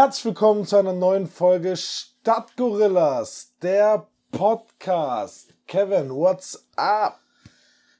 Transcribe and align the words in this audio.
Herzlich 0.00 0.26
willkommen 0.26 0.64
zu 0.64 0.76
einer 0.76 0.92
neuen 0.92 1.26
Folge 1.26 1.76
Stadtgorillas, 1.76 3.54
der 3.60 4.06
Podcast. 4.30 5.52
Kevin, 5.66 6.10
what's 6.10 6.68
up? 6.76 7.18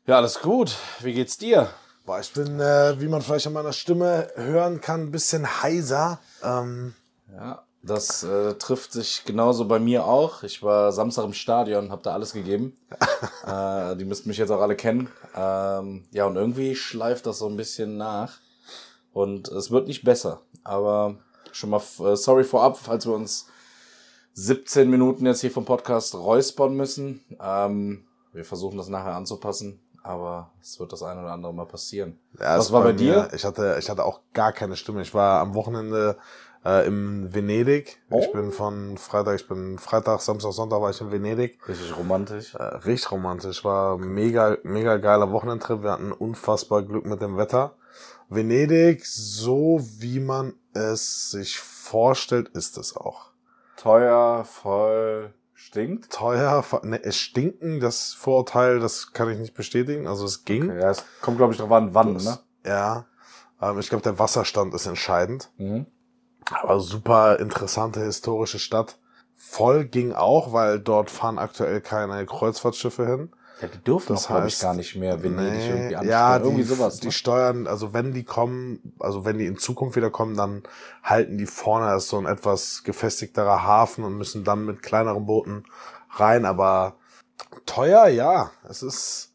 Ja, 0.06 0.18
alles 0.18 0.38
gut. 0.38 0.76
Wie 1.00 1.12
geht's 1.12 1.38
dir? 1.38 1.70
Boah, 2.06 2.20
ich 2.20 2.32
bin, 2.32 2.60
äh, 2.60 3.00
wie 3.00 3.08
man 3.08 3.20
vielleicht 3.20 3.48
an 3.48 3.52
meiner 3.52 3.72
Stimme 3.72 4.28
hören 4.36 4.80
kann, 4.80 5.06
ein 5.06 5.10
bisschen 5.10 5.60
heiser. 5.60 6.20
Ähm, 6.44 6.94
Ja, 7.34 7.64
das 7.82 8.22
äh, 8.22 8.54
trifft 8.54 8.92
sich 8.92 9.24
genauso 9.24 9.64
bei 9.64 9.80
mir 9.80 10.04
auch. 10.04 10.44
Ich 10.44 10.62
war 10.62 10.92
Samstag 10.92 11.24
im 11.24 11.32
Stadion, 11.32 11.90
habe 11.90 12.04
da 12.04 12.12
alles 12.12 12.32
gegeben. 12.32 12.78
äh, 13.44 13.96
die 13.96 14.04
müssten 14.04 14.28
mich 14.28 14.38
jetzt 14.38 14.52
auch 14.52 14.60
alle 14.60 14.76
kennen. 14.76 15.10
Ähm, 15.34 16.06
ja, 16.12 16.26
und 16.26 16.36
irgendwie 16.36 16.76
schleift 16.76 17.26
das 17.26 17.40
so 17.40 17.48
ein 17.48 17.56
bisschen 17.56 17.96
nach. 17.96 18.38
Und 19.12 19.48
es 19.48 19.72
wird 19.72 19.88
nicht 19.88 20.04
besser. 20.04 20.42
Aber 20.62 21.16
schon 21.58 21.70
mal 21.70 21.82
äh, 22.00 22.16
sorry 22.16 22.44
vorab, 22.44 22.78
falls 22.78 23.06
wir 23.06 23.14
uns 23.14 23.46
17 24.34 24.88
Minuten 24.88 25.26
jetzt 25.26 25.40
hier 25.40 25.50
vom 25.50 25.64
Podcast 25.64 26.14
räuspern 26.14 26.74
müssen. 26.76 27.24
Ähm, 27.40 28.04
wir 28.32 28.44
versuchen 28.44 28.76
das 28.78 28.88
nachher 28.88 29.14
anzupassen. 29.16 29.80
Aber 30.04 30.52
es 30.62 30.78
wird 30.80 30.92
das 30.92 31.02
eine 31.02 31.20
oder 31.20 31.32
andere 31.32 31.52
mal 31.52 31.66
passieren. 31.66 32.18
ja, 32.40 32.56
Was 32.56 32.72
war 32.72 32.82
bei 32.82 32.92
mir- 32.92 32.98
dir? 32.98 33.28
Ich 33.34 33.44
hatte, 33.44 33.76
ich 33.78 33.90
hatte 33.90 34.04
auch 34.04 34.20
gar 34.32 34.52
keine 34.52 34.76
Stimme. 34.76 35.02
Ich 35.02 35.12
war 35.12 35.40
am 35.40 35.54
Wochenende 35.54 36.16
äh, 36.64 36.86
in 36.86 37.34
Venedig. 37.34 37.98
Ich 38.10 38.28
Oh. 38.28 38.32
bin 38.32 38.52
von 38.52 38.96
Freitag, 38.96 39.34
ich 39.40 39.48
bin 39.48 39.76
Freitag, 39.78 40.20
Samstag, 40.22 40.52
Sonntag 40.52 40.80
war 40.80 40.90
ich 40.90 41.00
in 41.00 41.10
Venedig. 41.10 41.58
Richtig 41.68 41.94
romantisch. 41.98 42.54
Äh, 42.54 42.62
richtig 42.62 43.10
romantisch. 43.10 43.64
War 43.64 43.98
mega, 43.98 44.56
mega 44.62 44.96
geiler 44.96 45.30
Wochenendtrip. 45.32 45.82
Wir 45.82 45.90
hatten 45.92 46.12
unfassbar 46.12 46.82
Glück 46.84 47.04
mit 47.04 47.20
dem 47.20 47.36
Wetter. 47.36 47.74
Venedig, 48.28 49.06
so 49.06 49.80
wie 49.98 50.20
man 50.20 50.54
es 50.74 51.30
sich 51.30 51.58
vorstellt, 51.58 52.48
ist 52.48 52.76
es 52.76 52.96
auch. 52.96 53.30
Teuer, 53.76 54.44
voll, 54.44 55.32
stinkt. 55.54 56.12
Teuer, 56.12 56.64
ne, 56.82 57.02
es 57.02 57.16
stinken, 57.16 57.80
das 57.80 58.12
Vorurteil, 58.12 58.80
das 58.80 59.12
kann 59.12 59.30
ich 59.30 59.38
nicht 59.38 59.54
bestätigen. 59.54 60.06
Also 60.06 60.24
es 60.26 60.44
ging. 60.44 60.68
Ja, 60.68 60.90
es 60.90 61.04
kommt, 61.22 61.38
glaube 61.38 61.52
ich, 61.52 61.58
drauf 61.58 61.72
an, 61.72 61.94
wann, 61.94 62.16
ne? 62.16 62.38
Ja. 62.66 63.06
Ähm, 63.62 63.78
ich 63.78 63.88
glaube, 63.88 64.02
der 64.02 64.18
Wasserstand 64.18 64.74
ist 64.74 64.86
entscheidend. 64.86 65.50
Mhm. 65.56 65.86
Aber 66.50 66.80
super 66.80 67.38
interessante 67.38 68.00
historische 68.00 68.58
Stadt. 68.58 68.98
Voll 69.34 69.84
ging 69.84 70.12
auch, 70.12 70.52
weil 70.52 70.80
dort 70.80 71.10
fahren 71.10 71.38
aktuell 71.38 71.80
keine 71.80 72.26
Kreuzfahrtschiffe 72.26 73.06
hin. 73.06 73.32
Ja, 73.60 73.68
die 73.68 73.78
dürfen 73.82 74.12
Das 74.14 74.22
doch, 74.22 74.28
glaube 74.30 74.48
ich, 74.48 74.58
gar 74.60 74.74
nicht 74.74 74.94
mehr 74.96 75.22
Venedig 75.22 75.52
Nee, 75.58 75.68
irgendwie 75.68 75.96
ansteuern. 75.96 76.08
ja, 76.08 76.36
irgendwie 76.36 76.62
die, 76.62 76.68
sowas. 76.68 77.00
die 77.00 77.06
Ne? 77.06 77.12
steuern, 77.12 77.66
also 77.66 77.92
wenn 77.92 78.12
die 78.14 78.22
kommen, 78.24 78.94
also 79.00 79.24
wenn 79.24 79.38
die 79.38 79.46
in 79.46 79.56
Zukunft 79.58 79.96
wieder 79.96 80.10
kommen, 80.10 80.36
dann 80.36 80.62
halten 81.02 81.38
die 81.38 81.46
vorne, 81.46 81.96
ist 81.96 82.08
so 82.08 82.18
ein 82.18 82.26
etwas 82.26 82.82
gefestigterer 82.84 83.64
Hafen 83.64 84.04
und 84.04 84.16
müssen 84.16 84.44
dann 84.44 84.64
mit 84.64 84.82
kleineren 84.82 85.26
Booten 85.26 85.64
rein, 86.10 86.44
aber 86.44 86.94
teuer, 87.66 88.06
ja, 88.06 88.50
es 88.68 88.82
ist, 88.82 89.32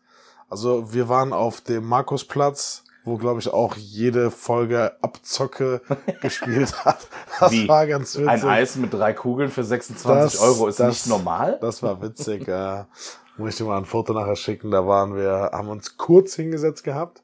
also 0.49 0.93
wir 0.93 1.09
waren 1.09 1.33
auf 1.33 1.59
dem 1.61 1.85
Markusplatz, 1.85 2.83
wo 3.05 3.17
glaube 3.17 3.41
ich 3.41 3.49
auch 3.52 3.75
jede 3.75 4.31
Folge 4.31 4.93
Abzocke 5.02 5.81
gespielt 6.21 6.85
hat. 6.85 7.08
Das 7.41 7.52
Wie? 7.52 7.67
war 7.67 7.85
ganz 7.87 8.15
witzig. 8.15 8.30
Ein 8.30 8.43
Eis 8.47 8.77
mit 8.77 8.93
drei 8.93 9.11
Kugeln 9.11 9.52
für 9.52 9.65
26 9.65 10.31
Das- 10.39 10.39
Euro 10.42 10.67
ist 10.69 10.80
das- 10.80 10.87
nicht 10.93 11.08
normal? 11.08 11.58
Das 11.59 11.83
war 11.83 12.02
witzig. 12.02 12.48
äh, 12.48 12.86
muss 13.38 13.52
ich 13.52 13.58
dir 13.58 13.66
mal 13.66 13.77
ein 13.77 13.86
Foto 13.86 14.14
nachher 14.14 14.36
schicken. 14.36 14.71
Da 14.71 14.86
waren 14.88 15.16
wir, 15.16 15.52
haben 15.54 15.70
uns 15.70 15.98
kurz 15.98 16.36
hingesetzt 16.36 16.83
gehabt. 16.83 17.23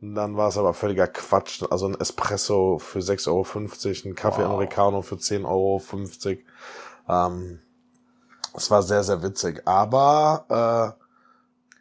Und 0.00 0.14
dann 0.14 0.36
war 0.36 0.48
es 0.48 0.58
aber 0.58 0.74
völliger 0.74 1.06
Quatsch. 1.06 1.62
Also 1.70 1.86
ein 1.86 1.98
Espresso 1.98 2.78
für 2.78 2.98
6,50 2.98 3.28
Euro, 3.28 4.08
ein 4.10 4.14
Kaffee 4.14 4.42
Wow. 4.42 4.50
Americano 4.50 5.02
für 5.02 5.14
10,50 5.14 5.46
Euro. 5.46 5.80
Ähm, 7.08 7.60
es 8.54 8.70
war 8.70 8.82
sehr, 8.82 9.02
sehr 9.02 9.22
witzig. 9.22 9.62
Aber 9.66 10.96
äh, 10.98 11.03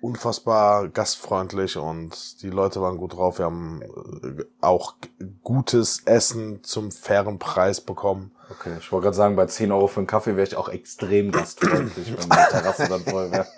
unfassbar 0.03 0.89
gastfreundlich 0.89 1.77
und 1.77 2.41
die 2.41 2.49
Leute 2.49 2.81
waren 2.81 2.97
gut 2.97 3.13
drauf. 3.13 3.39
Wir 3.39 3.45
haben 3.45 3.81
äh, 3.81 4.43
auch 4.59 4.95
gutes 5.43 6.01
Essen 6.03 6.61
zum 6.63 6.91
fairen 6.91 7.39
Preis 7.39 7.79
bekommen. 7.79 8.31
Okay, 8.51 8.75
ich 8.79 8.91
wollte 8.91 9.05
gerade 9.05 9.15
sagen, 9.15 9.35
bei 9.37 9.45
10 9.45 9.71
Euro 9.71 9.87
für 9.87 10.01
einen 10.01 10.07
Kaffee 10.07 10.35
wäre 10.35 10.45
ich 10.45 10.57
auch 10.57 10.67
extrem 10.67 11.31
gastfreundlich, 11.31 12.11
wenn 12.17 12.29
die 12.29 12.51
Terrasse 12.51 12.87
dann 12.89 13.01
voll 13.01 13.31
wäre. 13.31 13.47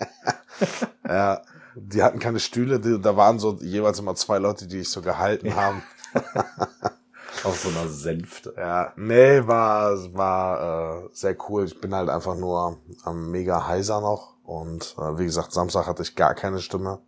Ja, 1.06 1.42
die 1.76 2.02
hatten 2.02 2.18
keine 2.18 2.40
Stühle, 2.40 2.80
die, 2.80 3.00
da 3.00 3.16
waren 3.16 3.38
so 3.38 3.58
jeweils 3.60 4.00
immer 4.00 4.16
zwei 4.16 4.38
Leute, 4.38 4.66
die 4.66 4.80
ich 4.80 4.88
so 4.88 5.02
gehalten 5.02 5.54
haben. 5.54 5.82
Auf 7.44 7.60
so 7.60 7.68
einer 7.68 7.88
Sänfte. 7.88 8.54
Ja, 8.56 8.92
nee, 8.96 9.46
war, 9.46 9.92
war 10.14 11.04
äh, 11.04 11.08
sehr 11.12 11.36
cool. 11.48 11.66
Ich 11.66 11.80
bin 11.80 11.94
halt 11.94 12.08
einfach 12.08 12.34
nur 12.34 12.78
ähm, 13.06 13.30
mega 13.30 13.68
heiser 13.68 14.00
noch. 14.00 14.35
Und 14.46 14.94
äh, 14.96 15.18
wie 15.18 15.24
gesagt, 15.24 15.52
Samstag 15.52 15.86
hatte 15.86 16.02
ich 16.02 16.14
gar 16.14 16.34
keine 16.34 16.60
Stimme. 16.60 17.00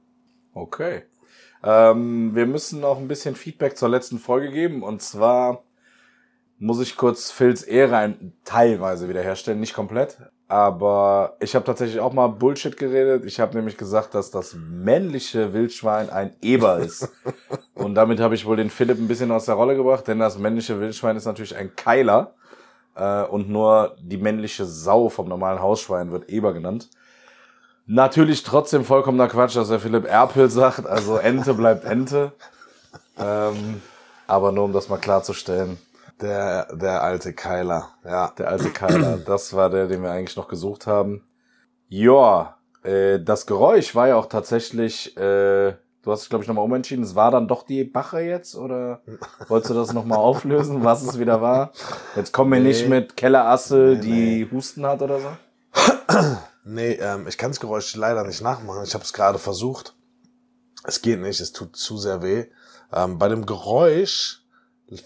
Okay. 0.54 1.04
Ähm, 1.62 2.34
wir 2.34 2.46
müssen 2.46 2.80
noch 2.80 2.98
ein 2.98 3.06
bisschen 3.06 3.36
Feedback 3.36 3.78
zur 3.78 3.88
letzten 3.88 4.18
Folge 4.18 4.50
geben. 4.50 4.82
Und 4.82 5.02
zwar 5.02 5.62
muss 6.58 6.80
ich 6.80 6.96
kurz 6.96 7.30
Phils 7.30 7.62
Ehre 7.62 7.96
ein, 7.96 8.32
teilweise 8.44 9.08
wiederherstellen, 9.08 9.60
nicht 9.60 9.74
komplett. 9.74 10.18
Aber 10.48 11.36
ich 11.40 11.54
habe 11.54 11.64
tatsächlich 11.64 12.00
auch 12.00 12.12
mal 12.12 12.26
Bullshit 12.26 12.76
geredet. 12.76 13.24
Ich 13.24 13.38
habe 13.38 13.54
nämlich 13.56 13.76
gesagt, 13.76 14.14
dass 14.14 14.32
das 14.32 14.54
männliche 14.54 15.52
Wildschwein 15.52 16.10
ein 16.10 16.34
Eber 16.42 16.78
ist. 16.78 17.08
Und 17.74 17.94
damit 17.94 18.18
habe 18.18 18.34
ich 18.34 18.46
wohl 18.46 18.56
den 18.56 18.70
Philipp 18.70 18.98
ein 18.98 19.06
bisschen 19.06 19.30
aus 19.30 19.44
der 19.44 19.54
Rolle 19.54 19.76
gebracht, 19.76 20.08
denn 20.08 20.18
das 20.18 20.38
männliche 20.38 20.80
Wildschwein 20.80 21.16
ist 21.16 21.26
natürlich 21.26 21.54
ein 21.54 21.76
Keiler. 21.76 22.34
Äh, 22.96 23.22
und 23.24 23.48
nur 23.48 23.96
die 24.00 24.16
männliche 24.16 24.64
Sau 24.64 25.08
vom 25.08 25.28
normalen 25.28 25.62
Hausschwein 25.62 26.10
wird 26.10 26.28
Eber 26.28 26.52
genannt. 26.52 26.90
Natürlich 27.90 28.42
trotzdem 28.42 28.84
vollkommener 28.84 29.28
Quatsch, 29.28 29.56
dass 29.56 29.68
der 29.68 29.80
Philipp 29.80 30.04
Erpel 30.06 30.50
sagt. 30.50 30.86
Also 30.86 31.16
Ente 31.16 31.54
bleibt 31.54 31.84
Ente. 31.86 32.32
Ähm, 33.18 33.80
aber 34.26 34.52
nur 34.52 34.64
um 34.64 34.74
das 34.74 34.90
mal 34.90 34.98
klarzustellen. 34.98 35.78
Der, 36.20 36.66
der 36.76 37.02
alte 37.02 37.32
Keiler, 37.32 37.88
ja. 38.04 38.30
Der 38.36 38.48
alte 38.48 38.68
Keiler, 38.70 39.16
das 39.26 39.54
war 39.54 39.70
der, 39.70 39.86
den 39.86 40.02
wir 40.02 40.10
eigentlich 40.10 40.36
noch 40.36 40.48
gesucht 40.48 40.86
haben. 40.86 41.22
Ja, 41.88 42.56
äh, 42.82 43.20
das 43.20 43.46
Geräusch 43.46 43.94
war 43.94 44.08
ja 44.08 44.16
auch 44.16 44.26
tatsächlich, 44.26 45.16
äh, 45.16 45.72
du 46.02 46.12
hast 46.12 46.22
dich, 46.22 46.28
glaube 46.28 46.42
ich, 46.44 46.48
nochmal 46.48 46.64
umentschieden. 46.66 47.04
Es 47.04 47.14
war 47.14 47.30
dann 47.30 47.48
doch 47.48 47.62
die 47.62 47.84
Bache 47.84 48.20
jetzt 48.20 48.54
oder 48.54 49.00
wolltest 49.48 49.70
du 49.70 49.74
das 49.74 49.94
nochmal 49.94 50.18
auflösen, 50.18 50.84
was 50.84 51.02
es 51.02 51.18
wieder 51.18 51.40
war? 51.40 51.72
Jetzt 52.16 52.32
kommen 52.32 52.52
wir 52.52 52.60
Nee. 52.60 52.68
nicht 52.68 52.86
mit 52.86 53.16
Kellerassel, 53.16 53.96
Nee, 53.96 54.00
die 54.02 54.48
Husten 54.52 54.84
hat 54.84 55.00
oder 55.00 55.20
so. 55.20 55.28
Nee, 56.70 56.98
ähm, 57.00 57.26
ich 57.26 57.38
kann 57.38 57.50
das 57.50 57.60
Geräusch 57.60 57.94
leider 57.96 58.24
nicht 58.24 58.42
nachmachen. 58.42 58.84
Ich 58.84 58.92
habe 58.92 59.02
es 59.02 59.14
gerade 59.14 59.38
versucht. 59.38 59.96
Es 60.84 61.00
geht 61.00 61.18
nicht, 61.18 61.40
es 61.40 61.52
tut 61.52 61.74
zu 61.76 61.96
sehr 61.96 62.20
weh. 62.20 62.44
Ähm, 62.92 63.18
bei 63.18 63.28
dem 63.28 63.46
Geräusch 63.46 64.44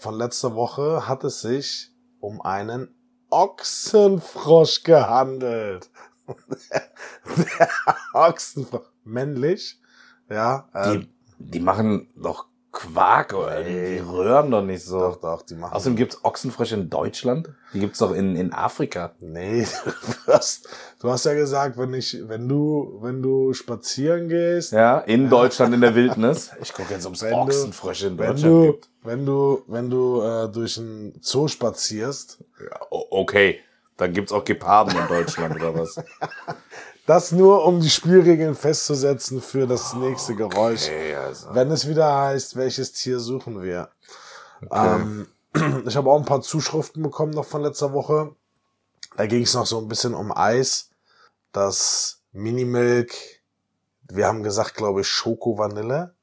von 0.01 0.15
letzter 0.15 0.55
Woche 0.55 1.07
hat 1.07 1.23
es 1.23 1.39
sich 1.39 1.89
um 2.19 2.41
einen 2.41 2.93
Ochsenfrosch 3.29 4.83
gehandelt. 4.83 5.89
der 7.37 7.69
Ochsenfrosch. 8.11 8.87
Männlich. 9.05 9.79
Ja. 10.29 10.67
Ähm, 10.75 11.07
Die, 11.39 11.51
die 11.51 11.59
machen 11.61 12.11
doch 12.17 12.47
Quark 12.73 13.33
oder 13.35 13.63
die 13.63 13.99
röhren 13.99 14.49
doch 14.51 14.63
nicht 14.63 14.83
so. 14.83 14.99
doch, 14.99 15.17
doch, 15.21 15.41
die 15.43 15.53
machen. 15.53 15.73
Außerdem 15.73 15.95
gibt's 15.95 16.17
Ochsenfrösche 16.25 16.73
in 16.75 16.89
Deutschland. 16.89 17.49
Die 17.73 17.79
gibt's 17.79 17.99
doch 17.99 18.11
in, 18.13 18.35
in 18.35 18.51
Afrika. 18.51 19.11
Nee, 19.19 19.65
du 20.25 20.33
hast, 20.33 20.67
du 20.99 21.09
hast 21.09 21.23
ja 21.25 21.35
gesagt, 21.35 21.77
wenn 21.77 21.93
ich, 21.93 22.17
wenn 22.27 22.49
du, 22.49 22.97
wenn 23.01 23.21
du 23.21 23.53
spazieren 23.53 24.27
gehst, 24.27 24.71
Ja, 24.73 24.97
in 24.99 25.29
Deutschland 25.29 25.73
in 25.75 25.81
der 25.81 25.93
Wildnis. 25.95 26.49
Ich 26.61 26.73
gucke 26.73 26.93
jetzt, 26.93 27.05
ob 27.05 27.13
es 27.13 27.21
Wenn 27.21 27.29
du- 27.31 27.37
Ochsenfrösche 27.37 28.07
in 28.07 28.17
wenn 28.17 28.27
Deutschland 28.31 28.53
du, 28.55 28.71
gibt. 28.71 28.89
wenn 29.03 29.25
du, 29.25 29.61
wenn 29.67 29.89
du 29.89 30.21
äh, 30.21 30.49
durch 30.51 30.77
einen 30.79 31.13
Zoo 31.21 31.47
spazierst, 31.47 32.39
Ja, 32.59 32.79
okay, 32.89 33.59
dann 33.97 34.11
gibt's 34.13 34.31
auch 34.31 34.43
Geparden 34.43 34.97
in 34.99 35.07
Deutschland 35.07 35.55
oder 35.55 35.75
was? 35.79 35.95
das 37.05 37.31
nur 37.31 37.65
um 37.65 37.81
die 37.81 37.89
Spielregeln 37.89 38.55
festzusetzen 38.55 39.41
für 39.41 39.67
das 39.67 39.93
nächste 39.93 40.35
Geräusch. 40.35 40.85
Okay, 40.85 41.15
also. 41.15 41.53
Wenn 41.53 41.71
es 41.71 41.87
wieder 41.87 42.15
heißt, 42.15 42.55
welches 42.55 42.93
Tier 42.93 43.19
suchen 43.19 43.61
wir? 43.61 43.89
Ähm, 44.71 45.27
ich 45.85 45.95
habe 45.95 46.09
auch 46.09 46.19
ein 46.19 46.25
paar 46.25 46.41
Zuschriften 46.41 47.03
bekommen 47.03 47.33
noch 47.33 47.45
von 47.45 47.61
letzter 47.61 47.93
Woche. 47.93 48.33
Da 49.17 49.27
ging 49.27 49.43
es 49.43 49.53
noch 49.53 49.65
so 49.65 49.79
ein 49.79 49.87
bisschen 49.87 50.13
um 50.13 50.35
Eis. 50.35 50.89
Das 51.51 52.21
Minimilk, 52.31 53.13
wir 54.09 54.27
haben 54.27 54.43
gesagt, 54.43 54.75
glaube 54.75 55.01
ich, 55.01 55.07
Schoko-Vanille. 55.07 56.13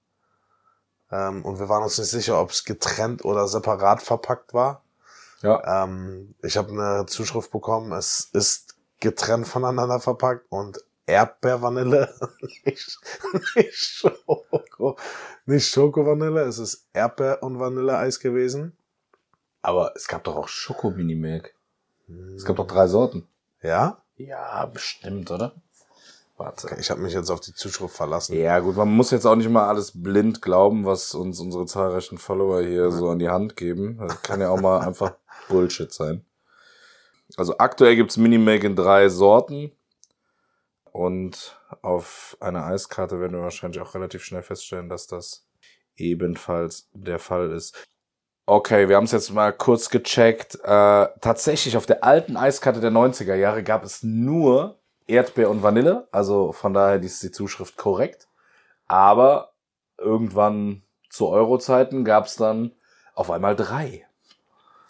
Ähm, 1.12 1.44
und 1.44 1.58
wir 1.58 1.68
waren 1.68 1.82
uns 1.82 1.98
nicht 1.98 2.10
sicher, 2.10 2.40
ob 2.40 2.50
es 2.50 2.64
getrennt 2.64 3.24
oder 3.24 3.46
separat 3.48 4.02
verpackt 4.02 4.54
war. 4.54 4.82
Ja, 5.42 5.84
Ähm, 5.84 6.34
ich 6.42 6.56
habe 6.56 6.70
eine 6.70 7.06
Zuschrift 7.06 7.50
bekommen, 7.50 7.92
es 7.92 8.28
ist 8.32 8.69
getrennt 9.00 9.48
voneinander 9.48 10.00
verpackt 10.00 10.46
und 10.50 10.78
Erdbeervanille, 11.06 12.14
nicht, 12.64 12.98
nicht 13.56 13.74
Schoko, 13.74 14.96
nicht 15.46 15.66
Schoko-Vanille, 15.66 16.42
es 16.42 16.58
ist 16.58 16.86
Erdbeer- 16.92 17.42
und 17.42 17.58
Vanilleeis 17.58 18.20
gewesen. 18.20 18.76
Aber 19.62 19.92
es 19.96 20.06
gab 20.06 20.24
doch 20.24 20.36
auch 20.36 20.48
Schoko-Minimilk. 20.48 21.54
Es 22.36 22.44
gab 22.44 22.56
doch 22.56 22.66
drei 22.66 22.86
Sorten. 22.86 23.26
Ja? 23.62 24.02
Ja, 24.16 24.66
bestimmt, 24.66 25.30
oder? 25.30 25.54
Warte. 26.36 26.74
Ich 26.80 26.90
habe 26.90 27.02
mich 27.02 27.12
jetzt 27.12 27.30
auf 27.30 27.40
die 27.40 27.52
Zuschrift 27.52 27.94
verlassen. 27.94 28.34
Ja, 28.34 28.60
gut, 28.60 28.76
man 28.76 28.88
muss 28.88 29.10
jetzt 29.10 29.26
auch 29.26 29.36
nicht 29.36 29.50
mal 29.50 29.68
alles 29.68 29.92
blind 29.94 30.40
glauben, 30.40 30.86
was 30.86 31.14
uns 31.14 31.38
unsere 31.38 31.66
zahlreichen 31.66 32.16
Follower 32.16 32.62
hier 32.62 32.90
so 32.90 33.10
an 33.10 33.18
die 33.18 33.28
Hand 33.28 33.56
geben. 33.56 33.98
Das 33.98 34.22
kann 34.22 34.40
ja 34.40 34.48
auch 34.48 34.60
mal 34.60 34.80
einfach 34.86 35.16
Bullshit 35.48 35.92
sein. 35.92 36.24
Also 37.36 37.58
aktuell 37.58 37.96
gibt's 37.96 38.16
Minimilk 38.16 38.64
in 38.64 38.76
drei 38.76 39.08
Sorten. 39.08 39.72
Und 40.92 41.60
auf 41.82 42.36
einer 42.40 42.66
Eiskarte 42.66 43.20
werden 43.20 43.34
wir 43.34 43.42
wahrscheinlich 43.42 43.80
auch 43.80 43.94
relativ 43.94 44.24
schnell 44.24 44.42
feststellen, 44.42 44.88
dass 44.88 45.06
das 45.06 45.46
ebenfalls 45.96 46.88
der 46.92 47.18
Fall 47.18 47.50
ist. 47.52 47.86
Okay, 48.46 48.88
wir 48.88 48.96
haben 48.96 49.04
es 49.04 49.12
jetzt 49.12 49.32
mal 49.32 49.52
kurz 49.52 49.90
gecheckt. 49.90 50.56
Äh, 50.64 51.08
tatsächlich 51.20 51.76
auf 51.76 51.86
der 51.86 52.02
alten 52.02 52.36
Eiskarte 52.36 52.80
der 52.80 52.90
90er 52.90 53.34
Jahre 53.34 53.62
gab 53.62 53.84
es 53.84 54.02
nur 54.02 54.80
Erdbeer 55.06 55.50
und 55.50 55.62
Vanille. 55.62 56.08
Also 56.10 56.52
von 56.52 56.74
daher 56.74 57.00
ist 57.00 57.22
die 57.22 57.30
Zuschrift 57.30 57.76
korrekt. 57.76 58.28
Aber 58.86 59.52
irgendwann 59.98 60.82
zu 61.10 61.28
Euro-Zeiten 61.28 62.04
gab 62.04 62.26
es 62.26 62.36
dann 62.36 62.72
auf 63.14 63.30
einmal 63.30 63.54
drei. 63.54 64.06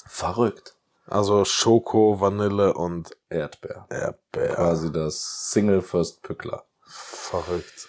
Verrückt. 0.07 0.77
Also 1.11 1.45
Schoko, 1.45 2.21
Vanille 2.21 2.73
und 2.75 3.17
Erdbeer. 3.29 3.87
Erdbeer. 3.91 4.55
Quasi 4.55 4.93
das 4.93 5.51
Single 5.51 5.83
First 5.83 6.23
Pückler. 6.23 6.65
Verrückt. 6.87 7.89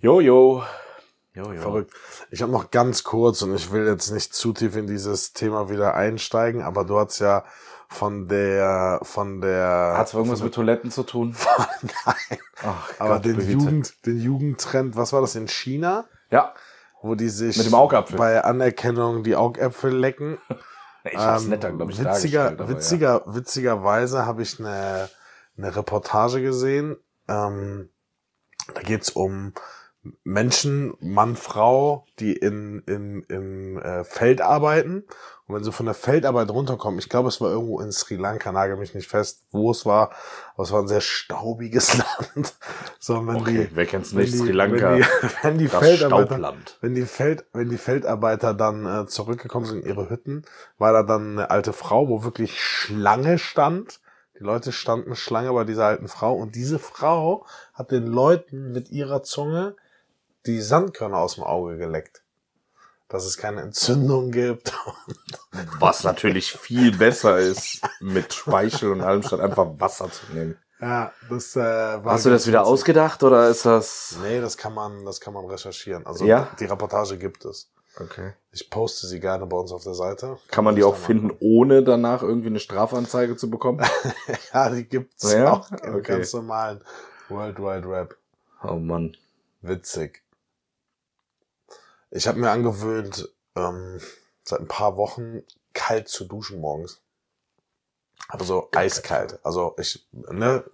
Jojo. 0.00 0.64
Jojo. 1.34 1.60
Verrückt. 1.60 1.94
Ich 2.30 2.42
habe 2.42 2.50
noch 2.50 2.70
ganz 2.72 3.04
kurz 3.04 3.42
und 3.42 3.54
ich 3.54 3.70
will 3.70 3.86
jetzt 3.86 4.10
nicht 4.10 4.34
zu 4.34 4.52
tief 4.52 4.74
in 4.76 4.86
dieses 4.88 5.32
Thema 5.32 5.70
wieder 5.70 5.94
einsteigen, 5.94 6.62
aber 6.62 6.84
du 6.84 6.98
hast 6.98 7.20
ja 7.20 7.44
von 7.88 8.26
der 8.28 8.98
von 9.02 9.40
der 9.40 9.94
Hat's 9.96 10.12
irgendwas 10.14 10.42
mit 10.42 10.52
Toiletten 10.54 10.90
zu 10.90 11.04
tun? 11.04 11.36
Nein. 11.82 12.38
Ach, 12.64 12.90
Aber 12.98 13.14
Gott 13.14 13.24
den 13.24 13.36
behüte. 13.36 13.52
Jugend 13.52 14.06
den 14.06 14.20
Jugendtrend, 14.20 14.96
was 14.96 15.12
war 15.12 15.20
das 15.20 15.36
in 15.36 15.46
China, 15.48 16.06
Ja, 16.30 16.54
wo 17.02 17.14
die 17.14 17.28
sich 17.28 17.56
Mit 17.56 17.66
dem 17.66 17.74
Augapfel. 17.74 18.18
bei 18.18 18.42
Anerkennung 18.42 19.22
die 19.22 19.36
Augäpfel 19.36 19.94
lecken? 19.96 20.38
ich 21.12 21.18
hab's 21.18 21.44
Ähm, 21.44 21.50
netter, 21.50 21.72
glaube 21.72 21.92
ich, 21.92 21.98
witziger, 21.98 22.68
witziger, 22.68 23.22
witzigerweise 23.26 24.26
habe 24.26 24.42
ich 24.42 24.58
eine, 24.58 25.08
eine 25.56 25.76
Reportage 25.76 26.40
gesehen. 26.42 26.96
Ähm, 27.28 27.90
da 28.74 28.80
geht's 28.82 29.10
um 29.10 29.52
Menschen, 30.24 30.94
Mann, 31.00 31.36
Frau, 31.36 32.06
die 32.18 32.32
in, 32.32 32.82
in, 32.86 33.22
im 33.24 33.78
äh, 33.78 34.04
Feld 34.04 34.40
arbeiten. 34.40 35.04
Und 35.48 35.54
wenn 35.54 35.64
sie 35.64 35.72
von 35.72 35.86
der 35.86 35.94
Feldarbeit 35.94 36.50
runterkommen, 36.50 36.98
ich 36.98 37.08
glaube, 37.08 37.28
es 37.28 37.40
war 37.40 37.50
irgendwo 37.50 37.80
in 37.80 37.90
Sri 37.90 38.16
Lanka, 38.16 38.52
nagel 38.52 38.76
mich 38.76 38.94
nicht 38.94 39.08
fest, 39.08 39.44
wo 39.50 39.70
es 39.70 39.86
war, 39.86 40.10
aber 40.52 40.64
es 40.64 40.72
war 40.72 40.82
ein 40.82 40.88
sehr 40.88 41.00
staubiges 41.00 41.96
Land. 42.34 42.54
So, 42.98 43.26
wenn. 43.26 43.36
Okay, 43.36 43.68
die, 43.70 43.76
wer 43.76 43.86
kennt's 43.86 44.14
wenn 44.14 44.24
nicht? 44.24 44.34
die, 44.34 44.38
Sri 44.38 44.52
Lanka, 44.52 44.92
wenn 44.92 44.98
die, 44.98 45.04
wenn 45.42 45.58
die 45.58 45.68
das 45.68 45.78
Feldarbeiter, 45.78 46.26
Staubland. 46.36 46.78
wenn 46.82 46.94
die 46.94 47.06
Feld, 47.06 47.46
wenn 47.54 47.70
die 47.70 47.78
Feldarbeiter 47.78 48.52
dann 48.52 48.84
äh, 48.84 49.06
zurückgekommen 49.06 49.64
sind 49.64 49.84
in 49.84 49.88
ihre 49.88 50.10
Hütten, 50.10 50.44
war 50.76 50.92
da 50.92 51.02
dann 51.02 51.38
eine 51.38 51.50
alte 51.50 51.72
Frau, 51.72 52.08
wo 52.10 52.24
wirklich 52.24 52.62
Schlange 52.62 53.38
stand. 53.38 54.00
Die 54.38 54.44
Leute 54.44 54.70
standen 54.70 55.16
Schlange 55.16 55.50
bei 55.54 55.64
dieser 55.64 55.86
alten 55.86 56.08
Frau 56.08 56.34
und 56.34 56.56
diese 56.56 56.78
Frau 56.78 57.46
hat 57.72 57.90
den 57.90 58.06
Leuten 58.06 58.70
mit 58.72 58.90
ihrer 58.90 59.22
Zunge 59.22 59.76
die 60.44 60.60
Sandkörner 60.60 61.16
aus 61.16 61.36
dem 61.36 61.44
Auge 61.44 61.78
geleckt. 61.78 62.22
Dass 63.08 63.24
es 63.24 63.38
keine 63.38 63.62
Entzündung 63.62 64.30
gibt. 64.30 64.72
Was 65.80 66.04
natürlich 66.04 66.52
viel 66.52 66.96
besser 66.96 67.38
ist, 67.38 67.80
mit 68.00 68.34
Speichel 68.34 68.92
und 68.92 69.00
allem 69.00 69.22
statt 69.22 69.40
einfach 69.40 69.66
Wasser 69.78 70.10
zu 70.10 70.26
nehmen. 70.32 70.58
Ja, 70.80 71.12
das 71.28 71.56
äh, 71.56 71.60
war 71.60 72.04
Hast 72.12 72.26
du 72.26 72.30
das 72.30 72.46
wieder 72.46 72.64
ausgedacht 72.64 73.22
oder 73.22 73.48
ist 73.48 73.64
das? 73.66 74.16
Nee, 74.22 74.40
das 74.40 74.56
kann 74.56 74.74
man, 74.74 75.04
das 75.04 75.20
kann 75.20 75.32
man 75.34 75.44
recherchieren. 75.46 76.06
Also 76.06 76.24
Ja? 76.24 76.48
die 76.60 76.66
Reportage 76.66 77.16
gibt 77.18 77.44
es. 77.46 77.70
Okay. 77.98 78.34
Ich 78.52 78.70
poste 78.70 79.08
sie 79.08 79.18
gerne 79.18 79.44
bei 79.46 79.56
uns 79.56 79.72
auf 79.72 79.82
der 79.82 79.94
Seite. 79.94 80.38
Kann 80.48 80.62
man 80.64 80.76
die 80.76 80.84
auch 80.84 80.94
Kann 80.94 81.02
finden, 81.04 81.36
ohne 81.40 81.82
danach 81.82 82.22
irgendwie 82.22 82.46
eine 82.48 82.60
Strafanzeige 82.60 83.36
zu 83.36 83.50
bekommen? 83.50 83.84
Ja, 84.54 84.70
die 84.70 84.84
gibt's 84.84 85.32
Ja? 85.32 85.52
auch 85.54 85.70
im 85.82 85.96
Okay. 85.96 86.12
ganz 86.18 86.32
normalen 86.32 86.80
World 87.28 87.58
Wide 87.58 87.88
Rap. 87.88 88.16
Oh 88.62 88.74
Mann. 88.76 89.16
Witzig. 89.62 90.22
Ich 92.10 92.26
habe 92.26 92.38
mir 92.38 92.50
angewöhnt, 92.50 93.28
ähm, 93.54 94.00
seit 94.42 94.60
ein 94.60 94.68
paar 94.68 94.96
Wochen 94.96 95.42
kalt 95.74 96.08
zu 96.08 96.24
duschen 96.24 96.60
morgens. 96.60 97.00
Aber 98.28 98.44
so 98.44 98.68
eiskalt. 98.74 99.38
Also 99.44 99.74
ich, 99.78 100.06
ne, 100.12 100.64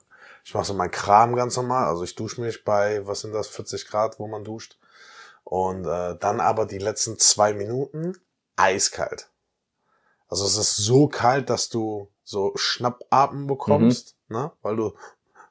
ich 0.45 0.55
mache 0.55 0.65
so 0.65 0.75
meinen 0.75 0.91
Kram 0.91 1.35
ganz 1.35 1.57
normal. 1.57 1.87
Also 1.87 2.05
ich 2.05 2.15
dusche 2.15 2.41
mich 2.41 2.65
bei, 2.65 3.07
was 3.07 3.21
sind 3.21 3.33
das, 3.33 3.49
40 3.49 3.87
Grad, 3.87 4.19
wo 4.19 4.27
man 4.27 4.45
duscht. 4.45 4.79
Und 5.45 5.87
äh, 5.87 6.17
dann 6.19 6.41
aber 6.41 6.67
die 6.67 6.79
letzten 6.79 7.19
zwei 7.19 7.53
Minuten 7.53 8.17
eiskalt. 8.57 9.29
Also 10.29 10.47
es 10.47 10.57
ist 10.57 10.77
so 10.77 11.07
kalt, 11.07 11.51
dass 11.51 11.69
du 11.69 12.11
so 12.25 12.53
Schnappatmen 12.57 13.47
bekommst, 13.47 14.17
ne? 14.29 14.53
Weil 14.63 14.77
du, 14.77 14.95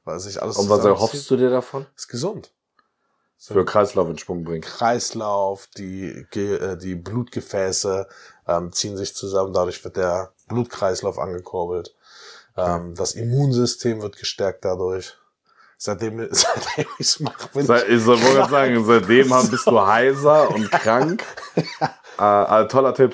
weil 0.04 0.20
sich 0.20 0.42
alles 0.42 0.58
Und 0.58 0.70
was 0.70 0.84
erhoffst 0.84 1.30
du 1.30 1.38
dir 1.38 1.50
davon? 1.50 1.86
Ist 1.96 2.08
gesund. 2.08 2.52
So 3.46 3.56
Für 3.56 3.66
Kreislauf 3.66 4.08
in 4.10 4.18
Schwung 4.18 4.46
bringen. 4.46 4.62
Kreislauf, 4.62 5.68
die, 5.78 6.26
äh, 6.34 6.78
die 6.78 6.96
Blutgefäße 6.96 8.08
ähm, 8.48 8.72
ziehen 8.72 8.96
sich 8.96 9.14
zusammen, 9.16 9.52
dadurch 9.52 9.84
wird 9.84 9.98
der 9.98 10.32
Blutkreislauf 10.48 11.20
angekurbelt. 11.20 11.94
Ähm, 12.56 12.96
das 12.96 13.16
Immunsystem 13.16 14.02
wird 14.02 14.16
gestärkt 14.16 14.64
dadurch. 14.64 15.18
Seitdem, 15.78 16.26
seitdem 16.32 16.86
ich's 17.00 17.20
mache, 17.20 17.50
bin 17.54 17.66
Sei- 17.66 17.84
Ich 17.90 18.06
wollte 18.06 18.24
gerade 18.24 18.50
sagen, 18.50 18.86
seitdem 18.86 19.34
haben- 19.34 19.50
bist 19.52 19.68
du 19.68 19.86
heiser 19.86 20.50
und 20.50 20.72
krank. 20.72 21.26
äh, 21.58 21.64
äh, 22.64 22.68
toller 22.70 22.94
Tipp. 22.96 23.14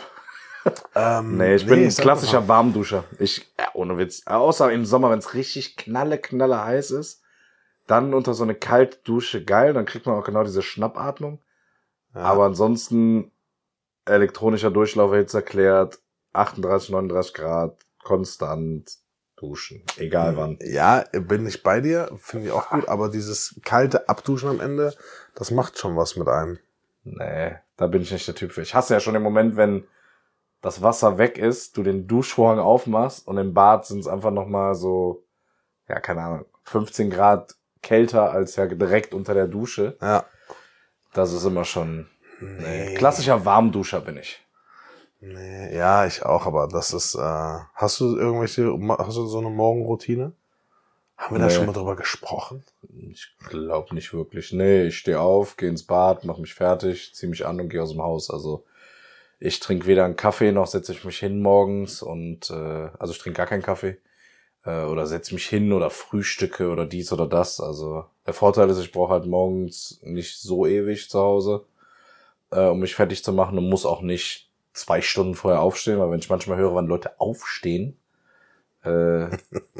ähm, 0.94 1.38
Nee, 1.38 1.56
ich 1.56 1.66
bin 1.66 1.84
ein 1.84 1.90
klassischer 1.90 2.48
Warmduscher. 2.48 3.04
Ich, 3.18 3.52
äh, 3.58 3.64
ohne 3.74 3.98
Witz. 3.98 4.22
Außer 4.28 4.72
im 4.72 4.86
Sommer, 4.86 5.10
wenn 5.10 5.18
es 5.18 5.34
richtig 5.34 5.76
knalle, 5.76 6.20
knalle 6.20 6.64
heiß 6.64 6.92
ist. 6.92 7.22
Dann 7.90 8.14
unter 8.14 8.36
so 8.36 8.44
eine 8.44 8.54
Kaltdusche 8.54 9.44
geil, 9.44 9.74
dann 9.74 9.88
kriegt 9.88 10.06
man 10.06 10.16
auch 10.16 10.24
genau 10.24 10.44
diese 10.44 10.62
Schnappatmung. 10.62 11.42
Ja. 12.14 12.22
Aber 12.22 12.46
ansonsten 12.46 13.32
elektronischer 14.06 14.70
Durchlauf 14.70 15.12
jetzt 15.14 15.34
erklärt, 15.34 15.98
38, 16.34 16.92
39 16.92 17.34
Grad, 17.34 17.80
konstant 18.04 18.92
duschen. 19.38 19.84
Egal 19.98 20.38
wann. 20.38 20.60
Ja, 20.62 21.04
bin 21.14 21.48
ich 21.48 21.64
bei 21.64 21.82
dir, 21.82 22.12
finde 22.18 22.48
ich 22.48 22.52
auch 22.52 22.70
gut, 22.70 22.88
aber 22.88 23.10
dieses 23.10 23.60
kalte 23.64 24.08
Abduschen 24.08 24.50
am 24.50 24.60
Ende, 24.60 24.94
das 25.34 25.50
macht 25.50 25.80
schon 25.80 25.98
was 25.98 26.16
mit 26.16 26.28
einem. 26.28 26.60
Nee, 27.04 27.56
da 27.76 27.88
bin 27.88 28.04
ich 28.04 28.12
nicht 28.12 28.28
der 28.28 28.36
Typ 28.36 28.52
für. 28.52 28.62
Ich 28.62 28.76
hasse 28.76 28.94
ja 28.94 29.00
schon 29.00 29.16
den 29.16 29.24
Moment, 29.24 29.56
wenn 29.56 29.88
das 30.62 30.84
Wasser 30.84 31.18
weg 31.18 31.40
ist, 31.40 31.76
du 31.76 31.82
den 31.82 32.06
Duschvorhang 32.06 32.60
aufmachst 32.60 33.28
und 33.28 33.40
im 33.40 33.56
Bad 33.56 33.88
sind 33.88 34.02
es 34.02 34.08
einfach 34.08 34.30
nochmal 34.30 34.76
so, 34.76 35.24
ja, 35.88 36.00
keine 36.00 36.22
Ahnung, 36.22 36.46
15 36.66 37.10
Grad 37.10 37.56
kälter 37.82 38.32
als 38.32 38.56
ja 38.56 38.66
direkt 38.68 39.14
unter 39.14 39.34
der 39.34 39.48
Dusche. 39.48 39.98
Ja. 40.02 40.26
Das 41.14 41.34
ist 41.34 41.46
immer 41.46 41.66
schon. 41.66 42.08
Nee. 42.40 42.94
Klassischer 42.96 43.46
Warmduscher 43.46 44.02
bin 44.02 44.18
ich. 44.18 44.40
Nee, 45.22 45.76
ja, 45.76 46.06
ich 46.06 46.24
auch, 46.24 46.46
aber 46.46 46.68
das 46.70 46.94
ist, 46.94 47.16
äh, 47.16 47.20
hast 47.74 48.00
du 48.00 48.16
irgendwelche, 48.18 48.72
hast 48.98 49.18
du 49.18 49.26
so 49.26 49.40
eine 49.40 49.50
Morgenroutine? 49.50 50.32
Haben 51.18 51.36
wir 51.36 51.40
da 51.40 51.48
Nee. 51.48 51.54
schon 51.54 51.66
mal 51.66 51.74
drüber 51.74 51.98
gesprochen? 51.98 52.64
Ich 53.12 53.36
glaube 53.50 53.94
nicht 53.94 54.14
wirklich. 54.14 54.54
Nee, 54.54 54.84
ich 54.84 54.98
stehe 54.98 55.20
auf, 55.20 55.58
gehe 55.58 55.68
ins 55.68 55.84
Bad, 55.84 56.24
mache 56.24 56.40
mich 56.40 56.54
fertig, 56.54 57.14
ziehe 57.14 57.30
mich 57.30 57.46
an 57.46 57.60
und 57.60 57.68
gehe 57.68 57.84
aus 57.84 57.92
dem 57.92 58.02
Haus. 58.02 58.30
Also 58.32 58.64
ich 59.40 59.60
trinke 59.60 59.86
weder 59.88 60.06
einen 60.06 60.16
Kaffee 60.16 60.54
noch 60.54 60.68
setze 60.68 60.94
ich 60.94 61.04
mich 61.04 61.20
hin 61.20 61.42
morgens 61.42 62.02
und 62.02 62.50
äh, 62.50 62.90
also 62.98 63.12
ich 63.12 63.20
trinke 63.20 63.36
gar 63.36 63.48
keinen 63.48 63.62
Kaffee 63.62 63.98
äh, 64.66 64.84
oder 64.84 65.08
setze 65.08 65.34
mich 65.34 65.48
hin 65.48 65.74
oder 65.74 65.90
frühstücke 65.90 66.70
oder 66.70 66.86
dies 66.86 67.12
oder 67.12 67.28
das. 67.28 67.60
Also 67.60 68.06
der 68.26 68.34
Vorteil 68.34 68.70
ist, 68.70 68.80
ich 68.80 68.92
brauche 68.92 69.14
halt 69.14 69.26
morgens 69.26 70.00
nicht 70.04 70.40
so 70.40 70.66
ewig 70.66 71.10
zu 71.10 71.20
Hause, 71.20 71.66
äh, 72.52 72.66
um 72.68 72.80
mich 72.80 72.96
fertig 72.96 73.24
zu 73.24 73.34
machen 73.34 73.58
und 73.58 73.70
muss 73.70 73.86
auch 73.86 74.02
nicht 74.02 74.50
zwei 74.74 75.02
Stunden 75.02 75.36
vorher 75.36 75.62
aufstehen, 75.62 76.00
weil 76.00 76.12
wenn 76.12 76.20
ich 76.20 76.30
manchmal 76.30 76.58
höre, 76.58 76.76
wann 76.76 76.88
Leute 76.88 77.20
aufstehen, 77.20 77.98
äh, 78.84 79.28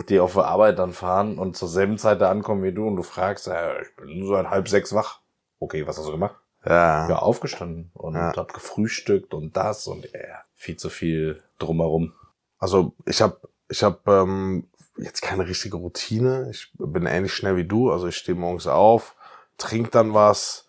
die 0.10 0.20
auf 0.20 0.34
der 0.34 0.46
Arbeit 0.46 0.80
dann 0.80 0.94
fahren 0.94 1.38
und 1.38 1.56
zur 1.56 1.68
selben 1.68 1.98
Zeit 1.98 2.22
da 2.22 2.30
ankommen 2.30 2.64
wie 2.64 2.74
du 2.74 2.88
und 2.88 2.96
du 2.96 3.04
fragst, 3.04 3.48
äh, 3.48 3.82
ich 3.82 3.96
bin 3.96 4.26
so 4.26 4.36
ein 4.36 4.50
halb 4.50 4.68
sechs 4.68 4.94
wach. 4.94 5.22
Okay, 5.60 5.86
was 5.88 5.98
hast 5.98 6.08
du 6.08 6.12
gemacht? 6.12 6.36
Ja. 6.66 7.08
Ja, 7.10 7.20
aufgestanden 7.20 7.92
und 7.94 8.16
Ja. 8.16 8.34
hab 8.36 8.54
gefrühstückt 8.54 9.34
und 9.34 9.56
das 9.56 9.88
und 9.88 10.06
ja, 10.12 10.44
viel 10.56 10.76
zu 10.78 10.90
viel 10.90 11.42
drumherum. 11.58 12.14
Also 12.58 12.94
ich 13.06 13.22
habe 13.22 13.40
ich 13.70 13.84
hab, 13.84 14.08
ähm, 14.08 14.68
jetzt 14.98 15.22
keine 15.22 15.48
richtige 15.48 15.78
Routine. 15.78 16.50
Ich 16.52 16.72
bin 16.78 17.06
ähnlich 17.06 17.34
schnell 17.34 17.56
wie 17.56 17.66
du. 17.66 17.92
Also 17.92 18.08
ich 18.08 18.18
stehe 18.18 18.38
morgens 18.38 18.68
auf, 18.68 19.16
trink 19.58 19.92
dann 19.92 20.14
was 20.14 20.68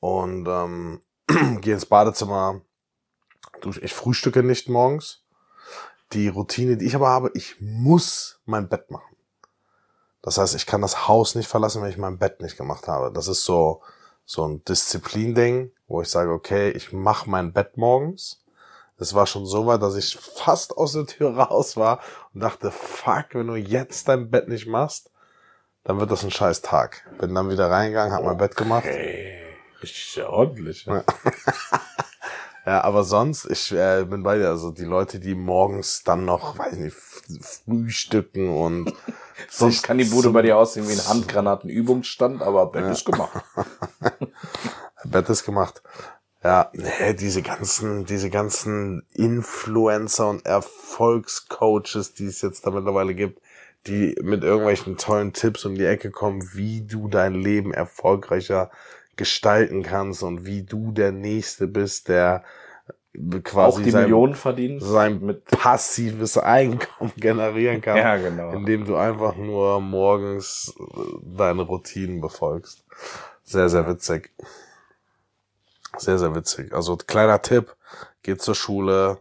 und 0.00 0.46
ähm, 0.48 1.00
gehe 1.60 1.74
ins 1.74 1.86
Badezimmer. 1.86 2.60
Ich 3.80 3.94
frühstücke 3.94 4.42
nicht 4.42 4.68
morgens. 4.68 5.24
die 6.12 6.28
Routine, 6.28 6.76
die 6.76 6.86
ich 6.86 6.94
aber 6.94 7.08
habe, 7.08 7.30
ich 7.34 7.56
muss 7.60 8.40
mein 8.44 8.68
Bett 8.68 8.90
machen. 8.90 9.16
Das 10.20 10.38
heißt, 10.38 10.54
ich 10.54 10.66
kann 10.66 10.82
das 10.82 11.08
Haus 11.08 11.34
nicht 11.34 11.48
verlassen, 11.48 11.82
wenn 11.82 11.90
ich 11.90 11.96
mein 11.96 12.18
Bett 12.18 12.40
nicht 12.42 12.56
gemacht 12.56 12.86
habe. 12.86 13.10
Das 13.12 13.28
ist 13.28 13.44
so, 13.44 13.82
so 14.24 14.46
ein 14.46 14.64
Disziplin-Ding, 14.64 15.72
wo 15.88 16.02
ich 16.02 16.08
sage, 16.08 16.30
okay, 16.30 16.70
ich 16.70 16.92
mache 16.92 17.30
mein 17.30 17.52
Bett 17.52 17.76
morgens. 17.76 18.41
Es 19.02 19.14
war 19.14 19.26
schon 19.26 19.46
so 19.46 19.66
weit, 19.66 19.82
dass 19.82 19.96
ich 19.96 20.16
fast 20.16 20.76
aus 20.76 20.92
der 20.92 21.06
Tür 21.06 21.36
raus 21.36 21.76
war 21.76 22.00
und 22.32 22.40
dachte, 22.40 22.70
fuck, 22.70 23.26
wenn 23.32 23.48
du 23.48 23.56
jetzt 23.56 24.08
dein 24.08 24.30
Bett 24.30 24.48
nicht 24.48 24.66
machst, 24.66 25.10
dann 25.84 25.98
wird 25.98 26.10
das 26.10 26.24
ein 26.24 26.30
scheiß 26.30 26.62
Tag. 26.62 27.02
Bin 27.18 27.34
dann 27.34 27.50
wieder 27.50 27.68
reingegangen, 27.68 28.14
hab 28.14 28.24
mein 28.24 28.36
Bett 28.36 28.56
gemacht. 28.56 28.84
Richtig 29.82 30.22
ordentlich. 30.24 30.86
Ja. 30.86 31.04
Ja, 32.64 32.84
aber 32.84 33.02
sonst, 33.02 33.44
ich 33.46 33.72
äh, 33.72 34.04
bin 34.04 34.22
bei 34.22 34.38
dir. 34.38 34.48
Also 34.48 34.70
die 34.70 34.84
Leute, 34.84 35.18
die 35.18 35.34
morgens 35.34 36.04
dann 36.04 36.24
noch, 36.24 36.58
weiß 36.58 36.74
nicht, 36.74 36.96
frühstücken 36.96 38.50
und 38.50 38.94
sonst 39.50 39.82
kann 39.82 39.98
die 39.98 40.04
Bude 40.04 40.30
bei 40.30 40.42
dir 40.42 40.56
aussehen 40.56 40.88
wie 40.88 40.92
ein 40.92 41.08
Handgranatenübungsstand, 41.08 42.40
aber 42.40 42.66
Bett 42.66 42.84
ja. 42.84 42.92
ist 42.92 43.04
gemacht. 43.04 43.42
Bett 45.04 45.28
ist 45.28 45.44
gemacht. 45.44 45.82
Ja, 46.44 46.70
nee, 46.72 47.14
diese 47.14 47.42
ganzen, 47.42 48.04
diese 48.04 48.28
ganzen 48.28 49.04
Influencer 49.14 50.28
und 50.28 50.44
Erfolgscoaches, 50.44 52.14
die 52.14 52.26
es 52.26 52.42
jetzt 52.42 52.66
da 52.66 52.70
mittlerweile 52.70 53.14
gibt, 53.14 53.40
die 53.86 54.16
mit 54.22 54.42
irgendwelchen 54.42 54.96
tollen 54.96 55.32
Tipps 55.32 55.64
um 55.64 55.74
die 55.74 55.84
Ecke 55.84 56.10
kommen, 56.10 56.42
wie 56.54 56.82
du 56.82 57.08
dein 57.08 57.34
Leben 57.34 57.72
erfolgreicher 57.72 58.70
gestalten 59.16 59.82
kannst 59.82 60.22
und 60.22 60.44
wie 60.44 60.62
du 60.62 60.92
der 60.92 61.12
Nächste 61.12 61.66
bist, 61.68 62.08
der 62.08 62.42
quasi 63.44 63.78
auch 63.78 63.82
die 63.82 63.90
sein, 63.90 64.02
Millionen 64.02 64.34
verdient, 64.34 64.82
sein 64.82 65.20
mit 65.20 65.44
passives 65.44 66.38
Einkommen 66.38 67.12
generieren 67.16 67.80
kann, 67.80 67.96
ja, 67.96 68.16
genau. 68.16 68.52
indem 68.52 68.86
du 68.86 68.96
einfach 68.96 69.36
nur 69.36 69.80
morgens 69.80 70.74
äh, 70.78 71.00
deine 71.36 71.62
Routinen 71.62 72.20
befolgst. 72.20 72.84
Sehr, 73.44 73.68
sehr 73.68 73.86
witzig. 73.86 74.30
Sehr, 75.96 76.18
sehr 76.18 76.34
witzig. 76.34 76.72
Also 76.72 76.96
kleiner 76.96 77.42
Tipp, 77.42 77.76
geht 78.22 78.42
zur 78.42 78.54
Schule, 78.54 79.18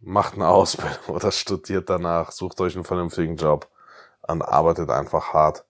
macht 0.00 0.34
eine 0.34 0.48
Ausbildung 0.48 0.98
oder 1.08 1.30
studiert 1.30 1.90
danach, 1.90 2.32
sucht 2.32 2.60
euch 2.60 2.74
einen 2.74 2.84
vernünftigen 2.84 3.36
Job 3.36 3.68
und 4.26 4.42
arbeitet 4.42 4.90
einfach 4.90 5.32
hart. 5.32 5.64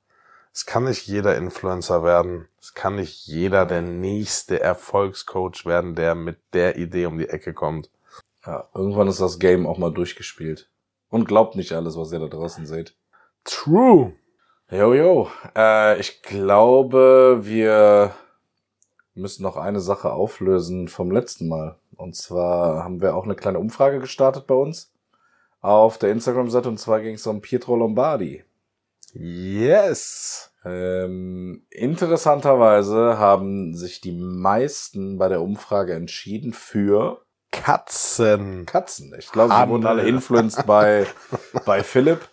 Es 0.52 0.66
kann 0.66 0.84
nicht 0.84 1.06
jeder 1.06 1.36
Influencer 1.36 2.02
werden. 2.02 2.48
Es 2.60 2.74
kann 2.74 2.96
nicht 2.96 3.26
jeder 3.26 3.66
der 3.66 3.82
nächste 3.82 4.60
Erfolgscoach 4.60 5.64
werden, 5.64 5.94
der 5.94 6.14
mit 6.14 6.38
der 6.52 6.76
Idee 6.76 7.06
um 7.06 7.18
die 7.18 7.28
Ecke 7.28 7.54
kommt. 7.54 7.88
Ja, 8.44 8.68
irgendwann 8.74 9.08
ist 9.08 9.20
das 9.20 9.38
Game 9.38 9.66
auch 9.66 9.78
mal 9.78 9.92
durchgespielt. 9.92 10.68
Und 11.08 11.26
glaubt 11.26 11.56
nicht 11.56 11.72
alles, 11.72 11.96
was 11.96 12.12
ihr 12.12 12.18
da 12.18 12.26
draußen 12.26 12.66
seht. 12.66 12.94
True. 13.44 14.12
Jo, 14.70 14.94
jo. 14.94 15.30
Äh, 15.56 16.00
ich 16.00 16.22
glaube, 16.22 17.40
wir 17.42 18.14
müssen 19.20 19.42
noch 19.42 19.56
eine 19.56 19.80
Sache 19.80 20.12
auflösen 20.12 20.88
vom 20.88 21.10
letzten 21.10 21.48
Mal. 21.48 21.76
Und 21.96 22.16
zwar 22.16 22.84
haben 22.84 23.00
wir 23.00 23.14
auch 23.14 23.24
eine 23.24 23.34
kleine 23.34 23.58
Umfrage 23.58 24.00
gestartet 24.00 24.46
bei 24.46 24.54
uns 24.54 24.92
auf 25.60 25.98
der 25.98 26.10
Instagram-Seite. 26.10 26.68
Und 26.68 26.78
zwar 26.78 27.00
ging 27.00 27.14
es 27.14 27.26
um 27.26 27.40
Pietro 27.40 27.76
Lombardi. 27.76 28.44
Yes. 29.12 30.52
Ähm, 30.64 31.64
interessanterweise 31.70 33.18
haben 33.18 33.74
sich 33.74 34.00
die 34.00 34.12
meisten 34.12 35.18
bei 35.18 35.28
der 35.28 35.42
Umfrage 35.42 35.94
entschieden 35.94 36.52
für 36.52 37.22
Katzen. 37.50 38.66
Katzen. 38.66 39.14
Ich 39.18 39.32
glaube, 39.32 39.54
sie 39.54 39.68
wurden 39.68 39.86
alle 39.86 40.06
influenced 40.06 40.66
bei, 40.66 41.06
bei 41.66 41.82
Philipp. 41.82 42.28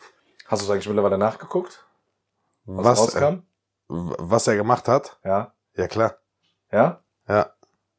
Hast 0.45 0.61
du 0.61 0.65
es 0.65 0.71
eigentlich 0.71 0.87
mittlerweile 0.87 1.17
nachgeguckt? 1.17 1.85
Was, 2.65 2.85
was 2.85 2.99
rauskam? 2.99 3.41
was 3.87 4.47
er 4.47 4.55
gemacht 4.55 4.87
hat? 4.87 5.17
Ja. 5.23 5.53
Ja, 5.75 5.87
klar. 5.87 6.17
Ja? 6.71 7.01
Ja. 7.27 7.51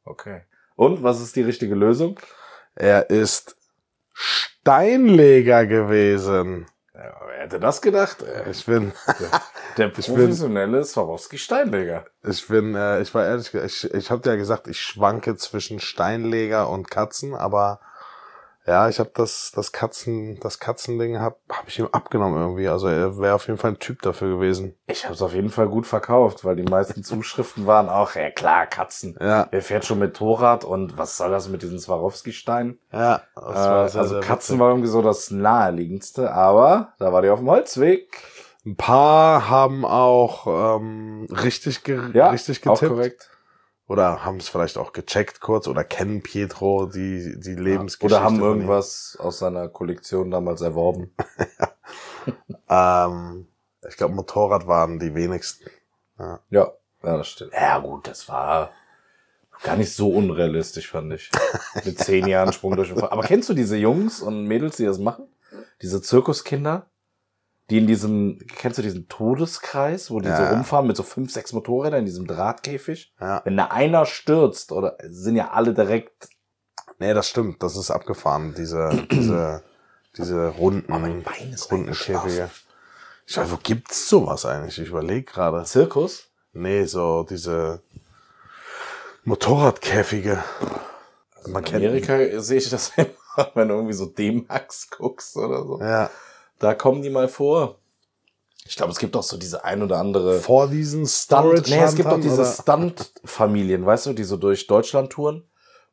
Okay. 0.03 0.41
Und 0.75 1.03
was 1.03 1.21
ist 1.21 1.35
die 1.35 1.41
richtige 1.41 1.75
Lösung? 1.75 2.19
Er 2.75 3.09
ist 3.09 3.57
Steinleger 4.13 5.65
gewesen. 5.65 6.67
Ja, 6.93 7.15
wer 7.27 7.39
hätte 7.39 7.59
das 7.59 7.81
gedacht? 7.81 8.21
Ey? 8.21 8.51
Ich 8.51 8.65
bin 8.65 8.91
der, 9.77 9.89
der 9.89 9.89
professionelle 10.01 10.83
Swarovski 10.83 11.37
Steinleger. 11.37 12.05
Ich 12.23 12.47
bin, 12.47 12.75
äh, 12.75 13.01
ich 13.01 13.13
war 13.13 13.25
ehrlich, 13.25 13.53
ich, 13.53 13.93
ich 13.93 14.11
habe 14.11 14.27
ja 14.29 14.35
gesagt, 14.35 14.67
ich 14.67 14.81
schwanke 14.81 15.35
zwischen 15.37 15.79
Steinleger 15.79 16.69
und 16.69 16.89
Katzen, 16.91 17.35
aber 17.35 17.79
ja, 18.69 18.87
ich 18.87 18.99
habe 18.99 19.09
das, 19.15 19.51
das 19.55 19.71
Katzen, 19.71 20.39
das 20.41 20.59
Katzending 20.59 21.19
hab, 21.19 21.39
hab 21.49 21.67
ich 21.67 21.79
ihm 21.79 21.89
abgenommen 21.91 22.39
irgendwie. 22.39 22.67
Also 22.67 22.87
er 22.87 23.17
wäre 23.17 23.33
auf 23.33 23.47
jeden 23.47 23.57
Fall 23.57 23.71
ein 23.71 23.79
Typ 23.79 24.03
dafür 24.03 24.29
gewesen. 24.29 24.75
Ich 24.85 25.05
habe 25.05 25.15
es 25.15 25.23
auf 25.23 25.33
jeden 25.33 25.49
Fall 25.49 25.67
gut 25.67 25.87
verkauft, 25.87 26.45
weil 26.45 26.55
die 26.55 26.69
meisten 26.69 27.03
Zuschriften 27.03 27.65
waren 27.65 27.89
auch, 27.89 28.13
ja 28.13 28.29
klar, 28.29 28.67
Katzen. 28.67 29.17
Ja. 29.19 29.47
Wer 29.49 29.63
fährt 29.63 29.85
schon 29.85 29.97
mit 29.97 30.15
Torrad 30.15 30.65
und 30.65 30.99
was 30.99 31.17
soll 31.17 31.31
das 31.31 31.49
mit 31.49 31.63
diesen 31.63 31.79
Swarovski-Steinen? 31.79 32.77
Ja, 32.91 33.23
das 33.33 33.43
war 33.43 33.85
äh, 33.85 33.89
sehr, 33.89 34.01
also 34.01 34.13
sehr 34.13 34.23
Katzen 34.23 34.53
witzig. 34.53 34.59
war 34.59 34.69
irgendwie 34.69 34.89
so 34.89 35.01
das 35.01 35.31
naheliegendste, 35.31 36.31
aber 36.31 36.93
da 36.99 37.11
war 37.11 37.23
die 37.23 37.29
auf 37.29 37.39
dem 37.39 37.49
Holzweg. 37.49 38.21
Ein 38.67 38.75
paar 38.75 39.49
haben 39.49 39.83
auch 39.83 40.77
ähm, 40.77 41.27
richtig, 41.31 41.83
ge 41.83 42.11
ja, 42.13 42.29
richtig 42.29 42.61
getippt. 42.61 42.83
Auch 42.83 42.87
korrekt 42.87 43.29
oder 43.89 44.23
haben 44.23 44.37
es 44.37 44.47
vielleicht 44.47 44.77
auch 44.77 44.93
gecheckt 44.93 45.41
kurz 45.41 45.67
oder 45.67 45.83
kennen 45.83 46.21
Pietro 46.21 46.85
die 46.85 47.37
die 47.39 47.55
Lebensgeschichte 47.55 48.15
oder 48.15 48.23
haben 48.23 48.39
irgendwas 48.39 49.17
aus 49.19 49.39
seiner 49.39 49.67
Kollektion 49.67 50.29
damals 50.31 50.61
erworben. 50.61 51.13
ähm, 52.69 53.47
ich 53.87 53.97
glaube 53.97 54.13
Motorrad 54.13 54.67
waren 54.67 54.99
die 54.99 55.15
wenigsten. 55.15 55.65
Ja. 56.19 56.39
ja, 56.49 56.71
ja, 57.03 57.17
das 57.17 57.27
stimmt. 57.27 57.53
Ja 57.53 57.79
gut, 57.79 58.07
das 58.07 58.29
war 58.29 58.71
gar 59.63 59.75
nicht 59.75 59.93
so 59.93 60.09
unrealistisch 60.09 60.89
fand 60.89 61.13
ich. 61.13 61.31
Mit 61.83 61.97
zehn 61.99 62.27
Jahren 62.27 62.53
Sprung 62.53 62.75
durch 62.75 62.89
den 62.89 63.01
Aber 63.01 63.23
kennst 63.23 63.49
du 63.49 63.53
diese 63.53 63.75
Jungs 63.75 64.21
und 64.21 64.45
Mädels, 64.45 64.77
die 64.77 64.85
das 64.85 64.99
machen? 64.99 65.27
Diese 65.81 66.01
Zirkuskinder? 66.01 66.85
Die 67.69 67.77
in 67.77 67.87
diesem, 67.87 68.39
kennst 68.55 68.77
du 68.77 68.81
diesen 68.81 69.07
Todeskreis, 69.07 70.09
wo 70.09 70.19
die 70.19 70.27
ja. 70.27 70.37
so 70.37 70.55
rumfahren 70.55 70.87
mit 70.87 70.97
so 70.97 71.03
fünf, 71.03 71.31
sechs 71.31 71.53
Motorrädern 71.53 71.99
in 71.99 72.05
diesem 72.05 72.25
Drahtkäfig? 72.25 73.13
Ja. 73.19 73.41
Wenn 73.45 73.57
da 73.57 73.65
einer 73.65 74.05
stürzt, 74.05 74.71
oder 74.71 74.97
sind 75.03 75.35
ja 75.35 75.51
alle 75.51 75.73
direkt. 75.73 76.29
Nee, 76.97 77.13
das 77.13 77.29
stimmt, 77.29 77.61
das 77.61 77.77
ist 77.77 77.91
abgefahren, 77.91 78.53
diese, 78.57 79.07
diese, 79.11 79.63
diese 80.17 80.47
runden, 80.47 80.91
runden 80.91 81.93
Käfige. 81.93 82.49
Ich 83.25 83.37
weiß, 83.37 83.51
wo 83.51 83.57
gibt's 83.61 84.09
sowas 84.09 84.45
eigentlich? 84.45 84.79
Ich 84.79 84.89
überlege 84.89 85.23
gerade. 85.23 85.63
Zirkus? 85.63 86.29
Nee, 86.53 86.85
so 86.85 87.23
diese 87.29 87.83
Motorradkäfige. 89.23 90.43
Man 91.47 91.63
in 91.65 91.75
Amerika 91.75 92.17
sehe 92.41 92.57
ich 92.57 92.69
das 92.69 92.91
immer, 92.97 93.51
wenn 93.53 93.67
du 93.67 93.75
irgendwie 93.75 93.93
so 93.93 94.07
D-Max 94.07 94.89
guckst 94.89 95.37
oder 95.37 95.63
so. 95.63 95.79
Ja. 95.79 96.09
Da 96.59 96.73
kommen 96.73 97.01
die 97.01 97.09
mal 97.09 97.27
vor. 97.27 97.79
Ich 98.65 98.75
glaube, 98.75 98.91
es 98.91 98.99
gibt 98.99 99.15
auch 99.15 99.23
so 99.23 99.37
diese 99.37 99.63
ein 99.63 99.81
oder 99.81 99.97
andere. 99.97 100.39
Vor 100.39 100.67
diesen. 100.67 101.07
Stunt, 101.07 101.67
nee, 101.69 101.79
es 101.79 101.95
gibt 101.95 102.09
auch 102.09 102.19
diese 102.19 102.45
Stunt-Familien, 102.45 103.85
weißt 103.85 104.07
du, 104.07 104.13
die 104.13 104.23
so 104.23 104.37
durch 104.37 104.67
Deutschland 104.67 105.11
touren 105.11 105.43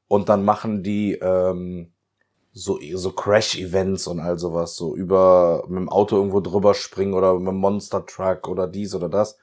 und 0.09 0.29
dann 0.29 0.45
machen 0.45 0.83
die 0.83 1.15
ähm, 1.15 1.93
so 2.53 2.79
so 2.95 3.13
Crash-Events 3.13 4.07
und 4.07 4.21
all 4.21 4.39
sowas, 4.39 4.77
so 4.77 4.95
über 4.97 5.65
mit 5.69 5.79
dem 5.79 5.89
Auto 5.89 6.17
irgendwo 6.17 6.41
drüber 6.41 6.75
springen 6.75 7.15
oder 7.15 7.35
mit 7.39 7.49
dem 7.49 7.57
Monster 7.57 8.05
Truck 8.05 8.49
oder 8.49 8.67
dies 8.67 8.95
oder 8.95 9.09
das. 9.09 9.39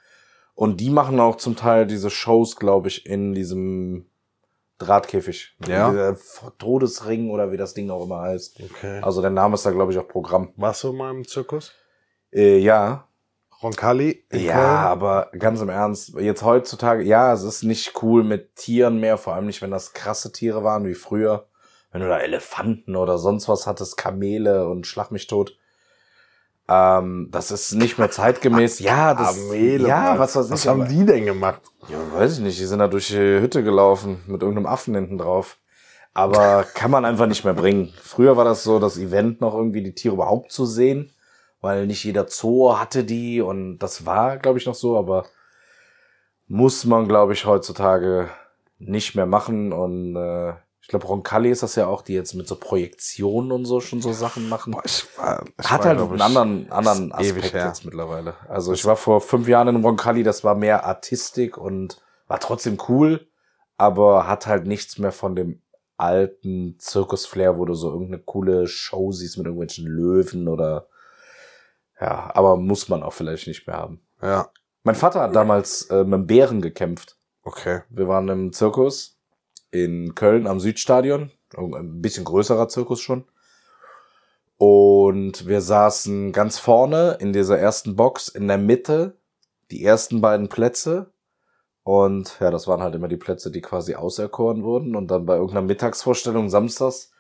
Und 0.56 0.80
die 0.80 0.90
machen 0.90 1.20
auch 1.20 1.38
zum 1.38 1.56
Teil 1.56 1.88
diese 1.88 2.10
Shows, 2.10 2.58
glaube 2.58 2.88
ich, 2.88 3.06
in 3.06 3.34
diesem 3.34 4.06
Drahtkäfig. 4.84 5.56
Ja. 5.68 6.16
Todesring 6.58 7.30
oder 7.30 7.52
wie 7.52 7.58
das 7.58 7.74
Ding 7.74 7.90
auch 7.90 8.04
immer 8.04 8.22
heißt. 8.22 8.62
Okay. 8.62 9.00
Also 9.02 9.22
der 9.22 9.32
Name 9.32 9.56
ist 9.56 9.66
da, 9.66 9.72
glaube 9.72 9.92
ich, 9.92 9.98
auch 9.98 10.08
Programm. 10.08 10.54
Warst 10.56 10.84
du 10.84 10.94
mal 10.94 11.12
im 11.12 11.28
Zirkus? 11.28 11.72
Äh, 12.32 12.58
ja. 12.58 13.08
Roncalli? 13.62 14.26
Ja, 14.32 14.54
Köln? 14.54 14.66
aber 14.66 15.32
ganz 15.40 15.62
im 15.62 15.70
Ernst, 15.70 16.20
jetzt 16.20 16.44
heutzutage, 16.44 17.04
ja, 17.04 17.32
es 17.32 17.44
ist 17.44 17.64
nicht 17.64 17.94
cool 18.04 18.24
mit 18.24 18.58
Tieren 18.58 19.00
mehr, 19.00 19.18
vor 19.18 19.34
allem 19.34 19.46
nicht, 19.46 19.62
wenn 19.62 19.72
das 19.72 19.94
krasse 19.94 20.34
Tiere 20.34 20.64
waren 20.64 20.86
wie 20.86 20.96
früher. 20.96 21.48
Wenn 21.92 22.02
du 22.02 22.10
da 22.10 22.20
Elefanten 22.20 22.96
oder 22.96 23.18
sonst 23.18 23.48
was 23.48 23.68
hattest, 23.68 23.98
Kamele 23.98 24.68
und 24.68 24.86
Schlag 24.88 25.12
mich 25.12 25.28
tot. 25.28 25.58
Ähm, 26.68 27.28
das 27.32 27.52
ist 27.52 27.74
nicht 27.74 27.98
mehr 27.98 28.10
zeitgemäß. 28.10 28.80
Ja, 28.80 29.14
das, 29.16 29.38
Amele, 29.38 29.88
ja, 29.88 30.18
was 30.18 30.36
weiß 30.36 30.50
Was 30.50 30.68
haben 30.68 30.88
die 30.88 31.06
denn 31.06 31.26
gemacht? 31.26 31.62
Ja, 31.90 31.98
weiß 32.14 32.34
ich 32.34 32.40
nicht. 32.40 32.60
Die 32.60 32.66
sind 32.66 32.80
da 32.80 32.88
durch 32.88 33.08
die 33.08 33.18
Hütte 33.18 33.64
gelaufen 33.64 34.22
mit 34.28 34.42
irgendeinem 34.42 34.68
Affen 34.68 34.96
hinten 34.96 35.18
drauf. 35.18 35.58
Aber 36.14 36.64
kann 36.74 36.92
man 36.92 37.06
einfach 37.06 37.28
nicht 37.28 37.44
mehr 37.44 37.54
bringen. 37.54 37.94
Früher 38.02 38.38
war 38.38 38.46
das 38.46 38.64
so, 38.64 38.80
das 38.80 38.98
Event 38.98 39.42
noch 39.42 39.56
irgendwie 39.56 39.84
die 39.84 39.96
Tiere 39.96 40.16
überhaupt 40.16 40.52
zu 40.52 40.66
sehen, 40.66 41.12
weil 41.62 41.88
nicht 41.88 42.04
jeder 42.04 42.28
Zoo 42.30 42.78
hatte 42.78 43.04
die 43.04 43.42
und 43.42 43.80
das 43.80 44.06
war, 44.06 44.38
glaube 44.38 44.60
ich, 44.60 44.66
noch 44.66 44.76
so, 44.76 44.98
aber 44.98 45.26
muss 46.48 46.86
man, 46.86 47.08
glaube 47.08 47.34
ich, 47.34 47.46
heutzutage 47.46 48.30
nicht 48.78 49.16
mehr 49.16 49.26
machen 49.26 49.74
und 49.74 50.16
äh, 50.16 50.54
Ich 50.84 50.90
glaube, 50.90 51.08
Roncalli 51.08 51.50
ist 51.50 51.64
das 51.64 51.76
ja 51.76 51.88
auch, 51.88 52.02
die 52.02 52.14
jetzt 52.14 52.34
mit 52.34 52.46
so 52.46 52.58
Projektionen 52.58 53.54
und 53.54 53.64
so 53.64 53.80
schon 53.80 54.02
so 54.02 54.12
Sachen 54.12 54.50
machen. 54.50 54.74
Boah, 54.74 54.84
ich 54.84 55.08
war, 55.18 55.46
ich 55.58 55.72
Hat 55.72 55.86
war, 55.86 55.88
halt 55.88 56.00
einen 56.00 56.22
anderen, 56.22 56.72
anderen 56.72 57.12
Aspekt 57.14 57.54
jetzt 57.54 57.86
mittlerweile. 57.86 58.36
Also 58.50 58.74
ich 58.74 58.84
war 58.84 58.98
vor 58.98 59.22
fünf 59.22 59.48
Jahren 59.48 59.70
in 59.70 59.84
Roncalli, 59.84 60.24
das 60.24 60.44
war 60.44 60.56
mehr 60.56 60.86
Artistik 60.86 61.58
und 61.58 62.02
war 62.28 62.42
trotzdem 62.42 62.78
cool, 62.90 63.26
aber 63.78 64.28
hat 64.28 64.46
halt 64.46 64.68
nichts 64.68 64.98
mehr 64.98 65.14
von 65.14 65.38
dem 65.38 65.62
alten 65.96 66.76
Zirkus-Flair, 66.80 67.58
wo 67.58 67.64
du 67.64 67.76
so 67.76 67.90
irgendeine 67.90 68.22
coole 68.22 68.68
Show 68.68 69.14
siehst 69.14 69.38
mit 69.38 69.46
irgendwelchen 69.46 69.88
Löwen 69.88 70.50
oder 70.50 70.88
ja, 72.02 72.30
aber 72.34 72.58
muss 72.58 72.90
man 72.90 73.04
auch 73.04 73.14
vielleicht 73.14 73.48
nicht 73.48 73.68
mehr 73.68 73.78
haben. 73.78 74.02
Ja, 74.22 74.50
Mein 74.84 74.96
Vater 74.96 75.22
hat 75.22 75.36
damals 75.36 75.84
äh, 75.84 76.04
mit 76.04 76.14
einem 76.14 76.28
Bären 76.28 76.62
gekämpft. 76.62 77.16
okay. 77.44 77.84
Wir 77.90 78.10
waren 78.10 78.28
im 78.28 78.52
Zirkus 78.52 79.18
in 79.74 80.16
Köln 80.16 80.48
am 80.48 80.60
Südstadion. 80.60 81.32
Ein 81.56 82.02
bisschen 82.02 82.24
größerer 82.24 82.68
Zirkus 82.70 83.02
schon. 83.02 83.26
Und 84.58 85.48
wir 85.48 85.62
saßen 85.62 86.32
ganz 86.32 86.60
vorne 86.60 87.18
in 87.20 87.34
dieser 87.34 87.58
ersten 87.58 87.96
Box 87.96 88.30
in 88.30 88.48
der 88.48 88.60
Mitte, 88.60 89.18
die 89.72 89.84
ersten 89.84 90.22
beiden 90.22 90.48
Plätze. 90.48 91.12
Und 91.84 92.38
ja, 92.40 92.52
das 92.52 92.68
waren 92.68 92.82
halt 92.82 92.96
immer 92.96 93.08
die 93.08 93.18
Plätze, 93.18 93.52
die 93.52 93.62
quasi 93.62 93.96
auserkoren 93.96 94.64
wurden. 94.64 94.96
Und 94.96 95.10
dann 95.10 95.26
bei 95.26 95.34
irgendeiner 95.34 95.66
Mittagsvorstellung 95.66 96.50
samstags 96.50 97.12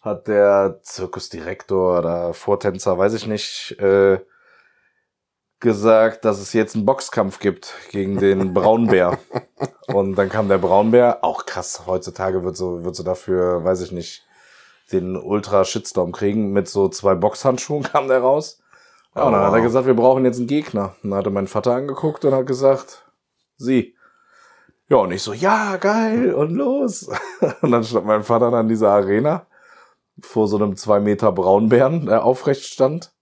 hat 0.00 0.28
der 0.28 0.78
Zirkusdirektor 0.82 1.98
oder 1.98 2.32
Vortänzer, 2.32 2.96
weiß 2.96 3.14
ich 3.14 3.26
nicht, 3.26 3.76
äh, 3.80 4.20
gesagt, 5.60 6.24
dass 6.24 6.38
es 6.38 6.52
jetzt 6.52 6.74
einen 6.76 6.86
Boxkampf 6.86 7.38
gibt 7.40 7.74
gegen 7.90 8.18
den 8.18 8.54
Braunbär. 8.54 9.18
Und 9.88 10.14
dann 10.16 10.28
kam 10.28 10.48
der 10.48 10.58
Braunbär, 10.58 11.18
auch 11.22 11.46
krass, 11.46 11.82
heutzutage 11.86 12.44
wird 12.44 12.56
so, 12.56 12.84
wird 12.84 12.94
so 12.94 13.02
dafür, 13.02 13.64
weiß 13.64 13.80
ich 13.82 13.92
nicht, 13.92 14.24
den 14.92 15.16
Ultra-Shitstorm 15.16 16.12
kriegen. 16.12 16.52
Mit 16.52 16.68
so 16.68 16.88
zwei 16.88 17.14
Boxhandschuhen 17.14 17.82
kam 17.92 18.08
der 18.08 18.20
raus. 18.20 18.60
Ja, 19.14 19.24
und 19.24 19.32
dann 19.32 19.42
hat 19.42 19.52
er 19.52 19.60
Oh. 19.60 19.62
gesagt, 19.62 19.86
wir 19.86 19.94
brauchen 19.94 20.24
jetzt 20.24 20.38
einen 20.38 20.46
Gegner. 20.46 20.94
Und 21.02 21.10
dann 21.10 21.18
hat 21.18 21.26
er 21.26 21.32
meinen 21.32 21.48
Vater 21.48 21.74
angeguckt 21.74 22.24
und 22.24 22.34
hat 22.34 22.46
gesagt, 22.46 23.04
sie. 23.56 23.94
Ja, 24.88 24.98
und 24.98 25.10
ich 25.10 25.22
so, 25.22 25.32
ja, 25.34 25.76
geil, 25.76 26.32
und 26.32 26.50
los. 26.54 27.10
Und 27.60 27.72
dann 27.72 27.84
stand 27.84 28.06
mein 28.06 28.22
Vater 28.22 28.50
dann 28.50 28.62
in 28.62 28.68
dieser 28.68 28.88
Arena 28.90 29.46
vor 30.22 30.48
so 30.48 30.56
einem 30.56 30.76
zwei 30.76 30.98
Meter 30.98 31.30
Braunbären, 31.30 32.06
der 32.06 32.24
aufrecht 32.24 32.64
stand. 32.64 33.12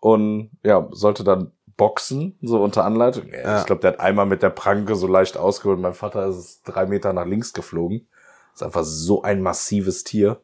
Und 0.00 0.50
ja, 0.62 0.88
sollte 0.90 1.24
dann 1.24 1.52
boxen, 1.76 2.38
so 2.42 2.62
unter 2.62 2.84
Anleitung. 2.84 3.28
Ja, 3.28 3.40
Ja. 3.40 3.60
Ich 3.60 3.66
glaube, 3.66 3.80
der 3.82 3.92
hat 3.92 4.00
einmal 4.00 4.26
mit 4.26 4.42
der 4.42 4.50
Pranke 4.50 4.94
so 4.96 5.06
leicht 5.06 5.36
ausgeholt. 5.36 5.78
Mein 5.78 5.94
Vater 5.94 6.26
ist 6.26 6.62
drei 6.64 6.86
Meter 6.86 7.12
nach 7.12 7.26
links 7.26 7.52
geflogen. 7.52 8.08
Ist 8.54 8.62
einfach 8.62 8.84
so 8.84 9.22
ein 9.22 9.42
massives 9.42 10.04
Tier. 10.04 10.40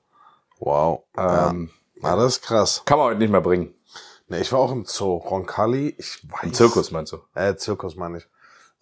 Wow. 0.59 1.04
Ähm, 1.16 1.71
ja. 1.97 2.02
Na, 2.02 2.16
das 2.16 2.37
ist 2.37 2.42
krass. 2.42 2.82
Kann 2.85 2.99
man 2.99 3.09
heute 3.09 3.18
nicht 3.18 3.30
mehr 3.30 3.40
bringen. 3.40 3.75
Ne, 4.28 4.40
ich 4.40 4.52
war 4.52 4.61
auch 4.61 4.73
im 4.73 4.85
Zoo. 4.85 5.16
Roncalli, 5.16 5.94
ich 5.99 6.26
weiß. 6.30 6.42
Im 6.44 6.54
Zirkus 6.54 6.90
meinst 6.90 7.12
du? 7.12 7.18
Äh, 7.35 7.56
Zirkus 7.56 7.97
meine 7.97 8.18
ich. 8.18 8.28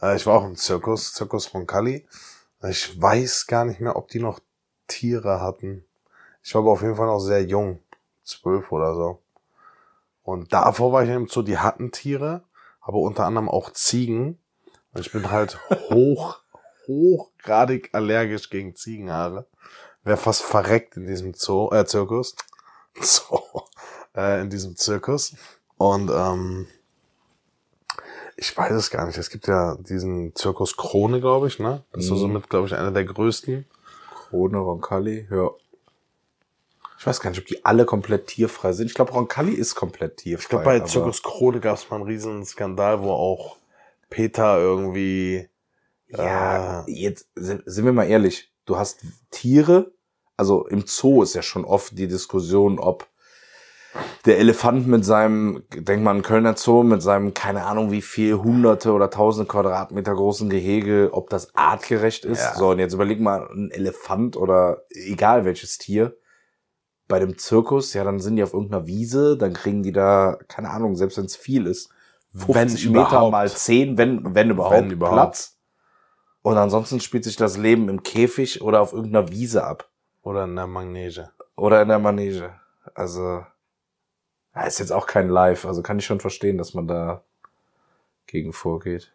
Äh, 0.03 0.17
ich 0.17 0.27
war 0.27 0.35
auch 0.39 0.45
im 0.45 0.57
Zirkus, 0.57 1.15
Zirkus 1.15 1.53
Roncalli. 1.55 2.07
Ich 2.69 3.01
weiß 3.01 3.47
gar 3.47 3.65
nicht 3.65 3.81
mehr, 3.81 3.97
ob 3.97 4.09
die 4.09 4.21
noch 4.21 4.41
Tiere 4.87 5.41
hatten. 5.41 5.85
Ich 6.43 6.55
war 6.55 6.63
aber 6.63 6.73
auf 6.73 6.83
jeden 6.83 6.97
Fall 6.97 7.07
noch 7.07 7.21
sehr 7.21 7.43
jung. 7.45 7.81
Zwölf 8.23 8.71
oder 8.71 8.95
so. 8.95 9.23
Und 10.23 10.53
davor 10.53 10.93
war 10.93 11.03
ich 11.03 11.11
im 11.11 11.29
Zoo, 11.29 11.43
die 11.43 11.59
hatten 11.59 11.93
Tiere, 11.93 12.43
aber 12.81 12.99
unter 12.99 13.25
anderem 13.25 13.49
auch 13.49 13.71
Ziegen. 13.73 14.39
Und 14.93 15.01
ich 15.01 15.13
bin 15.13 15.31
halt 15.31 15.59
hoch, 15.91 16.39
hochgradig 16.87 17.91
allergisch 17.93 18.51
gegen 18.51 18.75
Ziegenhaare. 18.75 19.47
Wäre 20.03 20.17
fast 20.17 20.43
verreckt 20.43 20.97
in 20.97 21.07
diesem 21.07 21.35
Zoo, 21.35 21.71
äh, 21.73 21.85
Zirkus. 21.85 22.35
Zoo. 23.01 23.39
Äh, 24.15 24.41
in 24.41 24.51
diesem 24.51 24.77
Zirkus. 24.77 25.35
Und 25.77 26.11
ähm, 26.11 26.67
ich 28.37 28.57
weiß 28.57 28.73
es 28.73 28.91
gar 28.91 29.07
nicht. 29.07 29.19
Es 29.19 29.31
gibt 29.31 29.47
ja 29.47 29.77
diesen 29.81 30.35
Zirkus 30.35 30.77
Krone, 30.77 31.21
glaube 31.21 31.47
ich, 31.49 31.59
ne? 31.59 31.85
Das 31.93 32.05
ist 32.05 32.11
Mhm. 32.11 32.17
somit, 32.17 32.49
glaube 32.51 32.67
ich, 32.67 32.75
einer 32.75 32.91
der 32.91 33.05
größten. 33.05 33.67
Krone, 34.15 34.59
Roncalli, 34.59 35.29
ja. 35.31 35.51
Ich 37.01 37.07
weiß 37.07 37.21
gar 37.21 37.31
nicht, 37.31 37.41
ob 37.41 37.47
die 37.47 37.65
alle 37.65 37.87
komplett 37.87 38.27
tierfrei 38.27 38.75
sind. 38.75 38.89
Ich 38.89 38.95
glaube, 38.95 39.13
Roncalli 39.13 39.55
ist 39.55 39.75
komplett 39.75 40.19
tierfrei. 40.19 40.43
Ich 40.43 40.49
glaube, 40.51 40.65
bei 40.67 40.81
Zirkus 40.81 41.23
Krone 41.23 41.59
gab 41.59 41.79
es 41.79 41.89
mal 41.89 41.97
einen 41.97 42.05
riesen 42.05 42.45
Skandal, 42.45 43.03
wo 43.03 43.11
auch 43.13 43.57
Peter 44.11 44.59
irgendwie 44.59 45.49
Ja, 46.09 46.85
äh, 46.87 46.91
jetzt 46.93 47.31
sind 47.37 47.63
sind 47.65 47.87
wir 47.87 47.95
mal 47.95 48.05
ehrlich. 48.05 48.53
Du 48.67 48.77
hast 48.77 49.01
Tiere, 49.31 49.93
also 50.37 50.67
im 50.67 50.85
Zoo 50.87 51.23
ist 51.23 51.35
ja 51.35 51.41
schon 51.41 51.65
oft 51.65 51.97
die 51.97 52.07
Diskussion, 52.07 52.79
ob 52.79 53.09
der 54.27 54.39
Elefant 54.39 54.87
mit 54.87 55.03
seinem, 55.03 55.63
denk 55.75 56.03
mal 56.03 56.11
an 56.11 56.21
Kölner 56.21 56.55
Zoo, 56.59 56.83
mit 56.83 57.01
seinem, 57.01 57.33
keine 57.33 57.65
Ahnung 57.65 57.91
wie 57.91 58.03
viel, 58.03 58.35
hunderte 58.35 58.93
oder 58.93 59.09
tausende 59.09 59.49
Quadratmeter 59.49 60.15
großen 60.15 60.51
Gehege, 60.51 61.09
ob 61.13 61.31
das 61.31 61.55
artgerecht 61.57 62.27
ist. 62.27 62.43
Ja. 62.43 62.55
So, 62.57 62.69
und 62.73 62.79
jetzt 62.79 62.93
überleg 62.93 63.21
mal, 63.21 63.49
ein 63.55 63.71
Elefant 63.71 64.37
oder 64.37 64.85
egal 64.91 65.47
welches 65.47 65.79
Tier, 65.79 66.15
bei 67.11 67.19
dem 67.19 67.37
Zirkus, 67.37 67.93
ja, 67.93 68.05
dann 68.05 68.21
sind 68.21 68.37
die 68.37 68.43
auf 68.43 68.55
irgendeiner 68.55 68.87
Wiese, 68.87 69.37
dann 69.37 69.53
kriegen 69.53 69.83
die 69.83 69.93
da, 69.93 70.39
keine 70.49 70.71
Ahnung, 70.71 70.97
selbst 70.97 71.19
wenn 71.19 71.27
es 71.27 71.37
viel 71.37 71.67
ist, 71.67 71.91
50 72.35 72.89
Meter 72.89 73.09
überhaupt. 73.09 73.33
mal 73.33 73.51
10, 73.51 73.99
wenn, 73.99 74.35
wenn 74.35 74.51
überhaupt, 74.51 74.77
Wenn 74.77 74.91
überhaupt. 74.91 75.17
Platz. 75.17 75.59
Und 76.43 76.57
ansonsten 76.57 77.01
spielt 77.01 77.25
sich 77.25 77.37
das 77.37 77.59
Leben 77.59 77.89
im 77.89 78.03
Käfig 78.03 78.63
oder 78.63 78.81
auf 78.81 78.93
irgendeiner 78.93 79.29
Wiese 79.31 79.65
ab. 79.65 79.91
oder 80.23 80.45
in 80.45 80.55
der 80.55 80.69
Manege. 80.69 81.31
Oder 81.57 81.83
in 81.83 81.89
der 81.89 81.99
Manege. 81.99 82.55
Also, 82.95 83.45
ja, 84.55 84.63
ist 84.63 84.79
jetzt 84.79 84.93
auch 84.93 85.07
kein 85.07 85.29
Live. 85.29 85.67
Also 85.67 85.83
kann 85.83 85.99
ich 85.99 86.07
schon 86.07 86.21
verstehen, 86.21 86.57
dass 86.57 86.73
man 86.75 86.87
da 86.87 87.25
gegen 88.27 88.53
vorgeht. 88.53 89.13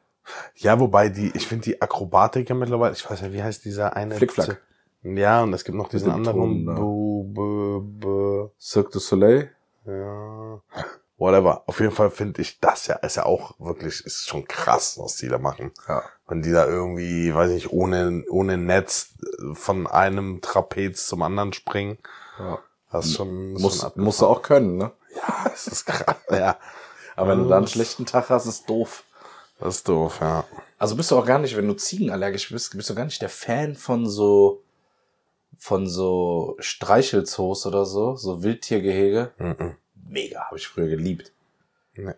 Ja, 0.55 0.79
wobei 0.79 1.10
die, 1.10 1.31
ich 1.34 1.47
finde 1.47 1.63
die 1.63 1.81
Akrobatik 1.81 2.49
ja 2.49 2.55
mittlerweile, 2.55 2.93
ich 2.93 3.10
weiß 3.10 3.21
ja, 3.21 3.31
wie 3.31 3.41
heißt 3.41 3.63
dieser 3.63 3.95
eine? 3.95 4.15
Flickflack. 4.15 4.62
Ja, 5.05 5.43
und 5.43 5.53
es 5.53 5.63
gibt 5.63 5.77
noch 5.77 5.89
diesen 5.89 6.11
anderen. 6.11 6.65
Ne? 6.65 6.73
Bu, 6.73 7.23
bu, 7.23 7.81
bu, 7.81 8.49
Cirque 8.59 8.91
du 8.91 8.99
Soleil? 8.99 9.51
ja. 9.85 10.61
Whatever. 11.17 11.63
Auf 11.65 11.79
jeden 11.79 11.93
Fall 11.93 12.11
finde 12.11 12.41
ich 12.41 12.59
das 12.59 12.87
ja, 12.87 12.95
ist 12.95 13.15
ja 13.15 13.25
auch 13.25 13.57
wirklich, 13.57 14.05
ist 14.05 14.27
schon 14.27 14.45
krass, 14.47 14.97
was 14.99 15.15
die 15.15 15.29
da 15.29 15.37
machen. 15.37 15.71
Ja. 15.87 16.03
Wenn 16.27 16.41
die 16.41 16.51
da 16.51 16.67
irgendwie, 16.67 17.33
weiß 17.33 17.51
ich, 17.51 17.71
ohne, 17.71 18.25
ohne 18.29 18.57
Netz 18.57 19.13
von 19.53 19.87
einem 19.87 20.41
Trapez 20.41 21.07
zum 21.07 21.21
anderen 21.21 21.53
springen. 21.53 21.97
ja. 22.37 22.59
Das 22.91 23.07
ist 23.07 23.15
schon, 23.15 23.53
Muss, 23.53 23.81
schon 23.81 23.91
musst 23.95 24.21
du 24.21 24.25
auch 24.25 24.41
können, 24.41 24.77
ne? 24.77 24.91
Ja, 25.15 25.49
das 25.49 25.67
ist 25.67 25.85
krass. 25.85 26.15
Ja, 26.31 26.57
Aber 27.15 27.29
wenn 27.31 27.39
du 27.43 27.49
da 27.49 27.57
einen 27.57 27.67
schlechten 27.67 28.05
Tag 28.05 28.29
hast, 28.29 28.45
ist 28.45 28.69
doof. 28.69 29.03
das 29.59 29.77
ist 29.77 29.87
doof, 29.89 30.19
ja. 30.21 30.43
Also 30.77 30.95
bist 30.95 31.11
du 31.11 31.17
auch 31.17 31.25
gar 31.25 31.39
nicht, 31.39 31.55
wenn 31.55 31.67
du 31.67 31.73
ziegenallergisch 31.73 32.49
bist, 32.51 32.75
bist 32.75 32.89
du 32.89 32.95
gar 32.95 33.05
nicht 33.05 33.21
der 33.21 33.29
Fan 33.29 33.75
von 33.75 34.07
so, 34.09 34.61
von 35.57 35.87
so 35.87 36.55
Streichelzoos 36.59 37.65
oder 37.65 37.85
so, 37.85 38.15
so 38.15 38.43
Wildtiergehege. 38.43 39.31
Mhm. 39.37 39.75
Mega, 40.09 40.45
habe 40.45 40.57
ich 40.57 40.67
früher 40.67 40.87
geliebt. 40.87 41.31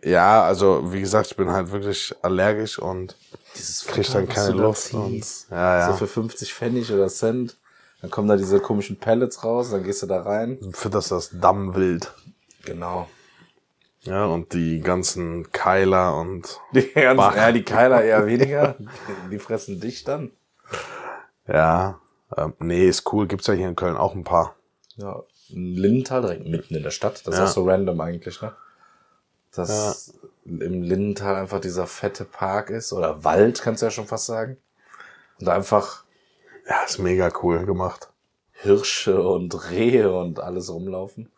Ja, 0.03 0.43
also 0.43 0.91
wie 0.91 0.99
gesagt, 1.01 1.27
ich 1.31 1.37
bin 1.37 1.51
halt 1.51 1.71
wirklich 1.71 2.13
allergisch 2.23 2.79
und 2.79 3.15
Dieses 3.55 3.85
krieg 3.85 4.11
dann 4.11 4.27
keine 4.27 4.53
da 4.55 4.61
Luft. 4.63 4.93
Und, 4.93 5.23
ja, 5.51 5.79
ja. 5.79 5.91
So 5.91 5.97
für 5.97 6.07
50 6.07 6.51
Pfennig 6.53 6.91
oder 6.91 7.07
Cent. 7.09 7.57
Dann 8.01 8.09
kommen 8.11 8.27
da 8.27 8.35
diese 8.37 8.59
komischen 8.59 8.97
Pellets 8.97 9.43
raus, 9.43 9.71
dann 9.71 9.83
gehst 9.83 10.01
du 10.03 10.07
da 10.07 10.21
rein. 10.21 10.57
für 10.71 10.89
das 10.89 11.09
das 11.09 11.29
Dammwild. 11.31 12.11
Genau. 12.65 13.07
Ja, 14.01 14.25
und 14.25 14.53
die 14.53 14.79
ganzen 14.81 15.51
Keiler 15.51 16.15
und 16.17 16.59
Die 16.73 16.81
ganzen, 16.93 17.17
Bach. 17.17 17.35
ja, 17.35 17.51
die 17.51 17.63
Keiler 17.63 18.03
eher 18.03 18.25
weniger. 18.25 18.75
Die 19.31 19.39
fressen 19.39 19.79
dich 19.79 20.03
dann. 20.03 20.31
ja, 21.47 21.99
ähm, 22.35 22.53
nee, 22.59 22.87
ist 22.87 23.11
cool. 23.13 23.27
Gibt's 23.27 23.47
ja 23.47 23.53
hier 23.53 23.67
in 23.67 23.75
Köln 23.75 23.95
auch 23.97 24.13
ein 24.15 24.23
paar. 24.23 24.55
Ja. 24.95 25.23
In 25.49 25.75
Lindenthal, 25.75 26.21
direkt 26.21 26.45
mitten 26.47 26.75
in 26.75 26.83
der 26.83 26.91
Stadt. 26.91 27.25
Das 27.25 27.35
ist 27.35 27.39
Ja. 27.39 27.45
auch 27.45 27.49
so 27.51 27.65
random 27.69 28.01
eigentlich, 28.01 28.41
ne? 28.41 28.53
Dass 29.55 30.13
im 30.45 30.83
Lindenthal 30.83 31.35
einfach 31.35 31.59
dieser 31.61 31.87
fette 31.87 32.25
Park 32.25 32.69
ist. 32.69 32.93
Oder 32.93 33.23
Wald, 33.23 33.61
kannst 33.61 33.81
du 33.81 33.85
ja 33.87 33.91
schon 33.91 34.07
fast 34.07 34.25
sagen. 34.25 34.57
Und 35.39 35.47
einfach 35.49 36.03
Ja, 36.69 36.83
ist 36.83 36.99
mega 36.99 37.31
cool 37.43 37.65
gemacht. 37.65 38.09
Hirsche 38.51 39.21
und 39.21 39.69
Rehe 39.71 40.11
und 40.13 40.39
alles 40.41 40.69
rumlaufen. 40.69 41.31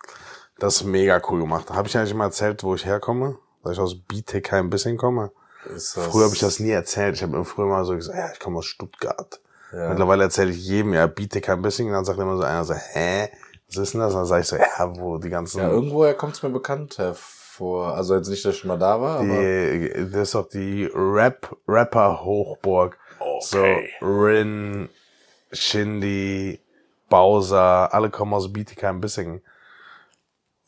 Das 0.58 0.78
ist 0.78 0.84
mega 0.86 1.22
cool 1.30 1.42
gemacht. 1.42 1.70
Habe 1.70 1.88
ich 1.88 1.96
eigentlich 1.96 2.16
mal 2.16 2.26
erzählt, 2.26 2.64
wo 2.64 2.74
ich 2.74 2.86
herkomme? 2.86 3.38
Dass 3.64 3.74
ich 3.74 3.80
aus 3.80 3.96
Bietigheim 3.96 4.68
ein 4.68 4.70
bisschen 4.72 4.98
komme? 4.98 5.32
Ist 5.76 5.94
Früher 5.94 6.26
habe 6.26 6.34
ich 6.34 6.40
das 6.40 6.60
nie 6.60 6.72
erzählt. 6.72 7.16
Ich 7.16 7.22
habe 7.22 7.34
immer 7.36 7.46
früher 7.46 7.68
mal 7.68 7.86
so 7.86 7.94
gesagt, 7.94 8.18
ja, 8.18 8.32
ich 8.32 8.40
komme 8.40 8.58
aus 8.58 8.66
Stuttgart. 8.66 9.40
Ja. 9.72 9.90
Mittlerweile 9.90 10.24
erzähle 10.24 10.52
ich 10.52 10.66
jedem, 10.66 10.94
ja, 10.94 11.08
Bietigheim 11.08 11.60
ein 11.60 11.62
bisschen. 11.62 11.88
Und 11.88 11.94
dann 11.94 12.06
sagt 12.06 12.20
immer 12.20 12.38
so 12.38 12.44
einer 12.44 12.66
so, 12.66 12.74
hä? 12.74 13.30
Was 13.68 13.78
ist 13.78 13.94
denn 13.94 14.02
das? 14.02 14.14
Und 14.14 14.20
dann 14.20 14.26
sage 14.26 14.42
ich 14.42 14.48
so, 14.48 14.56
ja, 14.56 14.94
wo 14.98 15.18
die 15.18 15.30
ganzen... 15.30 15.60
Ja, 15.60 15.70
irgendwoher 15.70 16.14
kommt 16.16 16.36
es 16.36 16.44
mir 16.44 16.50
bekannt 16.50 16.98
hervor. 16.98 17.94
Also 17.94 18.16
jetzt 18.16 18.30
nicht, 18.30 18.44
dass 18.46 18.56
ich 18.56 18.62
schon 18.62 18.70
mal 18.70 18.80
da 18.80 19.00
war, 19.00 19.20
aber. 19.20 19.26
Die, 19.26 20.10
das 20.12 20.22
ist 20.22 20.36
doch 20.36 20.50
die 20.50 20.90
Rap, 20.94 21.56
Rapper 21.68 22.24
Hochburg. 22.24 22.98
Okay. 23.20 23.90
So 24.00 24.06
Rin, 24.06 24.90
Shindy, 25.52 26.60
Bowser, 27.10 27.94
alle 27.94 28.10
kommen 28.10 28.34
aus 28.34 28.52
Bietigheim-Bissingen. 28.52 29.42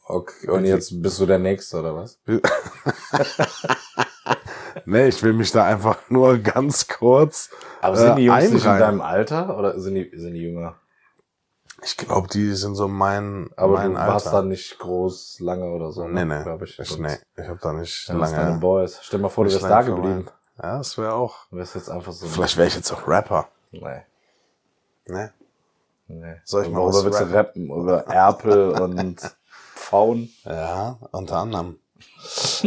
Okay, 0.05 0.49
und 0.49 0.65
jetzt 0.65 1.01
bist 1.01 1.19
du 1.21 1.25
der 1.25 1.39
Nächste, 1.39 1.79
oder 1.79 1.95
was? 1.95 2.19
nee, 4.85 5.07
ich 5.07 5.21
will 5.23 5.33
mich 5.33 5.51
da 5.51 5.65
einfach 5.65 5.97
nur 6.09 6.37
ganz 6.39 6.87
kurz. 6.87 7.49
Aber 7.81 7.95
sind 7.95 8.15
die 8.17 8.23
äh, 8.23 8.27
Jungs 8.27 8.51
nicht 8.51 8.65
in 8.65 8.79
deinem 8.79 9.01
Alter 9.01 9.57
oder 9.57 9.79
sind 9.79 9.95
die, 9.95 10.11
sind 10.15 10.33
die 10.33 10.41
jünger? 10.41 10.75
Ich 11.83 11.97
glaube, 11.97 12.27
die 12.27 12.53
sind 12.53 12.75
so 12.75 12.87
mein, 12.87 13.49
Aber 13.55 13.73
mein 13.73 13.93
du 13.93 13.99
Alter. 13.99 14.13
warst 14.13 14.27
da 14.27 14.41
nicht 14.43 14.77
groß 14.77 15.39
lange 15.39 15.65
oder 15.71 15.91
so. 15.91 16.07
nee, 16.07 16.25
nee. 16.25 16.43
Glaube 16.43 16.65
ich. 16.65 16.77
ich, 16.77 16.97
nee, 16.99 17.17
ich 17.35 17.47
habe 17.47 17.59
da 17.59 17.73
nicht 17.73 18.07
Dann 18.07 18.21
ist 18.21 18.31
deine 18.33 18.49
lange. 18.49 18.59
Boys. 18.59 18.99
Stell 19.01 19.17
dir 19.19 19.23
mal 19.23 19.29
vor, 19.29 19.45
du 19.45 19.51
wärst 19.51 19.63
da 19.63 19.69
lange 19.69 19.95
geblieben. 19.95 20.27
Ja, 20.61 20.77
das 20.77 20.95
wäre 20.97 21.13
auch. 21.13 21.47
Du 21.49 21.57
wärst 21.57 21.73
jetzt 21.73 21.89
einfach 21.89 22.11
so. 22.11 22.27
Vielleicht 22.27 22.57
wäre 22.57 22.67
ich 22.67 22.75
jetzt 22.75 22.91
auch 22.91 23.07
Rapper. 23.07 23.47
Nee. 23.71 24.03
Ne? 25.07 25.33
Nee. 26.07 26.35
Soll 26.43 26.65
ich 26.65 26.69
mal 26.69 26.85
was 26.85 27.03
willst 27.03 27.19
du 27.21 27.33
rappen? 27.33 27.65
Über 27.69 28.05
Erpel 28.07 28.71
und 28.71 29.19
Pfauen? 29.75 30.29
Ja, 30.43 30.99
unter 31.11 31.37
anderem. 31.37 31.79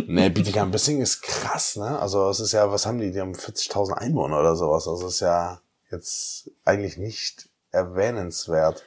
Nee, 0.07 0.29
Bietigheim-Bissingen 0.31 1.03
ist 1.03 1.23
krass, 1.23 1.77
ne? 1.77 1.99
Also 1.99 2.29
es 2.29 2.40
ist 2.40 2.53
ja, 2.53 2.71
was 2.71 2.87
haben 2.87 2.99
die? 2.99 3.11
Die 3.12 3.21
haben 3.21 3.35
40.000 3.35 3.93
Einwohner 3.93 4.40
oder 4.40 4.57
sowas. 4.57 4.88
Also 4.88 5.07
es 5.07 5.14
ist 5.14 5.21
ja 5.21 5.61
jetzt 5.90 6.51
eigentlich 6.64 6.97
nicht 6.97 7.49
erwähnenswert. 7.71 8.85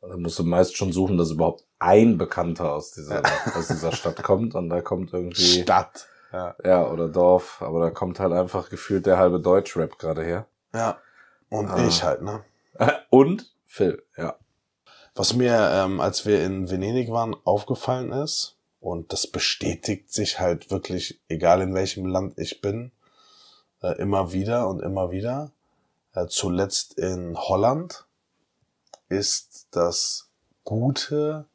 Da 0.00 0.16
musst 0.16 0.38
du 0.38 0.44
meist 0.44 0.76
schon 0.76 0.92
suchen, 0.92 1.18
dass 1.18 1.30
überhaupt 1.30 1.64
ein 1.78 2.16
Bekannter 2.16 2.72
aus 2.72 2.92
dieser, 2.92 3.22
aus 3.56 3.68
dieser 3.68 3.92
Stadt 3.92 4.22
kommt 4.22 4.54
und 4.54 4.68
da 4.68 4.80
kommt 4.80 5.12
irgendwie, 5.12 5.62
Stadt. 5.62 6.06
Ja. 6.32 6.54
ja, 6.64 6.86
oder 6.90 7.08
Dorf, 7.08 7.62
aber 7.62 7.80
da 7.80 7.90
kommt 7.90 8.18
halt 8.20 8.32
einfach 8.32 8.68
gefühlt 8.68 9.06
der 9.06 9.16
halbe 9.18 9.40
Deutschrap 9.40 9.98
gerade 9.98 10.22
her. 10.24 10.46
ja. 10.74 10.98
Und 11.48 11.68
Ah. 11.70 11.86
ich 11.86 12.02
halt, 12.02 12.22
ne? 12.22 12.42
Und 13.10 13.52
Phil, 13.66 14.02
ja. 14.16 14.34
Was 15.14 15.34
mir, 15.34 15.70
ähm, 15.72 16.00
als 16.00 16.26
wir 16.26 16.42
in 16.42 16.68
Venedig 16.68 17.10
waren, 17.12 17.36
aufgefallen 17.44 18.10
ist, 18.10 18.55
und 18.86 19.12
das 19.12 19.26
bestätigt 19.26 20.12
sich 20.12 20.38
halt 20.38 20.70
wirklich, 20.70 21.20
egal 21.28 21.60
in 21.60 21.74
welchem 21.74 22.06
Land 22.06 22.38
ich 22.38 22.60
bin, 22.60 22.92
äh, 23.82 23.98
immer 23.98 24.32
wieder 24.32 24.68
und 24.68 24.80
immer 24.80 25.10
wieder, 25.10 25.50
äh, 26.14 26.28
zuletzt 26.28 26.96
in 26.96 27.36
Holland, 27.36 28.04
ist 29.08 29.66
das 29.72 30.28
gute, 30.62 31.46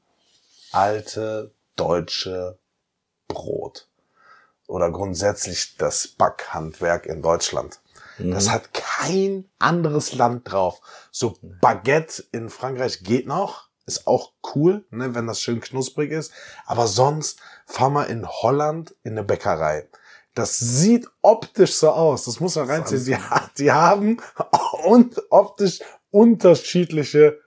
alte, 0.73 1.53
deutsche 1.77 2.59
Brot. 3.29 3.87
Oder 4.67 4.91
grundsätzlich 4.91 5.77
das 5.77 6.09
Backhandwerk 6.09 7.05
in 7.05 7.21
Deutschland. 7.21 7.79
Mhm. 8.17 8.31
Das 8.31 8.49
hat 8.49 8.73
kein 8.73 9.49
anderes 9.57 10.13
Land 10.13 10.51
drauf. 10.51 10.81
So 11.11 11.37
Baguette 11.41 12.25
in 12.33 12.49
Frankreich 12.49 13.03
geht 13.03 13.25
noch, 13.25 13.70
ist 13.91 14.07
auch 14.07 14.31
cool, 14.55 14.85
ne, 14.89 15.13
wenn 15.15 15.27
das 15.27 15.41
schön 15.41 15.59
knusprig 15.61 16.11
ist. 16.11 16.31
Aber 16.65 16.87
sonst 16.87 17.39
fahr 17.65 17.89
mal 17.89 18.03
in 18.03 18.27
Holland 18.27 18.95
in 19.03 19.13
eine 19.13 19.23
Bäckerei. 19.23 19.87
Das 20.33 20.57
sieht 20.59 21.07
optisch 21.21 21.73
so 21.73 21.89
aus. 21.89 22.25
Das 22.25 22.39
muss 22.39 22.55
man 22.55 22.69
reinziehen. 22.69 23.03
Die, 23.03 23.17
die 23.57 23.71
haben 23.71 24.21
und 24.85 25.21
optisch 25.29 25.79
unterschiedliche 26.09 27.39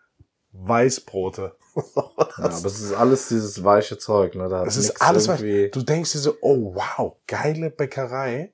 Weißbrote. 0.52 1.56
Ja, 2.36 2.44
aber 2.44 2.66
es 2.66 2.80
ist 2.80 2.92
alles 2.92 3.28
dieses 3.28 3.62
weiche 3.64 3.98
Zeug, 3.98 4.34
ne? 4.34 4.48
Da 4.48 4.64
Das 4.64 4.76
ist 4.76 5.00
alles, 5.02 5.26
irgendwie. 5.26 5.70
du 5.70 5.82
denkst 5.82 6.12
dir 6.12 6.18
so, 6.18 6.36
oh 6.40 6.74
wow, 6.74 7.16
geile 7.26 7.70
Bäckerei. 7.70 8.52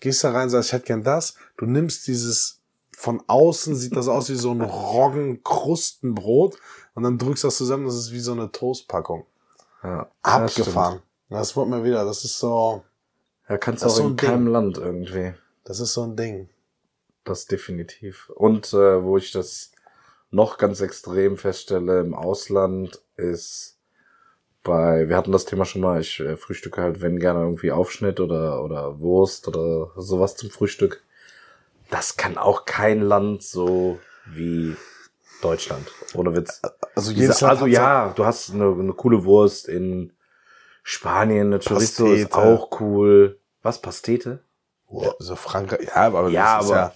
Gehst 0.00 0.22
da 0.24 0.30
rein, 0.32 0.48
sagst, 0.48 0.68
ich 0.68 0.72
hätte 0.72 0.86
gern 0.86 1.02
das. 1.02 1.34
Du 1.56 1.66
nimmst 1.66 2.06
dieses, 2.06 2.60
von 2.96 3.22
außen 3.26 3.74
sieht 3.76 3.96
das 3.96 4.08
aus 4.08 4.28
wie 4.30 4.36
so 4.36 4.50
ein 4.52 4.60
Roggen-Krustenbrot 4.62 6.56
und 6.96 7.04
dann 7.04 7.16
drückst 7.18 7.44
du 7.44 7.48
das 7.48 7.56
zusammen, 7.58 7.86
das 7.86 7.94
ist 7.94 8.10
wie 8.12 8.18
so 8.18 8.32
eine 8.32 8.50
Toastpackung. 8.50 9.24
Ja, 9.84 10.10
Abgefahren. 10.22 11.00
Das 11.28 11.56
wird 11.56 11.68
mir 11.68 11.84
wieder, 11.84 12.04
das 12.04 12.24
ist 12.24 12.38
so, 12.40 12.82
Ja, 13.48 13.58
kannst 13.58 13.82
du 13.82 13.86
Das 13.86 13.94
auch 13.94 13.96
so 13.98 14.02
in 14.02 14.14
ein 14.14 14.16
Ding. 14.16 14.28
keinem 14.30 14.46
Land 14.48 14.78
irgendwie. 14.78 15.34
das 15.64 15.78
ist 15.78 15.92
so 15.94 16.02
ein 16.02 16.16
Ding. 16.16 16.48
Das 17.24 17.46
definitiv. 17.46 18.30
Und 18.34 18.72
äh, 18.72 19.02
wo 19.04 19.16
ich 19.16 19.30
das 19.32 19.70
noch 20.30 20.58
ganz 20.58 20.80
extrem 20.80 21.36
feststelle 21.36 22.00
im 22.00 22.14
Ausland 22.14 23.00
ist 23.16 23.78
bei, 24.62 25.08
wir 25.08 25.16
hatten 25.16 25.30
das 25.32 25.44
Thema 25.44 25.64
schon 25.64 25.82
mal, 25.82 26.00
ich 26.00 26.18
äh, 26.20 26.36
frühstücke 26.36 26.80
halt, 26.82 27.00
wenn 27.00 27.20
gerne 27.20 27.40
irgendwie 27.40 27.70
Aufschnitt 27.70 28.18
oder, 28.18 28.64
oder 28.64 28.98
Wurst 28.98 29.46
oder 29.46 29.90
sowas 29.96 30.36
zum 30.36 30.50
Frühstück. 30.50 31.04
Das 31.90 32.16
kann 32.16 32.36
auch 32.38 32.64
kein 32.64 33.00
Land 33.00 33.44
so 33.44 34.00
wie 34.26 34.74
Deutschland. 35.42 35.86
Ohne 36.14 36.34
Witz. 36.34 36.62
Also 36.94 37.12
jedes 37.12 37.40
Land 37.40 37.52
also 37.52 37.66
ja, 37.66 38.12
du 38.14 38.24
hast 38.24 38.52
eine, 38.52 38.66
eine 38.66 38.92
coole 38.92 39.24
Wurst 39.24 39.68
in 39.68 40.12
Spanien, 40.82 41.48
eine 41.48 41.58
Chorizo 41.58 42.12
ist 42.12 42.32
auch 42.34 42.80
cool. 42.80 43.38
Was, 43.62 43.80
Pastete? 43.80 44.40
So, 44.88 45.14
so 45.18 45.36
Frankreich, 45.36 45.88
ja, 45.88 45.96
aber 45.96 46.28
Ja, 46.28 46.58
das 46.58 46.70
aber 46.70 46.92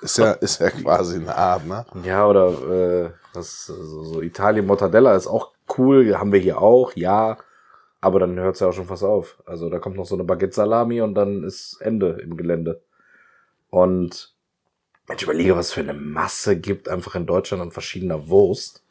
ist 0.00 0.16
ja, 0.16 0.30
ist 0.30 0.30
ja, 0.30 0.32
ist 0.32 0.60
ja 0.60 0.70
quasi 0.70 1.16
eine 1.16 1.36
Art, 1.36 1.66
ne? 1.66 1.84
Ja, 2.02 2.26
oder 2.26 2.48
äh, 2.48 3.10
was, 3.34 3.66
so, 3.66 4.04
so 4.04 4.22
Italien 4.22 4.64
Mortadella 4.64 5.14
ist 5.14 5.26
auch 5.26 5.52
cool, 5.76 6.16
haben 6.16 6.32
wir 6.32 6.40
hier 6.40 6.62
auch, 6.62 6.92
ja. 6.96 7.36
Aber 8.00 8.20
dann 8.20 8.38
hört's 8.38 8.60
ja 8.60 8.68
auch 8.68 8.72
schon 8.72 8.86
fast 8.86 9.02
auf. 9.02 9.42
Also 9.44 9.68
da 9.68 9.78
kommt 9.78 9.96
noch 9.96 10.06
so 10.06 10.14
eine 10.14 10.24
Baguette 10.24 10.54
Salami 10.54 11.02
und 11.02 11.14
dann 11.14 11.44
ist 11.44 11.78
Ende 11.80 12.18
im 12.22 12.36
Gelände. 12.36 12.80
Und 13.70 14.34
wenn 15.08 15.16
ich 15.16 15.22
überlege, 15.24 15.56
was 15.56 15.72
für 15.72 15.80
eine 15.80 15.94
Masse 15.94 16.56
gibt 16.56 16.88
einfach 16.88 17.14
in 17.16 17.26
Deutschland 17.26 17.62
an 17.62 17.72
verschiedener 17.72 18.28
Wurst. 18.28 18.82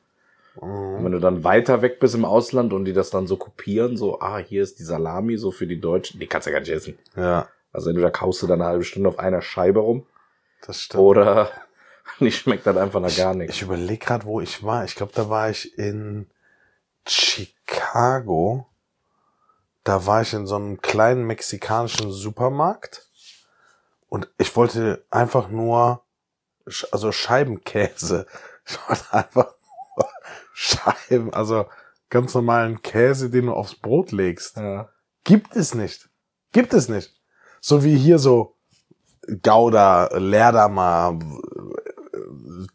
Und 0.56 0.70
Mhm. 1.00 1.06
wenn 1.06 1.12
du 1.12 1.20
dann 1.20 1.44
weiter 1.44 1.82
weg 1.84 2.00
bist 2.00 2.16
im 2.16 2.26
Ausland 2.26 2.74
und 2.74 2.86
die 2.86 2.94
das 2.94 3.12
dann 3.12 3.28
so 3.28 3.38
kopieren, 3.38 3.96
so, 3.96 4.20
ah, 4.20 4.40
hier 4.40 4.64
ist 4.64 4.80
die 4.80 4.84
Salami 4.84 5.38
so 5.38 5.52
für 5.52 5.68
die 5.68 5.80
Deutschen, 5.80 6.20
die 6.20 6.26
kannst 6.28 6.48
du 6.48 6.52
ja 6.52 6.56
gar 6.56 6.62
nicht 6.62 6.72
essen. 6.72 6.98
Ja, 7.16 7.48
Also 7.72 7.90
entweder 7.92 8.10
kaust 8.10 8.42
du 8.42 8.48
dann 8.48 8.62
eine 8.62 8.70
halbe 8.72 8.84
Stunde 8.84 9.08
auf 9.10 9.20
einer 9.20 9.42
Scheibe 9.44 9.80
rum 9.82 10.06
das 10.66 10.82
stimmt. 10.82 11.04
oder 11.04 11.52
die 12.20 12.32
schmeckt 12.32 12.66
dann 12.66 12.80
einfach 12.80 13.00
nach 13.00 13.16
gar 13.16 13.36
nichts. 13.36 13.56
Ich 13.56 13.62
überlege 13.62 14.04
gerade, 14.04 14.26
wo 14.26 14.42
ich 14.42 14.64
war. 14.64 14.84
Ich 14.86 14.96
glaube, 14.96 15.12
da 15.14 15.30
war 15.30 15.52
ich 15.52 15.78
in 15.78 16.28
Chicago. 17.08 18.66
Da 19.84 20.06
war 20.06 20.22
ich 20.22 20.34
in 20.34 20.48
so 20.48 20.56
einem 20.56 20.82
kleinen 20.82 21.24
mexikanischen 21.26 22.12
Supermarkt 22.12 23.08
und 24.10 24.30
ich 24.38 24.54
wollte 24.56 25.06
einfach 25.12 25.50
nur, 25.50 26.02
also 26.92 27.12
Scheibenkäse. 27.12 28.26
Einfach 29.12 29.54
Scheiben, 30.54 31.34
also 31.34 31.68
ganz 32.10 32.34
normalen 32.34 32.82
Käse, 32.82 33.30
den 33.30 33.48
du 33.48 33.54
aufs 33.54 33.76
Brot 33.76 34.12
legst. 34.12 34.58
Ja. 34.58 34.90
Gibt 35.24 35.56
es 35.56 35.74
nicht. 35.74 36.10
Gibt 36.52 36.74
es 36.74 36.90
nicht. 36.90 37.14
So 37.62 37.84
wie 37.84 37.98
hier 37.98 38.20
so 38.20 38.56
Gouda, 39.44 40.10
Leerdammer, 40.18 41.20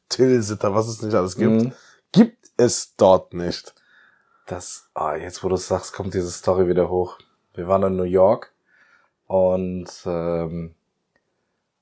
Tilsiter, 0.09 0.75
was 0.75 0.89
es 0.89 1.03
nicht 1.03 1.15
alles 1.15 1.37
gibt. 1.37 1.51
Mhm. 1.51 1.73
Gibt 2.13 2.51
es 2.57 2.95
dort 2.97 3.33
nicht. 3.33 3.75
Das, 4.47 4.91
ah, 4.95 5.17
jetzt 5.17 5.43
wo 5.43 5.49
du 5.49 5.55
es 5.55 5.69
sagst, 5.69 5.93
kommt 5.93 6.15
diese 6.15 6.31
Story 6.31 6.69
wieder 6.69 6.91
hoch. 6.91 7.19
Wir 7.55 7.69
waren 7.69 7.83
in 7.85 7.97
New 7.97 8.03
York 8.03 8.53
und 9.27 9.89
ähm, 10.05 10.75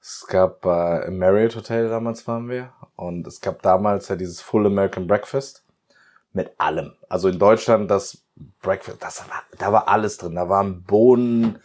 es 0.00 0.26
gab 0.26 0.64
äh, 0.64 1.06
im 1.06 1.18
Marriott 1.18 1.56
Hotel 1.56 1.88
damals 1.88 2.26
waren 2.26 2.48
wir 2.48 2.72
und 2.96 3.26
es 3.26 3.40
gab 3.40 3.62
damals 3.62 4.08
ja 4.08 4.16
dieses 4.16 4.40
Full 4.40 4.66
American 4.66 5.06
Breakfast 5.06 5.64
mit 6.32 6.52
allem. 6.58 6.92
Also 7.08 7.28
in 7.28 7.38
Deutschland 7.38 7.90
das 7.90 8.18
Breakfast, 8.62 9.02
das 9.02 9.28
war, 9.28 9.42
da 9.58 9.72
war 9.72 9.88
alles 9.88 10.16
drin. 10.16 10.36
Da 10.36 10.48
waren 10.48 10.82
Bohnen, 10.82 11.58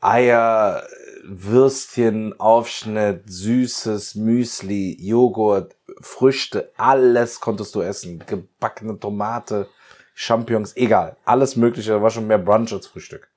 Eier, 0.00 0.82
Würstchen, 1.24 2.38
Aufschnitt, 2.40 3.24
Süßes, 3.26 4.14
Müsli, 4.14 4.96
Joghurt, 5.00 5.76
Früchte, 6.00 6.72
alles 6.76 7.40
konntest 7.40 7.74
du 7.74 7.82
essen. 7.82 8.22
Gebackene 8.26 8.98
Tomate, 8.98 9.68
Champignons, 10.14 10.76
egal. 10.76 11.16
Alles 11.24 11.56
mögliche, 11.56 11.90
da 11.90 12.02
war 12.02 12.10
schon 12.10 12.26
mehr 12.26 12.38
Brunch 12.38 12.72
als 12.72 12.86
Frühstück. 12.86 13.28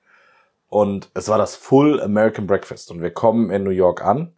Und 0.71 1.11
es 1.13 1.27
war 1.27 1.37
das 1.37 1.57
Full 1.57 2.01
American 2.01 2.47
Breakfast. 2.47 2.91
Und 2.91 3.01
wir 3.01 3.11
kommen 3.11 3.51
in 3.51 3.65
New 3.65 3.71
York 3.71 4.01
an 4.05 4.31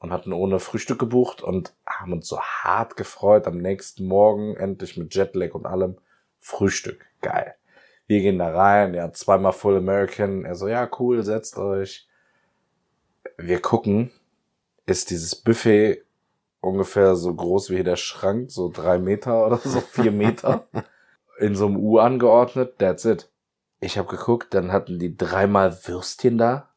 und 0.00 0.12
hatten 0.12 0.32
ohne 0.32 0.58
Frühstück 0.58 0.98
gebucht 0.98 1.40
und 1.40 1.72
haben 1.86 2.12
uns 2.12 2.26
so 2.26 2.40
hart 2.40 2.96
gefreut. 2.96 3.46
Am 3.46 3.58
nächsten 3.58 4.04
Morgen 4.04 4.56
endlich 4.56 4.96
mit 4.96 5.14
Jetlag 5.14 5.54
und 5.54 5.66
allem 5.66 5.96
Frühstück. 6.40 7.06
Geil. 7.20 7.54
Wir 8.08 8.20
gehen 8.22 8.40
da 8.40 8.50
rein, 8.50 8.92
ja, 8.92 9.12
zweimal 9.12 9.52
Full 9.52 9.76
American. 9.76 10.44
Er 10.44 10.56
so, 10.56 10.66
ja, 10.66 10.90
cool, 10.98 11.22
setzt 11.22 11.56
euch. 11.58 12.08
Wir 13.36 13.62
gucken, 13.62 14.10
ist 14.84 15.10
dieses 15.10 15.36
Buffet 15.36 16.02
ungefähr 16.60 17.14
so 17.14 17.32
groß 17.32 17.70
wie 17.70 17.76
hier 17.76 17.84
der 17.84 17.94
Schrank, 17.94 18.50
so 18.50 18.68
drei 18.68 18.98
Meter 18.98 19.46
oder 19.46 19.58
so, 19.58 19.80
vier 19.80 20.10
Meter. 20.10 20.66
In 21.38 21.54
so 21.54 21.66
einem 21.66 21.76
U 21.76 21.98
angeordnet, 21.98 22.78
that's 22.78 23.04
it. 23.04 23.30
Ich 23.80 23.96
habe 23.96 24.08
geguckt, 24.08 24.54
dann 24.54 24.72
hatten 24.72 24.98
die 24.98 25.16
dreimal 25.16 25.78
Würstchen 25.86 26.36
da, 26.36 26.70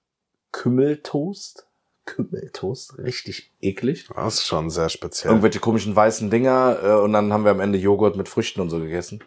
Kümmeltoast, 0.52 1.68
Kümmeltoast. 2.06 2.98
Richtig 2.98 3.52
eklig. 3.62 4.08
Das 4.14 4.36
ist 4.36 4.46
schon 4.46 4.70
sehr 4.70 4.90
speziell. 4.90 5.32
Irgendwelche 5.32 5.60
komischen 5.60 5.96
weißen 5.96 6.30
Dinger 6.30 6.78
äh, 6.84 6.94
und 6.94 7.14
dann 7.14 7.32
haben 7.34 7.44
wir 7.44 7.52
am 7.52 7.60
Ende 7.60 7.80
Joghurt 7.80 8.18
mit 8.18 8.30
Früchten 8.30 8.62
und 8.62 8.70
so 8.70 8.80
gegessen. 8.80 9.24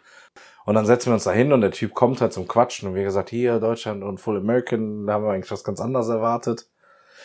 Und 0.64 0.74
dann 0.74 0.87
setzen 0.87 1.06
wir 1.06 1.14
uns 1.14 1.24
da 1.24 1.32
hin 1.32 1.52
und 1.52 1.60
der 1.60 1.72
Typ 1.72 1.94
kommt 1.94 2.20
halt 2.20 2.32
zum 2.32 2.48
Quatschen 2.48 2.88
und 2.88 2.94
wir 2.94 3.04
gesagt, 3.04 3.30
hier 3.30 3.60
Deutschland 3.60 4.02
und 4.02 4.18
Full 4.18 4.38
American, 4.38 5.06
da 5.06 5.14
haben 5.14 5.24
wir 5.24 5.32
eigentlich 5.32 5.50
was 5.50 5.64
ganz 5.64 5.80
anderes 5.80 6.08
erwartet. 6.08 6.68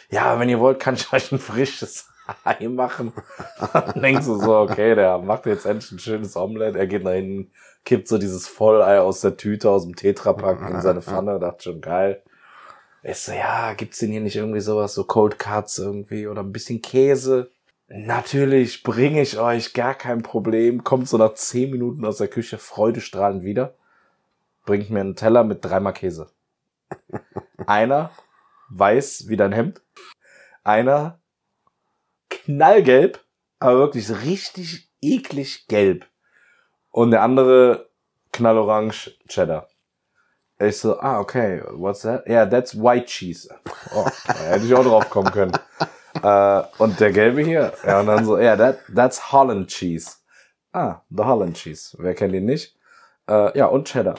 Ja, 0.09 0.39
wenn 0.39 0.49
ihr 0.49 0.59
wollt, 0.59 0.79
kann 0.79 0.95
ich 0.95 1.13
euch 1.13 1.31
ein 1.31 1.39
frisches 1.39 2.09
Ei 2.43 2.67
machen. 2.67 3.13
denkst 3.95 4.25
du 4.25 4.39
so, 4.39 4.57
okay, 4.57 4.95
der 4.95 5.17
macht 5.19 5.45
jetzt 5.45 5.65
endlich 5.65 5.91
ein 5.91 5.99
schönes 5.99 6.35
Omelette. 6.35 6.79
Er 6.79 6.87
geht 6.87 7.03
nach 7.03 7.11
hinten, 7.11 7.51
kippt 7.85 8.07
so 8.07 8.17
dieses 8.17 8.47
Vollei 8.47 8.99
aus 8.99 9.21
der 9.21 9.37
Tüte, 9.37 9.69
aus 9.69 9.83
dem 9.83 9.95
Tetrapack 9.95 10.61
in 10.69 10.81
seine 10.81 11.01
Pfanne, 11.01 11.39
dachte 11.39 11.63
schon 11.63 11.81
geil. 11.81 12.21
Ich 13.01 13.17
so, 13.17 13.31
ja, 13.31 13.73
gibt's 13.73 13.99
denn 13.99 14.11
hier 14.11 14.21
nicht 14.21 14.35
irgendwie 14.35 14.59
sowas, 14.59 14.93
so 14.93 15.05
Cold 15.05 15.39
Cuts 15.39 15.77
irgendwie 15.77 16.27
oder 16.27 16.41
ein 16.41 16.51
bisschen 16.51 16.81
Käse? 16.81 17.49
Natürlich 17.87 18.83
bringe 18.83 19.21
ich 19.21 19.39
euch, 19.39 19.73
gar 19.73 19.95
kein 19.95 20.21
Problem. 20.21 20.83
Kommt 20.83 21.07
so 21.07 21.17
nach 21.17 21.33
zehn 21.33 21.71
Minuten 21.71 22.05
aus 22.05 22.17
der 22.17 22.27
Küche 22.27 22.57
freudestrahlend 22.57 23.43
wieder. 23.43 23.73
Bringt 24.65 24.89
mir 24.91 24.99
einen 24.99 25.15
Teller 25.15 25.43
mit 25.43 25.65
dreimal 25.65 25.93
Käse. 25.93 26.27
Einer 27.65 28.11
weiß 28.69 29.27
wie 29.27 29.37
dein 29.37 29.53
Hemd. 29.53 29.81
Einer 30.63 31.18
knallgelb, 32.49 33.19
aber 33.59 33.77
wirklich 33.77 34.09
richtig 34.25 34.89
eklig 35.01 35.67
gelb. 35.67 36.07
Und 36.89 37.11
der 37.11 37.21
andere 37.21 37.89
knallorange 38.31 39.11
Cheddar. 39.27 39.67
Ich 40.59 40.79
so, 40.79 40.99
ah, 40.99 41.19
okay, 41.19 41.61
what's 41.71 42.01
that? 42.01 42.27
Yeah, 42.27 42.45
that's 42.45 42.75
white 42.75 43.05
cheese. 43.05 43.47
Oh, 43.93 44.05
da 44.27 44.33
hätte 44.33 44.65
ich 44.65 44.73
auch 44.73 44.83
drauf 44.83 45.09
kommen 45.09 45.31
können. 45.31 45.53
äh, 46.23 46.63
und 46.79 46.99
der 46.99 47.11
gelbe 47.11 47.41
hier, 47.43 47.71
ja, 47.85 47.99
und 47.99 48.07
dann 48.07 48.25
so, 48.25 48.37
yeah, 48.37 48.57
that, 48.57 48.79
that's 48.93 49.31
Holland 49.31 49.67
cheese. 49.67 50.17
Ah, 50.73 51.01
the 51.09 51.23
Holland 51.23 51.55
cheese. 51.55 51.95
Wer 51.99 52.15
kennt 52.15 52.33
ihn 52.33 52.45
nicht? 52.45 52.75
Äh, 53.29 53.57
ja, 53.57 53.67
und 53.67 53.87
Cheddar. 53.87 54.15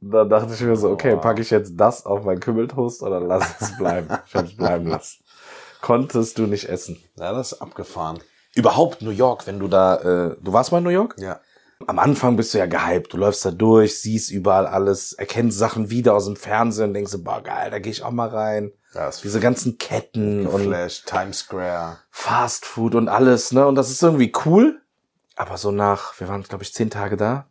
Da 0.00 0.24
dachte 0.24 0.52
ich 0.52 0.60
mir 0.60 0.76
so, 0.76 0.90
okay, 0.90 1.16
packe 1.16 1.40
ich 1.40 1.50
jetzt 1.50 1.74
das 1.76 2.04
auf 2.04 2.24
mein 2.24 2.40
Kümmeltoast 2.40 3.02
oder 3.02 3.20
lass 3.20 3.60
es 3.60 3.76
bleiben? 3.76 4.08
Ich 4.26 4.34
hab's 4.34 4.56
bleiben 4.56 4.86
lassen. 4.86 5.22
Konntest 5.80 6.38
du 6.38 6.46
nicht 6.46 6.68
essen. 6.68 7.02
Ja, 7.16 7.32
das 7.32 7.52
ist 7.52 7.60
abgefahren. 7.60 8.20
Überhaupt 8.54 9.02
New 9.02 9.10
York, 9.10 9.46
wenn 9.46 9.58
du 9.58 9.68
da, 9.68 9.96
äh, 9.96 10.36
du 10.40 10.52
warst 10.52 10.72
mal 10.72 10.78
in 10.78 10.84
New 10.84 10.90
York? 10.90 11.16
Ja. 11.18 11.40
Am 11.86 11.98
Anfang 11.98 12.36
bist 12.36 12.52
du 12.52 12.58
ja 12.58 12.66
gehypt, 12.66 13.12
du 13.12 13.16
läufst 13.16 13.44
da 13.44 13.50
durch, 13.50 14.00
siehst 14.00 14.30
überall 14.30 14.66
alles, 14.66 15.14
erkennst 15.14 15.56
Sachen 15.56 15.88
wieder 15.88 16.14
aus 16.14 16.26
dem 16.26 16.36
Fernsehen 16.36 16.88
und 16.88 16.94
denkst 16.94 17.12
so, 17.12 17.22
boah 17.22 17.42
geil, 17.42 17.70
da 17.70 17.78
gehe 17.78 17.92
ich 17.92 18.02
auch 18.02 18.10
mal 18.10 18.28
rein. 18.28 18.72
Ja, 18.94 19.08
ist 19.08 19.24
Diese 19.24 19.40
ganzen 19.40 19.78
Ketten 19.78 20.46
und 20.46 20.64
Flash, 20.64 21.04
Times 21.04 21.38
Square. 21.38 21.98
Fast 22.10 22.66
Food 22.66 22.96
und 22.96 23.08
alles, 23.08 23.52
ne? 23.52 23.66
Und 23.66 23.76
das 23.76 23.90
ist 23.90 24.02
irgendwie 24.02 24.32
cool. 24.44 24.82
Aber 25.36 25.56
so 25.56 25.70
nach, 25.70 26.18
wir 26.20 26.28
waren, 26.28 26.42
glaube 26.42 26.64
ich, 26.64 26.74
zehn 26.74 26.90
Tage 26.90 27.16
da. 27.16 27.46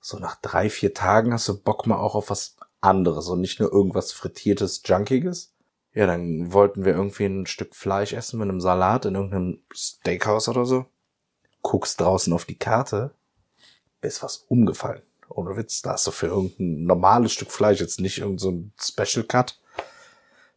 So 0.00 0.18
nach 0.18 0.36
drei, 0.36 0.68
vier 0.68 0.94
Tagen 0.94 1.32
hast 1.32 1.48
du 1.48 1.60
Bock 1.60 1.86
mal 1.86 1.96
auch 1.96 2.14
auf 2.14 2.30
was 2.30 2.56
anderes 2.80 3.28
und 3.28 3.40
nicht 3.40 3.58
nur 3.58 3.72
irgendwas 3.72 4.12
frittiertes, 4.12 4.82
junkiges. 4.84 5.51
Ja, 5.94 6.06
dann 6.06 6.52
wollten 6.52 6.84
wir 6.84 6.94
irgendwie 6.94 7.26
ein 7.26 7.46
Stück 7.46 7.74
Fleisch 7.74 8.12
essen 8.12 8.38
mit 8.38 8.48
einem 8.48 8.60
Salat 8.60 9.04
in 9.04 9.14
irgendeinem 9.14 9.58
Steakhouse 9.72 10.48
oder 10.48 10.64
so. 10.64 10.86
Guckst 11.60 12.00
draußen 12.00 12.32
auf 12.32 12.44
die 12.44 12.58
Karte, 12.58 13.12
ist 14.00 14.22
was 14.22 14.44
umgefallen. 14.48 15.02
Ohne 15.28 15.56
Witz, 15.56 15.82
da 15.82 15.92
hast 15.92 16.06
du 16.06 16.10
für 16.10 16.26
irgendein 16.26 16.84
normales 16.84 17.32
Stück 17.32 17.50
Fleisch 17.50 17.80
jetzt 17.80 18.00
nicht 18.00 18.18
irgendein 18.18 18.38
so 18.38 19.02
Special 19.04 19.24
Cut 19.24 19.58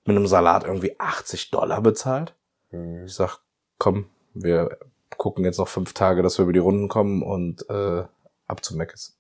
mit 0.06 0.16
einem 0.16 0.28
Salat 0.28 0.64
irgendwie 0.64 1.00
80 1.00 1.52
Dollar 1.52 1.82
bezahlt. 1.82 2.34
Ich 2.72 3.14
sag, 3.14 3.40
komm, 3.78 4.10
wir 4.34 4.78
gucken 5.18 5.46
jetzt 5.46 5.58
noch 5.58 5.68
fünf 5.68 5.94
Tage, 5.94 6.24
dass 6.24 6.38
wir 6.38 6.44
über 6.44 6.54
die 6.54 6.60
Runden 6.60 6.88
kommen 6.88 7.24
und 7.24 7.70
äh, 7.70 8.04
ab 8.48 8.64
zu 8.64 8.76
Meckes. 8.76 9.18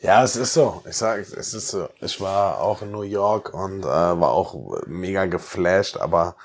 Ja, 0.00 0.22
es 0.22 0.36
ist 0.36 0.54
so. 0.54 0.82
Ich 0.88 0.96
sag, 0.96 1.20
es 1.20 1.54
ist 1.54 1.68
so. 1.68 1.88
Ich 2.00 2.20
war 2.20 2.60
auch 2.60 2.82
in 2.82 2.90
New 2.90 3.02
York 3.02 3.54
und 3.54 3.80
äh, 3.84 3.86
war 3.86 4.30
auch 4.30 4.54
mega 4.86 5.26
geflasht, 5.26 5.96
aber 5.96 6.36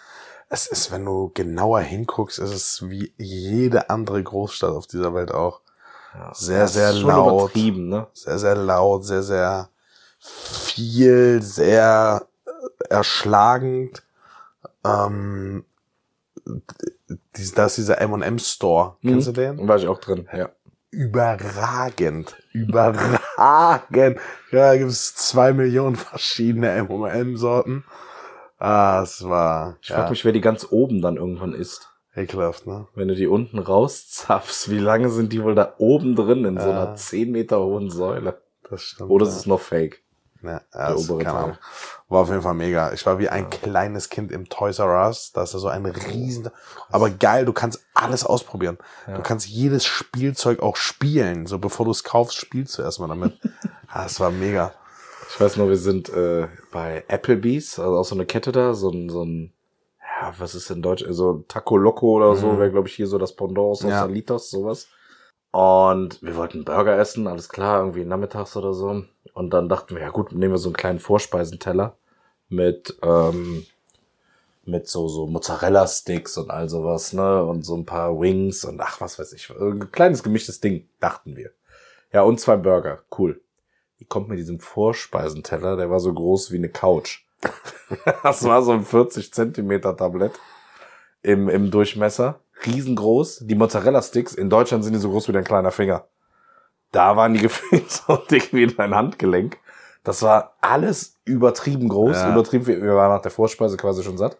es 0.49 0.67
ist, 0.67 0.91
wenn 0.91 1.03
du 1.03 1.31
genauer 1.33 1.81
hinguckst, 1.81 2.39
ist 2.39 2.51
es 2.53 2.89
wie 2.89 3.13
jede 3.17 3.89
andere 3.89 4.23
Großstadt 4.23 4.71
auf 4.71 4.87
dieser 4.87 5.13
Welt 5.13 5.31
auch. 5.33 5.61
Sehr, 6.33 6.61
Das 6.61 6.73
sehr 6.73 6.93
laut. 6.93 7.55
ne? 7.55 8.07
Sehr, 8.13 8.39
sehr 8.39 8.55
laut, 8.55 9.05
sehr, 9.05 9.23
sehr 9.23 9.69
viel, 10.19 11.41
sehr 11.43 12.25
erschlagend. 12.89 14.03
Ähm, 14.85 15.65
dies- 17.35 17.53
da 17.53 17.65
ist 17.65 17.77
dieser 17.77 17.99
M&M 18.01 18.39
Store. 18.39 18.95
Kennst 19.01 19.27
du 19.27 19.31
den? 19.33 19.67
War 19.67 19.77
ich 19.77 19.87
auch 19.87 19.99
drin, 19.99 20.27
ja. 20.33 20.49
Überragend. 20.97 22.35
Überragend. 22.51 24.19
Ja, 24.51 24.71
da 24.71 24.77
gibt 24.77 24.89
es 24.91 25.15
zwei 25.15 25.53
Millionen 25.53 25.95
verschiedene 25.95 26.69
M&M-Sorten. 26.71 27.83
Ah, 28.59 29.01
es 29.03 29.23
war 29.23 29.77
Ich 29.81 29.89
ja, 29.89 29.97
frag 29.97 30.09
mich, 30.09 30.25
wer 30.25 30.31
die 30.31 30.41
ganz 30.41 30.67
oben 30.71 31.01
dann 31.01 31.17
irgendwann 31.17 31.53
isst. 31.53 31.89
ekelhaft, 32.15 32.65
ne? 32.65 32.87
Wenn 32.95 33.07
du 33.09 33.15
die 33.15 33.27
unten 33.27 33.59
rauszapfst, 33.59 34.69
wie 34.71 34.79
lange 34.79 35.09
sind 35.09 35.31
die 35.33 35.43
wohl 35.43 35.53
da 35.53 35.75
oben 35.77 36.15
drin 36.15 36.43
in 36.45 36.59
so 36.59 36.69
Ja. 36.69 36.83
einer 36.83 36.95
10 36.95 37.31
Meter 37.31 37.59
hohen 37.59 37.91
Säule? 37.91 38.41
Das 38.69 38.81
stimmt. 38.81 39.11
Oder 39.11 39.27
ist 39.27 39.35
es 39.35 39.45
noch 39.45 39.59
fake? 39.61 40.01
Ja, 40.43 40.61
ja, 40.73 40.95
obere 40.95 41.23
keine. 41.23 41.37
Ahnung. 41.37 41.57
War 42.09 42.21
auf 42.21 42.29
jeden 42.29 42.41
Fall 42.41 42.53
mega. 42.53 42.93
Ich 42.93 43.05
war 43.05 43.19
wie 43.19 43.29
ein 43.29 43.49
kleines 43.49 44.09
Kind 44.09 44.31
im 44.31 44.47
Toys 44.49 44.79
R 44.79 45.07
Us. 45.07 45.31
Da 45.33 45.43
ist 45.43 45.53
da 45.53 45.59
so 45.59 45.67
ein 45.67 45.85
riesen, 45.85 46.49
aber 46.89 47.09
geil, 47.09 47.45
du 47.45 47.53
kannst 47.53 47.85
alles 47.93 48.25
ausprobieren. 48.25 48.77
Du 49.07 49.21
kannst 49.21 49.47
jedes 49.47 49.85
Spielzeug 49.85 50.61
auch 50.61 50.75
spielen. 50.75 51.45
So 51.47 51.59
bevor 51.59 51.85
du 51.85 51.91
es 51.91 52.03
kaufst, 52.03 52.37
spielst 52.37 52.77
du 52.77 52.81
erstmal 52.83 53.09
damit. 53.09 53.39
ah, 53.87 54.03
das 54.03 54.19
war 54.19 54.31
mega. 54.31 54.73
Ich 55.29 55.41
weiß 55.41 55.57
nur, 55.57 55.67
wir 55.67 55.77
sind 55.77 56.07
äh, 56.09 56.47
bei 56.71 57.03
Applebee's, 57.09 57.79
also 57.79 57.97
auch 57.97 58.05
so 58.05 58.15
eine 58.15 58.25
Kette 58.25 58.53
da, 58.53 58.73
so 58.73 58.89
ein, 58.89 59.09
so 59.09 59.23
ein, 59.25 59.51
ja, 59.99 60.33
was 60.37 60.55
ist 60.55 60.69
in 60.71 60.81
Deutsch, 60.81 61.03
so 61.09 61.43
Taco 61.49 61.75
Loco 61.75 62.11
oder 62.15 62.35
so, 62.35 62.53
Mhm. 62.53 62.59
wäre 62.59 62.71
glaube 62.71 62.87
ich 62.87 62.95
hier 62.95 63.07
so 63.07 63.17
das 63.17 63.35
Pendant 63.35 63.57
aus 63.59 63.81
Ja. 63.81 63.99
Salitos, 63.99 64.49
sowas. 64.49 64.87
Und 65.51 66.21
wir 66.21 66.35
wollten 66.37 66.63
Burger 66.63 66.97
essen, 66.97 67.27
alles 67.27 67.49
klar, 67.49 67.79
irgendwie 67.79 68.05
nachmittags 68.05 68.55
oder 68.55 68.73
so. 68.73 69.03
Und 69.37 69.51
dann 69.51 69.69
dachten 69.69 69.93
wir, 69.93 70.01
ja 70.01 70.09
gut, 70.09 70.31
nehmen 70.31 70.55
wir 70.55 70.57
so 70.57 70.69
einen 70.69 70.75
kleinen 70.75 70.97
Vorspeisenteller 70.97 71.95
mit, 72.49 72.97
ähm, 73.03 73.67
mit 74.65 74.87
so, 74.87 75.07
so 75.09 75.27
Mozzarella-Sticks 75.27 76.39
und 76.39 76.49
all 76.49 76.67
sowas, 76.69 77.13
ne, 77.13 77.43
und 77.43 77.61
so 77.61 77.75
ein 77.75 77.85
paar 77.85 78.19
Wings 78.19 78.65
und 78.65 78.81
ach, 78.81 78.99
was 78.99 79.19
weiß 79.19 79.33
ich, 79.33 79.51
ein 79.51 79.91
kleines 79.91 80.23
gemischtes 80.23 80.59
Ding, 80.59 80.89
dachten 80.99 81.35
wir. 81.35 81.51
Ja, 82.11 82.23
und 82.23 82.39
zwei 82.39 82.57
Burger, 82.57 83.03
cool. 83.19 83.39
Die 83.99 84.05
kommt 84.05 84.27
mit 84.27 84.39
diesem 84.39 84.59
Vorspeisenteller, 84.59 85.77
der 85.77 85.91
war 85.91 85.99
so 85.99 86.11
groß 86.11 86.51
wie 86.51 86.57
eine 86.57 86.69
Couch. 86.69 87.19
das 88.23 88.43
war 88.43 88.63
so 88.63 88.71
ein 88.71 88.83
40 88.85 89.31
Zentimeter 89.31 89.95
Tablett 89.95 90.33
im, 91.21 91.47
im 91.47 91.69
Durchmesser. 91.69 92.39
Riesengroß. 92.65 93.43
Die 93.45 93.53
Mozzarella-Sticks, 93.53 94.33
in 94.33 94.49
Deutschland 94.49 94.83
sind 94.83 94.93
die 94.93 94.99
so 94.99 95.11
groß 95.11 95.27
wie 95.27 95.33
dein 95.33 95.43
kleiner 95.43 95.69
Finger. 95.69 96.07
Da 96.97 97.15
waren 97.15 97.35
die 97.35 97.39
gefühlt 97.47 97.91
so 97.91 98.15
dick 98.17 98.51
wie 98.53 98.65
dein 98.65 98.95
Handgelenk. 98.95 99.59
Das 100.03 100.23
war 100.23 100.55
alles 100.61 101.19
übertrieben 101.25 101.89
groß, 101.89 102.23
Ja. 102.23 102.31
übertrieben. 102.31 102.65
Wir 102.65 102.95
waren 102.95 103.11
nach 103.11 103.21
der 103.21 103.29
Vorspeise 103.29 103.77
quasi 103.77 104.01
schon 104.03 104.17
satt. 104.17 104.37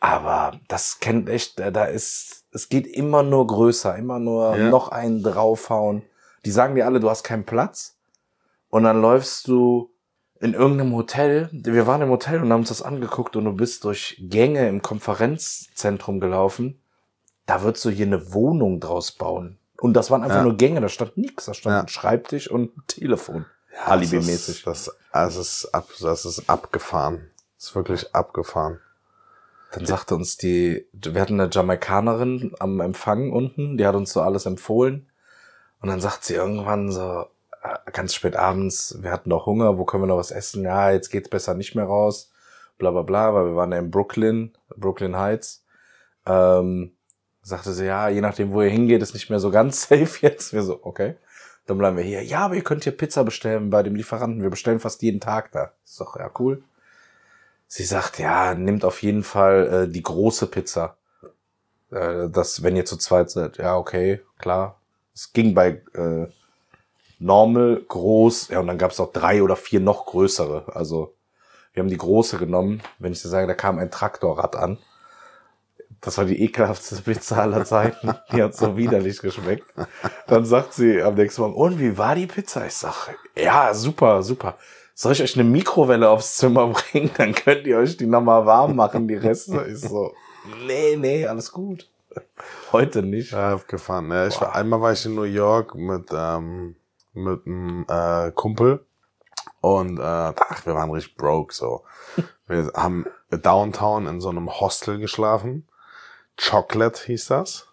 Aber 0.00 0.58
das 0.68 0.98
kennt 0.98 1.28
echt, 1.28 1.58
da 1.58 1.70
da 1.70 1.84
ist, 1.84 2.46
es 2.52 2.70
geht 2.70 2.86
immer 2.86 3.22
nur 3.22 3.46
größer, 3.46 3.96
immer 3.96 4.18
nur 4.18 4.56
Ja. 4.56 4.70
noch 4.70 4.88
einen 4.88 5.22
draufhauen. 5.22 6.02
Die 6.46 6.50
sagen 6.50 6.74
dir 6.74 6.86
alle, 6.86 7.00
du 7.00 7.10
hast 7.10 7.22
keinen 7.22 7.44
Platz. 7.44 7.98
Und 8.70 8.84
dann 8.84 9.02
läufst 9.02 9.46
du 9.46 9.90
in 10.40 10.54
irgendeinem 10.54 10.94
Hotel. 10.94 11.50
Wir 11.52 11.86
waren 11.86 12.00
im 12.00 12.08
Hotel 12.08 12.40
und 12.42 12.50
haben 12.50 12.60
uns 12.60 12.70
das 12.70 12.80
angeguckt 12.82 13.36
und 13.36 13.44
du 13.44 13.52
bist 13.52 13.84
durch 13.84 14.16
Gänge 14.18 14.66
im 14.68 14.80
Konferenzzentrum 14.80 16.18
gelaufen. 16.18 16.80
Da 17.44 17.62
würdest 17.62 17.84
du 17.84 17.90
hier 17.90 18.06
eine 18.06 18.32
Wohnung 18.32 18.80
draus 18.80 19.12
bauen. 19.12 19.58
Und 19.82 19.94
das 19.94 20.10
waren 20.12 20.22
einfach 20.22 20.36
Ja. 20.38 20.42
nur 20.44 20.56
Gänge, 20.56 20.80
da 20.80 20.88
stand 20.88 21.16
nichts. 21.16 21.46
Da 21.46 21.54
stand 21.54 21.74
Ja. 21.74 21.80
ein 21.80 21.88
Schreibtisch 21.88 22.48
und 22.48 22.76
ein 22.76 22.82
Telefon. 22.86 23.46
Das 23.72 23.88
Alibi-mäßig. 23.88 24.56
ist- 24.58 24.66
Das, 24.66 24.96
das, 25.12 25.36
ist 25.36 25.74
ab, 25.74 25.88
das 26.00 26.24
ist 26.24 26.48
abgefahren. 26.48 27.30
Das 27.58 27.70
ist 27.70 27.74
wirklich 27.74 28.14
abgefahren. 28.14 28.78
Dann 29.72 29.84
sagte 29.86 30.14
uns 30.14 30.36
die, 30.36 30.86
wir 30.92 31.20
hatten 31.20 31.40
eine 31.40 31.50
Jamaikanerin 31.50 32.54
am 32.60 32.78
Empfang 32.80 33.32
unten, 33.32 33.76
die 33.78 33.86
hat 33.86 33.94
uns 33.96 34.12
so 34.12 34.20
alles 34.20 34.46
empfohlen. 34.46 35.08
Und 35.80 35.88
dann 35.88 36.00
sagt 36.00 36.24
sie 36.24 36.34
irgendwann 36.34 36.92
so, 36.92 37.24
äh, 37.62 37.90
ganz 37.90 38.14
spät 38.14 38.36
abends, 38.36 38.98
wir 39.00 39.10
hatten 39.10 39.30
noch 39.30 39.46
Hunger, 39.46 39.78
wo 39.78 39.84
können 39.84 40.04
wir 40.04 40.06
noch 40.08 40.18
was 40.18 40.30
essen? 40.30 40.62
Ja, 40.62 40.90
jetzt 40.92 41.08
geht's 41.10 41.28
besser 41.30 41.54
nicht 41.54 41.74
mehr 41.74 41.86
raus, 41.86 42.30
bla 42.78 42.90
bla 42.92 43.02
bla, 43.02 43.34
weil 43.34 43.46
wir 43.46 43.56
waren 43.56 43.72
ja 43.72 43.78
in 43.78 43.90
Brooklyn, 43.90 44.52
Brooklyn 44.76 45.16
Heights. 45.18 45.64
Ähm, 46.26 46.92
sagte 47.42 47.72
sie, 47.72 47.86
ja, 47.86 48.08
je 48.08 48.20
nachdem, 48.20 48.52
wo 48.52 48.62
ihr 48.62 48.70
hingeht, 48.70 49.02
ist 49.02 49.14
nicht 49.14 49.30
mehr 49.30 49.40
so 49.40 49.50
ganz 49.50 49.82
safe 49.88 50.18
jetzt. 50.20 50.52
Wir 50.52 50.62
so, 50.62 50.80
okay. 50.82 51.16
Dann 51.66 51.78
bleiben 51.78 51.96
wir 51.96 52.04
hier. 52.04 52.24
Ja, 52.24 52.40
aber 52.40 52.56
ihr 52.56 52.64
könnt 52.64 52.84
hier 52.84 52.96
Pizza 52.96 53.24
bestellen 53.24 53.70
bei 53.70 53.82
dem 53.82 53.94
Lieferanten. 53.94 54.42
Wir 54.42 54.50
bestellen 54.50 54.80
fast 54.80 55.02
jeden 55.02 55.20
Tag 55.20 55.52
da. 55.52 55.72
Ist 55.84 56.00
doch 56.00 56.16
ja 56.16 56.30
cool. 56.38 56.62
sie 57.68 57.84
sagt, 57.84 58.18
ja, 58.18 58.54
nimmt 58.54 58.84
auf 58.84 59.02
jeden 59.02 59.22
Fall 59.22 59.86
äh, 59.86 59.88
die 59.88 60.02
große 60.02 60.48
Pizza. 60.48 60.96
Äh, 61.90 62.28
das, 62.30 62.62
wenn 62.62 62.76
ihr 62.76 62.84
zu 62.84 62.96
zweit 62.96 63.30
seid, 63.30 63.58
ja, 63.58 63.76
okay, 63.76 64.20
klar. 64.38 64.80
Es 65.14 65.32
ging 65.32 65.54
bei 65.54 65.82
äh, 65.94 66.26
Normal, 67.18 67.82
groß, 67.86 68.48
ja, 68.48 68.58
und 68.58 68.66
dann 68.66 68.78
gab 68.78 68.90
es 68.90 68.98
auch 68.98 69.12
drei 69.12 69.44
oder 69.44 69.54
vier 69.54 69.78
noch 69.78 70.06
größere. 70.06 70.74
Also 70.74 71.14
wir 71.72 71.82
haben 71.82 71.88
die 71.88 71.96
große 71.96 72.36
genommen. 72.36 72.82
Wenn 72.98 73.12
ich 73.12 73.22
dir 73.22 73.28
sage, 73.28 73.46
da 73.46 73.54
kam 73.54 73.78
ein 73.78 73.92
Traktorrad 73.92 74.56
an. 74.56 74.78
Das 76.02 76.18
war 76.18 76.24
die 76.24 76.42
ekelhafteste 76.42 77.02
Pizza 77.10 77.38
aller 77.38 77.64
Zeiten. 77.64 78.12
Die 78.32 78.42
hat 78.42 78.54
so 78.54 78.76
widerlich 78.76 79.20
geschmeckt. 79.20 79.64
Dann 80.26 80.44
sagt 80.44 80.74
sie 80.74 81.00
am 81.00 81.14
nächsten 81.14 81.40
Morgen, 81.42 81.54
und 81.54 81.78
wie 81.78 81.96
war 81.96 82.14
die 82.14 82.26
Pizza? 82.26 82.66
Ich 82.66 82.74
sag, 82.74 83.16
ja, 83.36 83.72
super, 83.72 84.22
super. 84.22 84.58
Soll 84.94 85.12
ich 85.12 85.22
euch 85.22 85.34
eine 85.38 85.48
Mikrowelle 85.48 86.10
aufs 86.10 86.36
Zimmer 86.36 86.68
bringen? 86.68 87.10
Dann 87.16 87.34
könnt 87.34 87.66
ihr 87.66 87.78
euch 87.78 87.96
die 87.96 88.06
nochmal 88.06 88.44
warm 88.44 88.76
machen. 88.76 89.08
Die 89.08 89.14
Reste 89.14 89.58
ist 89.58 89.88
so, 89.88 90.12
nee, 90.66 90.96
nee, 90.96 91.26
alles 91.26 91.50
gut. 91.50 91.88
Heute 92.72 93.02
nicht. 93.02 93.32
Ja, 93.32 93.54
abgefahren. 93.54 94.10
Ja, 94.10 94.26
ich 94.26 94.38
war, 94.40 94.54
einmal 94.54 94.80
war 94.82 94.92
ich 94.92 95.06
in 95.06 95.14
New 95.14 95.22
York 95.22 95.74
mit, 95.74 96.10
ähm, 96.12 96.76
mit 97.14 97.46
einem 97.46 97.86
äh, 97.88 98.30
Kumpel 98.32 98.84
und 99.60 99.98
äh, 99.98 100.02
ach, 100.02 100.66
wir 100.66 100.74
waren 100.74 100.90
richtig 100.90 101.16
broke 101.16 101.54
so. 101.54 101.84
Wir 102.48 102.70
haben 102.74 103.06
downtown 103.30 104.06
in 104.06 104.20
so 104.20 104.28
einem 104.28 104.50
Hostel 104.60 104.98
geschlafen. 104.98 105.66
Chocolate 106.40 107.00
hieß 107.06 107.26
das. 107.26 107.68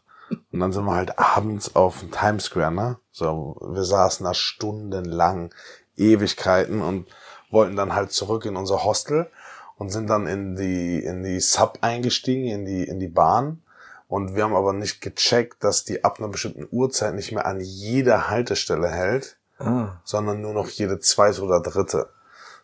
Und 0.52 0.60
dann 0.60 0.72
sind 0.72 0.86
wir 0.86 0.94
halt 0.94 1.18
abends 1.18 1.76
auf 1.76 2.00
dem 2.02 2.12
Times 2.12 2.46
Square, 2.46 2.72
ne? 2.72 2.98
So, 3.12 3.58
wir 3.74 3.84
saßen 3.84 4.26
da 4.26 4.34
stundenlang, 4.34 5.54
Ewigkeiten 5.98 6.82
und 6.82 7.08
wollten 7.52 7.76
dann 7.76 7.94
halt 7.96 8.12
zurück 8.12 8.46
in 8.46 8.56
unser 8.56 8.84
Hostel 8.84 9.30
und 9.78 9.90
sind 9.90 10.08
dann 10.10 10.28
in 10.28 10.56
die, 10.56 11.00
in 11.04 11.24
die 11.24 11.40
Sub 11.40 11.80
eingestiegen, 11.82 12.48
in 12.48 12.66
die, 12.66 12.84
in 12.84 13.00
die 13.00 13.08
Bahn. 13.08 13.62
Und 14.08 14.36
wir 14.36 14.44
haben 14.44 14.56
aber 14.56 14.74
nicht 14.74 15.02
gecheckt, 15.02 15.64
dass 15.64 15.84
die 15.84 16.04
ab 16.04 16.20
einer 16.20 16.30
bestimmten 16.30 16.68
Uhrzeit 16.72 17.16
nicht 17.16 17.32
mehr 17.32 17.46
an 17.46 17.60
jeder 17.60 18.30
Haltestelle 18.30 18.88
hält, 18.90 19.36
Ah. 19.62 20.00
sondern 20.06 20.42
nur 20.42 20.54
noch 20.54 20.70
jede 20.70 21.00
zweite 21.00 21.44
oder 21.44 21.60
dritte. 21.60 22.10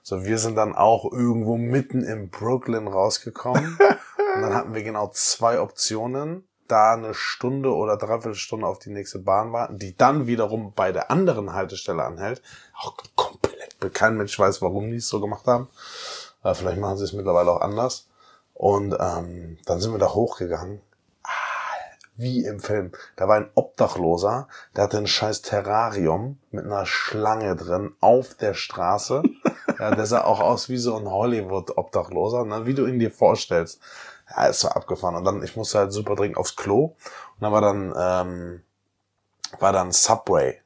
So, 0.02 0.24
wir 0.24 0.38
sind 0.38 0.56
dann 0.56 0.74
auch 0.76 1.12
irgendwo 1.12 1.58
mitten 1.58 2.04
in 2.04 2.30
Brooklyn 2.30 2.88
rausgekommen. 2.88 3.78
und 4.36 4.42
dann 4.42 4.54
hatten 4.54 4.74
wir 4.74 4.84
genau 4.84 5.10
zwei 5.14 5.60
Optionen. 5.60 6.48
Da 6.68 6.94
eine 6.94 7.14
Stunde 7.14 7.74
oder 7.74 7.96
dreiviertel 7.96 8.34
Stunde 8.34 8.66
auf 8.66 8.80
die 8.80 8.90
nächste 8.90 9.20
Bahn 9.20 9.54
warten, 9.54 9.78
die 9.78 9.96
dann 9.96 10.26
wiederum 10.26 10.74
bei 10.76 10.92
der 10.92 11.12
anderen 11.12 11.54
Haltestelle 11.54 12.04
anhält. 12.04 12.42
Auch 12.76 12.98
komplett 13.16 13.80
bekannt. 13.80 14.18
Mensch 14.18 14.38
weiß, 14.38 14.64
warum 14.64 14.90
die 14.90 14.98
es 14.98 15.08
so 15.08 15.22
gemacht 15.22 15.46
haben. 15.46 15.70
Äh, 16.44 16.56
vielleicht 16.56 16.80
machen 16.80 16.98
sie 16.98 17.04
es 17.04 17.14
mittlerweile 17.14 17.52
auch 17.52 17.62
anders. 17.62 18.08
Und 18.56 18.96
ähm, 19.00 19.58
dann 19.66 19.80
sind 19.80 19.92
wir 19.92 20.00
da 20.00 20.14
hochgegangen. 20.14 20.82
Ah, 21.24 21.30
Wie 22.16 22.46
im 22.46 22.60
Film. 22.60 22.94
Da 23.16 23.28
war 23.28 23.36
ein 23.36 23.52
Obdachloser, 23.54 24.48
der 24.76 24.86
hatte 24.86 24.98
ein 24.98 25.08
scheiß 25.08 25.44
Terrarium 25.44 26.40
mit 26.50 26.66
einer 26.66 26.86
Schlange 26.86 27.56
drin 27.56 27.94
auf 28.00 28.34
der 28.34 28.54
Straße. 28.54 29.22
ja, 29.80 29.94
der 29.94 30.06
sah 30.06 30.24
auch 30.24 30.40
aus 30.40 30.70
wie 30.70 30.78
so 30.78 30.96
ein 30.96 31.10
Hollywood-Obdachloser, 31.10 32.46
ne? 32.46 32.66
wie 32.66 32.74
du 32.74 32.88
ihn 32.88 32.98
dir 32.98 33.12
vorstellst. 33.12 33.82
Ja, 34.30 34.48
es 34.48 34.64
war 34.64 34.76
abgefahren. 34.76 35.16
Und 35.16 35.24
dann, 35.24 35.44
ich 35.44 35.56
musste 35.56 35.80
halt 35.80 35.94
super 35.94 36.16
dringend 36.16 36.38
aufs 36.38 36.56
Klo. 36.56 36.86
Und 36.86 37.42
dann 37.42 37.52
war 37.52 37.62
dann, 37.62 37.94
ähm, 37.98 38.62
war 39.60 39.72
dann 39.72 39.92
Subway. 39.92 40.60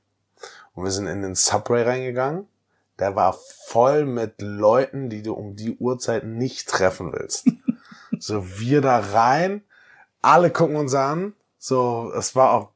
Und 0.73 0.83
wir 0.83 0.91
sind 0.91 1.07
in 1.07 1.21
den 1.21 1.35
Subway 1.35 1.83
reingegangen. 1.83 2.47
Der 2.99 3.15
war 3.15 3.37
voll 3.67 4.05
mit 4.05 4.41
Leuten, 4.41 5.09
die 5.09 5.21
du 5.21 5.33
um 5.33 5.55
die 5.55 5.77
Uhrzeit 5.77 6.25
nicht 6.25 6.67
treffen 6.67 7.13
willst. 7.13 7.47
so, 8.19 8.59
wir 8.59 8.81
da 8.81 8.99
rein. 8.99 9.63
Alle 10.21 10.51
gucken 10.51 10.75
uns 10.75 10.93
an. 10.93 11.33
So, 11.57 12.11
es 12.15 12.35
war 12.35 12.51
auch 12.53 12.69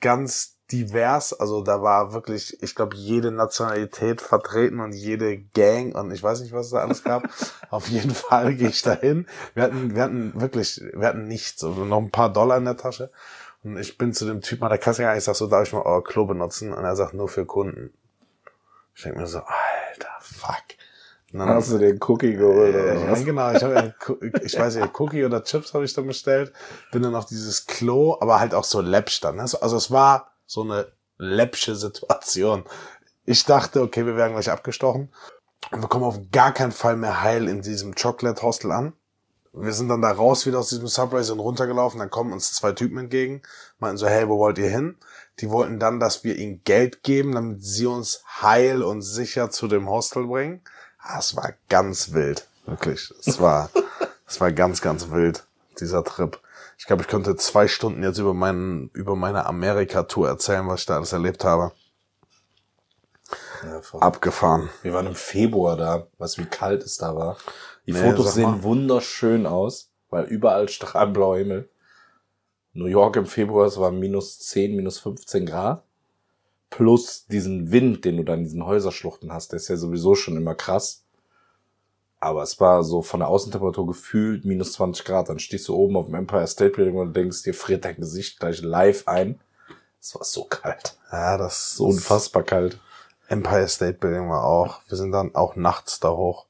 ganz 0.00 0.55
divers. 0.72 1.32
Also 1.32 1.62
da 1.62 1.82
war 1.82 2.12
wirklich, 2.12 2.62
ich 2.62 2.74
glaube, 2.74 2.96
jede 2.96 3.30
Nationalität 3.30 4.20
vertreten 4.20 4.80
und 4.80 4.92
jede 4.92 5.38
Gang 5.38 5.94
und 5.94 6.10
ich 6.10 6.22
weiß 6.22 6.40
nicht, 6.40 6.52
was 6.52 6.66
es 6.66 6.72
da 6.72 6.78
alles 6.78 7.04
gab. 7.04 7.22
Auf 7.70 7.88
jeden 7.88 8.14
Fall 8.14 8.54
gehe 8.54 8.68
ich 8.68 8.82
dahin. 8.82 9.26
Wir 9.54 9.64
hatten, 9.64 9.94
wir 9.94 10.02
hatten 10.02 10.32
wirklich, 10.40 10.80
wir 10.92 11.06
hatten 11.06 11.26
nichts, 11.28 11.62
also 11.64 11.84
noch 11.84 11.98
ein 11.98 12.10
paar 12.10 12.32
Dollar 12.32 12.56
in 12.58 12.64
der 12.64 12.76
Tasche. 12.76 13.10
Und 13.64 13.76
ich 13.78 13.98
bin 13.98 14.12
zu 14.12 14.26
dem 14.26 14.42
Typen 14.42 14.64
an 14.64 14.70
der 14.70 14.78
Kasse 14.78 15.02
gegangen, 15.02 15.18
ich 15.18 15.24
sag 15.24 15.34
so, 15.34 15.46
darf 15.48 15.66
ich 15.66 15.72
mal 15.72 15.82
euer 15.82 16.04
Klo 16.04 16.24
benutzen? 16.26 16.72
Und 16.72 16.84
er 16.84 16.94
sagt, 16.96 17.14
nur 17.14 17.28
für 17.28 17.44
Kunden. 17.46 17.92
Ich 18.94 19.02
denke 19.02 19.18
mir 19.20 19.26
so, 19.26 19.38
alter, 19.38 20.08
fuck. 20.20 20.62
Und 21.32 21.40
dann, 21.40 21.48
Hast 21.48 21.72
du 21.72 21.78
den 21.78 21.98
Cookie 22.06 22.34
geholt 22.34 22.74
oder 22.74 22.92
äh, 22.94 23.10
was? 23.10 23.18
ja, 23.20 23.24
genau, 23.24 23.52
ich, 23.52 23.62
hab, 23.62 24.42
ich 24.42 24.58
weiß 24.58 24.76
nicht, 24.76 25.00
Cookie 25.00 25.24
oder 25.24 25.42
Chips 25.42 25.74
habe 25.74 25.84
ich 25.84 25.92
dann 25.92 26.06
bestellt, 26.06 26.52
bin 26.92 27.02
dann 27.02 27.14
auf 27.16 27.26
dieses 27.26 27.66
Klo, 27.66 28.16
aber 28.20 28.38
halt 28.40 28.54
auch 28.54 28.64
so 28.64 28.80
läppsch 28.80 29.20
dann. 29.20 29.36
Ne? 29.36 29.46
So- 29.48 29.60
Also 29.60 29.76
es 29.76 29.90
war 29.90 30.30
so 30.46 30.62
eine 30.62 30.92
läppsche 31.18 31.74
Situation. 31.74 32.64
Ich 33.24 33.44
dachte, 33.44 33.82
okay, 33.82 34.06
wir 34.06 34.16
werden 34.16 34.32
gleich 34.32 34.50
abgestochen 34.50 35.12
und 35.72 35.80
wir 35.82 35.88
kommen 35.88 36.04
auf 36.04 36.20
gar 36.30 36.52
keinen 36.52 36.72
Fall 36.72 36.96
mehr 36.96 37.22
heil 37.22 37.48
in 37.48 37.62
diesem 37.62 37.94
Chocolate 37.94 38.42
Hostel 38.42 38.72
an. 38.72 38.92
Wir 39.52 39.72
sind 39.72 39.88
dann 39.88 40.02
da 40.02 40.12
raus 40.12 40.44
wieder 40.44 40.58
aus 40.58 40.68
diesem 40.68 40.86
Subway, 40.86 41.22
sind 41.22 41.40
runtergelaufen, 41.40 41.98
dann 41.98 42.10
kommen 42.10 42.32
uns 42.32 42.52
zwei 42.52 42.72
Typen 42.72 42.98
entgegen, 42.98 43.40
meinten 43.78 43.96
so, 43.96 44.06
hey, 44.06 44.28
wo 44.28 44.38
wollt 44.38 44.58
ihr 44.58 44.68
hin? 44.68 44.96
Die 45.40 45.50
wollten 45.50 45.78
dann, 45.78 45.98
dass 45.98 46.24
wir 46.24 46.36
ihnen 46.36 46.62
Geld 46.64 47.02
geben, 47.02 47.32
damit 47.32 47.64
sie 47.64 47.86
uns 47.86 48.22
heil 48.42 48.82
und 48.82 49.00
sicher 49.00 49.50
zu 49.50 49.66
dem 49.66 49.88
Hostel 49.88 50.26
bringen. 50.26 50.60
Ah, 50.98 51.18
es 51.18 51.36
war 51.36 51.54
ganz 51.70 52.12
wild, 52.12 52.46
wirklich. 52.66 53.12
Es 53.24 53.40
war, 53.40 53.70
es 54.26 54.40
war 54.40 54.52
ganz, 54.52 54.82
ganz 54.82 55.10
wild, 55.10 55.46
dieser 55.80 56.04
Trip. 56.04 56.38
Ich 56.78 56.84
glaube, 56.86 57.02
ich 57.02 57.08
könnte 57.08 57.36
zwei 57.36 57.68
Stunden 57.68 58.02
jetzt 58.02 58.18
über 58.18 58.34
meinen, 58.34 58.90
über 58.92 59.16
meine 59.16 59.46
Amerika-Tour 59.46 60.28
erzählen, 60.28 60.68
was 60.68 60.80
ich 60.80 60.86
da 60.86 60.96
alles 60.96 61.12
erlebt 61.12 61.44
habe. 61.44 61.72
Ja. 63.64 63.80
Abgefahren. 64.00 64.68
Wir 64.82 64.92
waren 64.92 65.06
im 65.06 65.14
Februar 65.14 65.76
da, 65.76 66.06
weißt 66.18 66.38
du, 66.38 66.42
wie 66.42 66.46
kalt 66.46 66.82
es 66.84 66.98
da 66.98 67.16
war. 67.16 67.38
Die 67.86 67.92
Nee, 67.92 68.00
Fotos 68.00 68.34
sehen 68.34 68.50
mal. 68.50 68.62
wunderschön 68.62 69.46
aus, 69.46 69.90
weil 70.10 70.24
überall 70.26 70.68
strahlend 70.68 71.14
blauer 71.14 71.38
Himmel. 71.38 71.68
New 72.72 72.86
York 72.86 73.16
im 73.16 73.26
Februar, 73.26 73.66
es 73.66 73.78
war 73.80 73.90
minus 73.90 74.38
10, 74.40 74.76
minus 74.76 74.98
15 74.98 75.46
Grad. 75.46 75.82
Plus 76.68 77.26
diesen 77.26 77.72
Wind, 77.72 78.04
den 78.04 78.18
du 78.18 78.22
dann 78.24 78.40
in 78.40 78.44
diesen 78.44 78.66
Häuserschluchten 78.66 79.32
hast, 79.32 79.52
der 79.52 79.56
ist 79.56 79.68
ja 79.68 79.76
sowieso 79.76 80.14
schon 80.14 80.36
immer 80.36 80.54
krass. 80.54 81.05
Aber 82.26 82.42
es 82.42 82.58
war 82.60 82.82
so 82.82 83.02
von 83.02 83.20
der 83.20 83.28
Außentemperatur 83.28 83.86
gefühlt 83.86 84.44
minus 84.44 84.72
20 84.72 85.04
Grad. 85.04 85.28
Dann 85.28 85.38
stehst 85.38 85.68
du 85.68 85.76
oben 85.76 85.96
auf 85.96 86.06
dem 86.06 86.16
Empire 86.16 86.46
State 86.48 86.72
Building 86.72 86.96
und 86.96 87.14
denkst, 87.14 87.44
dir 87.44 87.54
friert 87.54 87.84
dein 87.84 87.96
Gesicht 87.96 88.40
gleich 88.40 88.62
live 88.62 89.06
ein. 89.06 89.38
Es 90.00 90.12
war 90.14 90.24
so 90.24 90.44
kalt. 90.44 90.96
Ja, 91.12 91.38
das 91.38 91.74
So 91.76 91.86
unfassbar 91.86 92.42
kalt. 92.42 92.80
Empire 93.28 93.68
State 93.68 93.98
Building 93.98 94.28
war 94.28 94.44
auch. 94.44 94.80
Wir 94.88 94.96
sind 94.96 95.12
dann 95.12 95.36
auch 95.36 95.54
nachts 95.54 96.00
da 96.00 96.10
hoch. 96.10 96.46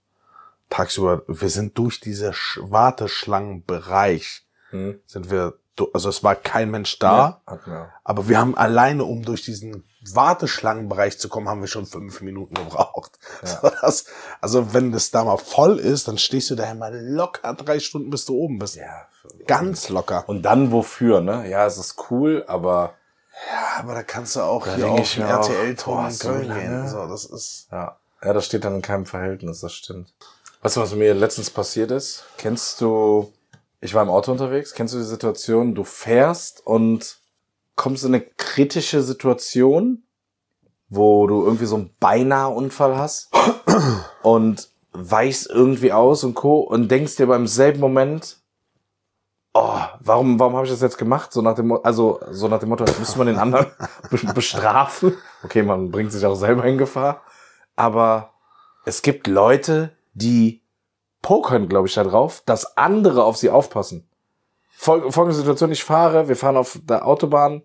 Tagsüber, 0.71 1.23
wir 1.29 1.51
sind 1.51 1.77
durch 1.77 2.01
diese 2.01 2.33
Sch 2.33 2.59
Warteschlangenbereich, 2.63 4.45
Hm? 4.71 4.99
sind 5.07 5.31
wir, 5.31 5.55
also 5.93 6.09
es 6.09 6.25
war 6.25 6.35
kein 6.35 6.71
Mensch 6.71 6.99
da, 6.99 7.43
wir. 7.65 7.93
aber 8.05 8.29
wir 8.29 8.39
haben 8.39 8.57
alleine, 8.57 9.05
um 9.05 9.23
durch 9.23 9.43
diesen 9.43 9.85
Warteschlangenbereich 10.15 11.19
zu 11.19 11.29
kommen, 11.29 11.49
haben 11.49 11.61
wir 11.61 11.69
schon 11.69 11.87
fünf 11.87 12.21
Minuten 12.21 12.55
gebraucht. 12.55 13.19
Ja. 13.43 13.49
So, 13.49 13.71
das, 13.81 14.07
also 14.41 14.73
wenn 14.73 14.93
das 14.93 15.11
da 15.11 15.25
mal 15.25 15.37
voll 15.37 15.79
ist, 15.79 16.09
dann 16.09 16.19
stehst 16.19 16.51
du 16.51 16.55
da 16.55 16.71
immer 16.71 16.91
locker 16.91 17.55
drei 17.55 17.81
Stunden, 17.81 18.11
bis 18.11 18.25
du 18.25 18.35
oben 18.37 18.59
bist. 18.59 18.77
Ja. 18.77 19.07
Ganz 19.47 19.89
locker. 19.89 20.25
Und 20.29 20.43
dann 20.43 20.73
wofür, 20.73 21.21
ne? 21.21 21.49
Ja, 21.49 21.67
es 21.67 21.79
ist 21.79 22.11
cool, 22.11 22.45
aber 22.47 22.95
Ja, 23.51 23.81
aber 23.81 23.95
da 23.95 24.03
kannst 24.03 24.37
du 24.37 24.41
auch 24.41 24.67
hier 24.67 24.87
denk 24.87 25.01
auf 25.01 25.15
den 25.49 25.77
boah, 25.85 26.09
in 26.09 26.19
Köln 26.19 26.55
gehen. 26.55 26.89
So, 26.89 27.07
das 27.07 27.25
ist, 27.25 27.69
ja. 27.71 27.99
Ja, 28.23 28.33
das 28.33 28.47
steht 28.47 28.65
dann 28.65 28.77
in 28.77 28.83
keinem 28.83 29.07
Verhältnis, 29.07 29.61
das 29.61 29.73
stimmt. 29.73 30.15
Weißt 30.63 30.77
du, 30.77 30.81
was 30.81 30.95
mir 30.95 31.15
letztens 31.15 31.51
passiert 31.51 31.91
ist? 31.91 32.25
Kennst 32.39 32.81
du, 32.81 33.33
ich 33.87 33.95
war 33.95 34.03
im 34.03 34.11
Auto 34.11 34.33
unterwegs, 34.33 34.75
kennst 34.75 34.95
du 34.95 34.99
die 34.99 35.05
Situation, 35.05 35.75
du 35.77 35.85
fährst 35.85 36.67
und 36.67 37.19
kommst 37.77 38.05
in 38.05 38.15
eine 38.15 38.21
kritische 38.21 39.01
Situation, 39.01 40.03
wo 40.89 41.27
du 41.29 41.45
irgendwie 41.45 41.67
so 41.67 41.77
einen 41.77 41.95
beinahe 42.01 42.49
Unfall 42.49 42.97
hast 42.97 43.31
und 44.23 44.71
weichst 44.93 45.49
irgendwie 45.49 45.93
aus 45.93 46.25
und 46.25 46.35
Co. 46.35 46.61
und 46.61 46.91
denkst 46.91 47.15
dir 47.17 47.27
beim 47.29 47.47
selben 47.47 47.79
Moment, 47.79 48.39
oh, 49.55 49.79
warum, 50.01 50.41
warum 50.41 50.57
habe 50.57 50.67
ich 50.67 50.73
das 50.73 50.81
jetzt 50.81 50.99
gemacht? 50.99 51.33
So 51.33 51.41
nach 51.43 51.55
dem, 51.55 51.73
also 51.85 52.19
so 52.31 52.49
nach 52.49 52.59
dem 52.59 52.71
Motto, 52.71 52.85
jetzt 52.85 52.99
müsste 52.99 53.19
man 53.19 53.29
den 53.29 53.39
anderen 53.39 53.67
be- 54.11 54.33
bestrafen. 54.35 55.17
Okay, 55.45 55.63
man 55.63 55.93
bringt 55.93 56.11
sich 56.11 56.27
auch 56.27 56.35
selber 56.35 56.65
in 56.65 56.79
Gefahr. 56.79 57.23
Aber 57.77 58.31
es 58.85 59.03
gibt 59.03 59.29
Leute, 59.29 59.93
die 60.15 60.63
pokern, 61.23 61.69
glaube 61.69 61.89
ich, 61.89 61.95
da 61.95 62.05
drauf, 62.05 62.43
dass 62.47 62.77
andere 62.77 63.25
auf 63.25 63.37
sie 63.37 63.51
aufpassen. 63.51 64.09
Fol 64.71 65.11
folgende 65.11 65.37
Situation, 65.37 65.73
ich 65.73 65.85
fahre, 65.85 66.29
wir 66.29 66.37
fahren 66.37 66.57
auf 66.57 66.79
der 66.85 67.07
Autobahn, 67.07 67.63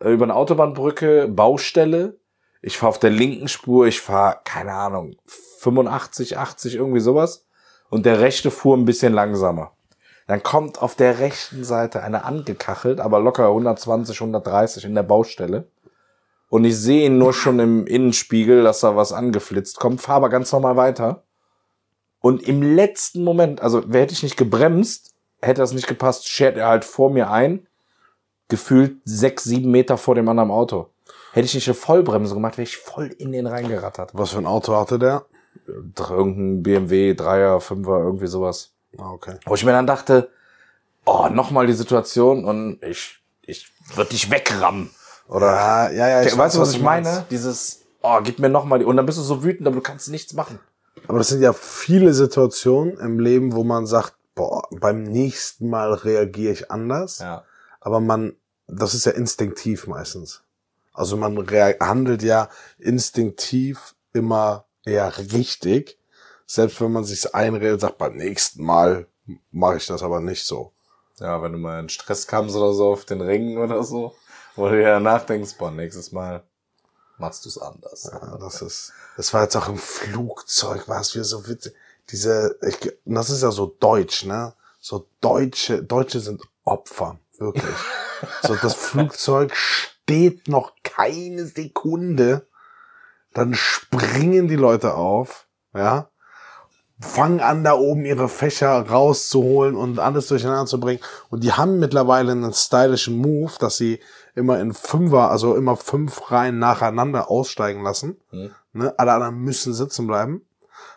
äh, 0.00 0.10
über 0.12 0.24
eine 0.24 0.34
Autobahnbrücke, 0.34 1.28
Baustelle. 1.28 2.18
Ich 2.62 2.78
fahre 2.78 2.90
auf 2.90 2.98
der 2.98 3.10
linken 3.10 3.48
Spur, 3.48 3.86
ich 3.86 4.00
fahre, 4.00 4.40
keine 4.44 4.72
Ahnung, 4.72 5.16
85, 5.58 6.38
80, 6.38 6.74
irgendwie 6.76 7.00
sowas. 7.00 7.46
und 7.88 8.04
der 8.04 8.20
rechte 8.20 8.50
fuhr 8.50 8.76
ein 8.76 8.84
bisschen 8.84 9.12
langsamer. 9.12 9.76
Dann 10.26 10.42
kommt 10.42 10.82
auf 10.82 10.96
der 10.96 11.20
rechten 11.20 11.62
Seite 11.62 12.02
eine 12.02 12.24
angekachelt, 12.24 13.00
aber 13.00 13.20
locker 13.20 13.46
120, 13.46 14.20
130 14.20 14.84
in 14.84 14.94
der 14.94 15.04
Baustelle. 15.04 15.70
Und 16.48 16.64
ich 16.64 16.76
sehe 16.76 17.06
ihn 17.06 17.18
nur 17.18 17.32
schon 17.32 17.58
im 17.60 17.86
Innenspiegel, 17.86 18.62
dass 18.62 18.80
da 18.80 18.96
was 18.96 19.12
angeflitzt 19.12 19.78
kommt, 19.78 20.00
fahr 20.00 20.16
aber 20.16 20.28
ganz 20.28 20.50
normal 20.52 20.76
weiter. 20.76 21.25
Und 22.26 22.42
im 22.42 22.60
letzten 22.60 23.22
Moment, 23.22 23.60
also 23.62 23.84
wer 23.86 24.02
hätte 24.02 24.12
ich 24.12 24.24
nicht 24.24 24.36
gebremst, 24.36 25.14
hätte 25.40 25.60
das 25.60 25.72
nicht 25.72 25.86
gepasst, 25.86 26.28
schert 26.28 26.56
er 26.56 26.66
halt 26.66 26.84
vor 26.84 27.08
mir 27.08 27.30
ein, 27.30 27.68
gefühlt 28.48 28.96
sechs, 29.04 29.44
sieben 29.44 29.70
Meter 29.70 29.96
vor 29.96 30.16
dem 30.16 30.28
anderen 30.28 30.50
Auto. 30.50 30.90
Hätte 31.34 31.46
ich 31.46 31.54
nicht 31.54 31.68
eine 31.68 31.76
Vollbremse 31.76 32.34
gemacht, 32.34 32.58
wäre 32.58 32.64
ich 32.64 32.78
voll 32.78 33.14
in 33.16 33.30
den 33.30 33.46
reingerattert. 33.46 34.10
Was 34.12 34.30
für 34.30 34.38
ein 34.38 34.46
Auto 34.46 34.74
hatte 34.74 34.98
der? 34.98 35.24
Irgendein 35.68 36.64
BMW, 36.64 37.14
Dreier, 37.14 37.60
Fünfer, 37.60 37.98
irgendwie 37.98 38.26
sowas. 38.26 38.72
Ah, 38.98 39.12
okay. 39.12 39.36
Wo 39.44 39.54
ich 39.54 39.64
mir 39.64 39.70
dann 39.70 39.86
dachte, 39.86 40.28
oh, 41.04 41.28
nochmal 41.28 41.68
die 41.68 41.74
Situation 41.74 42.44
und 42.44 42.82
ich, 42.82 43.22
ich 43.42 43.70
würde 43.94 44.10
dich 44.10 44.32
wegrammen. 44.32 44.90
Oder, 45.28 45.92
Ja, 45.92 45.92
ja, 45.92 46.08
ja. 46.08 46.24
weißt 46.24 46.36
weiß, 46.36 46.54
du, 46.54 46.60
was 46.60 46.72
ich 46.72 46.82
meinst. 46.82 47.08
meine? 47.08 47.26
Dieses, 47.30 47.82
oh, 48.02 48.18
gib 48.20 48.40
mir 48.40 48.48
nochmal 48.48 48.80
die, 48.80 48.84
und 48.84 48.96
dann 48.96 49.06
bist 49.06 49.18
du 49.18 49.22
so 49.22 49.44
wütend, 49.44 49.68
aber 49.68 49.76
du 49.76 49.82
kannst 49.82 50.10
nichts 50.10 50.32
machen. 50.32 50.58
Aber 51.08 51.18
das 51.18 51.28
sind 51.28 51.42
ja 51.42 51.52
viele 51.52 52.14
Situationen 52.14 52.98
im 52.98 53.18
Leben, 53.18 53.54
wo 53.54 53.64
man 53.64 53.86
sagt, 53.86 54.14
boah, 54.34 54.62
beim 54.70 55.02
nächsten 55.02 55.68
Mal 55.68 55.92
reagiere 55.94 56.52
ich 56.52 56.70
anders. 56.70 57.18
Ja. 57.18 57.44
Aber 57.80 58.00
man, 58.00 58.36
das 58.66 58.94
ist 58.94 59.06
ja 59.06 59.12
instinktiv 59.12 59.86
meistens. 59.86 60.42
Also 60.92 61.16
man 61.16 61.36
handelt 61.80 62.22
ja 62.22 62.48
instinktiv 62.78 63.94
immer 64.12 64.64
eher 64.84 65.16
richtig. 65.32 65.98
Selbst 66.46 66.80
wenn 66.80 66.92
man 66.92 67.04
sich 67.04 67.34
einredet, 67.34 67.80
sagt, 67.80 67.98
beim 67.98 68.16
nächsten 68.16 68.64
Mal 68.64 69.06
mache 69.50 69.76
ich 69.76 69.86
das 69.86 70.02
aber 70.02 70.20
nicht 70.20 70.44
so. 70.44 70.72
Ja, 71.18 71.42
wenn 71.42 71.52
du 71.52 71.58
mal 71.58 71.80
in 71.80 71.88
Stress 71.88 72.26
kamst 72.26 72.56
oder 72.56 72.72
so 72.72 72.92
auf 72.92 73.04
den 73.04 73.20
Ringen 73.20 73.58
oder 73.58 73.82
so, 73.82 74.14
wo 74.54 74.68
du 74.68 74.80
ja 74.80 75.00
nachdenkst, 75.00 75.56
boah, 75.58 75.70
nächstes 75.70 76.12
Mal 76.12 76.44
machst 77.18 77.44
du 77.44 77.48
es 77.48 77.58
anders. 77.58 78.10
Ja, 78.12 78.36
das 78.38 78.62
ist, 78.62 78.92
das 79.16 79.32
war 79.32 79.42
jetzt 79.42 79.56
auch 79.56 79.68
im 79.68 79.78
Flugzeug, 79.78 80.88
war 80.88 81.00
es 81.00 81.14
wieder 81.14 81.24
so 81.24 81.48
witzig. 81.48 81.74
Diese, 82.10 82.58
ich, 82.62 82.92
das 83.04 83.30
ist 83.30 83.42
ja 83.42 83.50
so 83.50 83.74
deutsch, 83.80 84.24
ne? 84.24 84.54
So 84.80 85.08
Deutsche, 85.20 85.82
Deutsche 85.82 86.20
sind 86.20 86.42
Opfer, 86.64 87.18
wirklich. 87.38 87.74
so 88.42 88.54
das 88.56 88.74
Flugzeug 88.74 89.54
steht 89.56 90.48
noch 90.48 90.72
keine 90.82 91.46
Sekunde, 91.46 92.46
dann 93.34 93.54
springen 93.54 94.48
die 94.48 94.56
Leute 94.56 94.94
auf, 94.94 95.46
ja, 95.74 96.08
fangen 96.98 97.40
an, 97.40 97.62
da 97.62 97.74
oben 97.74 98.04
ihre 98.04 98.28
Fächer 98.28 98.88
rauszuholen 98.88 99.76
und 99.76 99.98
alles 99.98 100.28
durcheinander 100.28 100.66
zu 100.66 100.80
bringen. 100.80 101.00
Und 101.28 101.44
die 101.44 101.52
haben 101.52 101.78
mittlerweile 101.78 102.32
einen 102.32 102.52
stylischen 102.52 103.18
Move, 103.18 103.52
dass 103.58 103.76
sie 103.76 104.00
immer 104.34 104.60
in 104.60 104.72
Fünfer, 104.72 105.30
also 105.30 105.56
immer 105.56 105.76
fünf 105.76 106.30
Reihen 106.30 106.58
nacheinander 106.58 107.30
aussteigen 107.30 107.82
lassen. 107.82 108.16
Hm. 108.30 108.50
Ne? 108.72 108.94
Alle 108.98 109.12
anderen 109.12 109.38
müssen 109.38 109.74
sitzen 109.74 110.06
bleiben. 110.06 110.42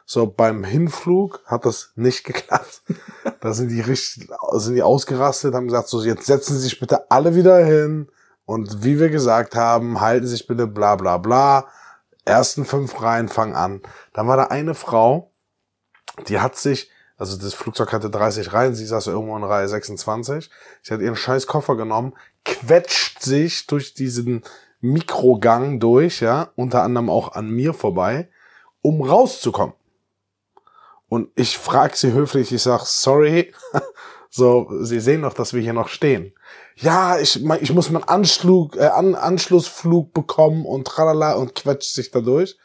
So, 0.06 0.26
beim 0.26 0.64
Hinflug 0.64 1.42
hat 1.46 1.66
das 1.66 1.92
nicht 1.96 2.24
geklappt. 2.24 2.82
da 3.42 3.54
sind 3.54 3.70
die 3.70 3.82
richtig, 3.82 4.30
sind 4.54 4.76
die 4.76 4.84
ausgerastet, 4.84 5.54
haben 5.54 5.68
gesagt, 5.68 5.90
so, 5.90 6.02
jetzt 6.02 6.26
setzen 6.26 6.56
Sie 6.56 6.62
sich 6.62 6.80
bitte 6.80 7.12
alle 7.12 7.36
wieder 7.36 7.64
hin. 7.64 8.10
Und 8.46 8.84
wie 8.84 9.00
wir 9.00 9.10
gesagt 9.10 9.56
haben, 9.56 10.02
halten 10.02 10.26
Sie 10.26 10.32
sich 10.32 10.48
bitte 10.48 10.66
bla, 10.66 10.96
bla, 10.96 11.18
bla. 11.18 11.68
Ersten 12.26 12.66
fünf 12.66 13.02
Reihen 13.02 13.28
fangen 13.28 13.56
an. 13.56 13.82
Dann 14.14 14.28
war 14.28 14.38
da 14.38 14.46
eine 14.46 14.74
Frau, 14.74 15.29
die 16.28 16.40
hat 16.40 16.56
sich, 16.58 16.90
also 17.18 17.38
das 17.38 17.54
Flugzeug 17.54 17.92
hatte 17.92 18.10
30 18.10 18.54
Reihen, 18.54 18.76
sie 18.76 18.86
saß 18.86 19.08
irgendwo 19.08 19.36
in 19.38 19.44
Reihe 19.44 19.68
26. 19.68 20.50
Sie 20.82 20.94
hat 20.94 21.02
ihren 21.02 21.16
scheiß 21.16 21.48
Koffer 21.48 21.76
genommen, 21.76 22.14
quetscht 22.46 23.22
sich 23.22 23.68
durch 23.68 23.94
diesen 23.94 24.44
Mikrogang 24.82 25.80
durch, 25.80 26.22
ja, 26.22 26.52
unter 26.56 26.84
anderem 26.84 27.10
auch 27.10 27.34
an 27.34 27.50
mir 27.50 27.74
vorbei, 27.74 28.30
um 28.82 29.02
rauszukommen. 29.02 29.76
Und 31.10 31.30
ich 31.36 31.58
frage 31.58 31.98
sie 31.98 32.14
höflich, 32.14 32.54
ich 32.54 32.62
sag, 32.62 32.86
sorry, 32.86 33.54
so, 34.30 34.68
Sie 34.82 35.00
sehen 35.00 35.24
doch, 35.24 35.34
dass 35.34 35.54
wir 35.54 35.62
hier 35.62 35.74
noch 35.74 35.90
stehen. 35.90 36.34
Ja, 36.76 37.20
ich, 37.20 37.44
ich 37.62 37.74
muss 37.74 37.90
meinen 37.90 38.04
Anschlug, 38.04 38.78
äh, 38.78 38.86
An 38.86 39.16
Anschlussflug 39.16 40.14
bekommen 40.14 40.66
und 40.66 40.88
tralala 40.88 41.34
und 41.34 41.56
quetscht 41.56 41.94
sich 41.94 42.12
da 42.12 42.22
durch. 42.22 42.58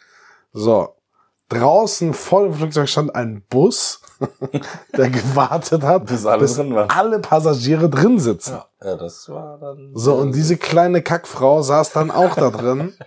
So, 0.53 0.95
draußen 1.55 2.13
vor 2.15 2.45
dem 2.45 2.55
Flugzeug 2.55 2.89
stand 2.89 3.15
ein 3.15 3.43
Bus, 3.49 4.01
der 4.97 5.11
gewartet 5.11 5.83
hat, 5.83 6.07
Bis 6.07 6.27
alle 6.27 6.47
drin 6.47 6.75
waren. 6.75 6.91
alle 6.91 7.19
Passagiere 7.21 7.89
drin 7.89 8.19
sitzen. 8.19 8.55
Ja, 8.55 8.67
ja, 8.91 8.97
das 8.97 9.29
war 9.29 9.59
dann. 9.59 9.93
So, 9.95 10.15
und 10.15 10.35
diese 10.35 10.57
kleine 10.57 11.03
Kackfrau 11.03 11.63
saß 11.63 11.93
dann 11.93 12.11
auch 12.11 12.35
da 12.35 12.51
drin. 12.51 12.93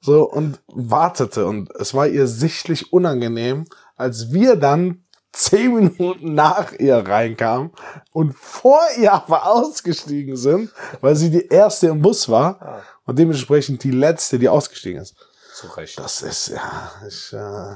So, 0.00 0.30
und 0.30 0.60
wartete. 0.66 1.46
Und 1.46 1.70
es 1.76 1.94
war 1.94 2.06
ihr 2.06 2.26
sichtlich 2.26 2.92
unangenehm, 2.92 3.64
als 3.96 4.32
wir 4.34 4.54
dann 4.56 5.04
zehn 5.32 5.74
Minuten 5.74 6.34
nach 6.34 6.72
ihr 6.72 6.96
reinkamen 6.98 7.70
und 8.12 8.34
vor 8.36 8.80
ihr 9.00 9.14
aber 9.14 9.46
ausgestiegen 9.46 10.36
sind, 10.36 10.70
weil 11.00 11.16
sie 11.16 11.30
die 11.30 11.46
erste 11.46 11.86
im 11.86 12.02
Bus 12.02 12.28
war 12.28 12.82
und 13.06 13.18
dementsprechend 13.18 13.82
die 13.82 13.92
letzte, 13.92 14.38
die 14.38 14.50
ausgestiegen 14.50 15.00
ist. 15.00 15.16
Zu 15.64 15.76
Recht. 15.76 15.98
Das 15.98 16.22
ist, 16.22 16.48
ja, 16.48 16.92
ich, 17.06 17.32
äh, 17.32 17.74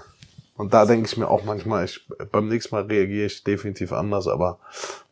und 0.59 0.75
da 0.75 0.85
denke 0.85 1.07
ich 1.07 1.17
mir 1.17 1.29
auch 1.29 1.45
manchmal, 1.45 1.85
ich, 1.85 2.07
beim 2.33 2.49
nächsten 2.49 2.75
Mal 2.75 2.85
reagiere 2.85 3.27
ich 3.27 3.45
definitiv 3.45 3.93
anders, 3.93 4.27
aber 4.27 4.59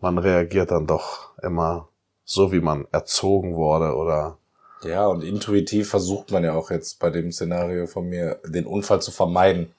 man 0.01 0.19
reagiert 0.19 0.73
dann 0.73 0.89
doch 0.89 1.31
immer 1.41 1.89
so, 2.25 2.51
wie 2.51 2.61
man 2.61 2.87
erzogen 2.91 3.55
wurde 3.55 3.95
oder 3.95 4.39
Ja, 4.83 5.07
und 5.07 5.23
intuitiv 5.23 5.89
versucht 5.89 6.33
man 6.33 6.43
ja 6.43 6.55
auch 6.55 6.71
jetzt 6.73 6.99
bei 6.99 7.11
dem 7.11 7.31
Szenario 7.31 7.87
von 7.87 8.09
mir, 8.09 8.41
den 8.45 8.67
Unfall 8.67 9.01
zu 9.01 9.13
vermeiden. 9.13 9.73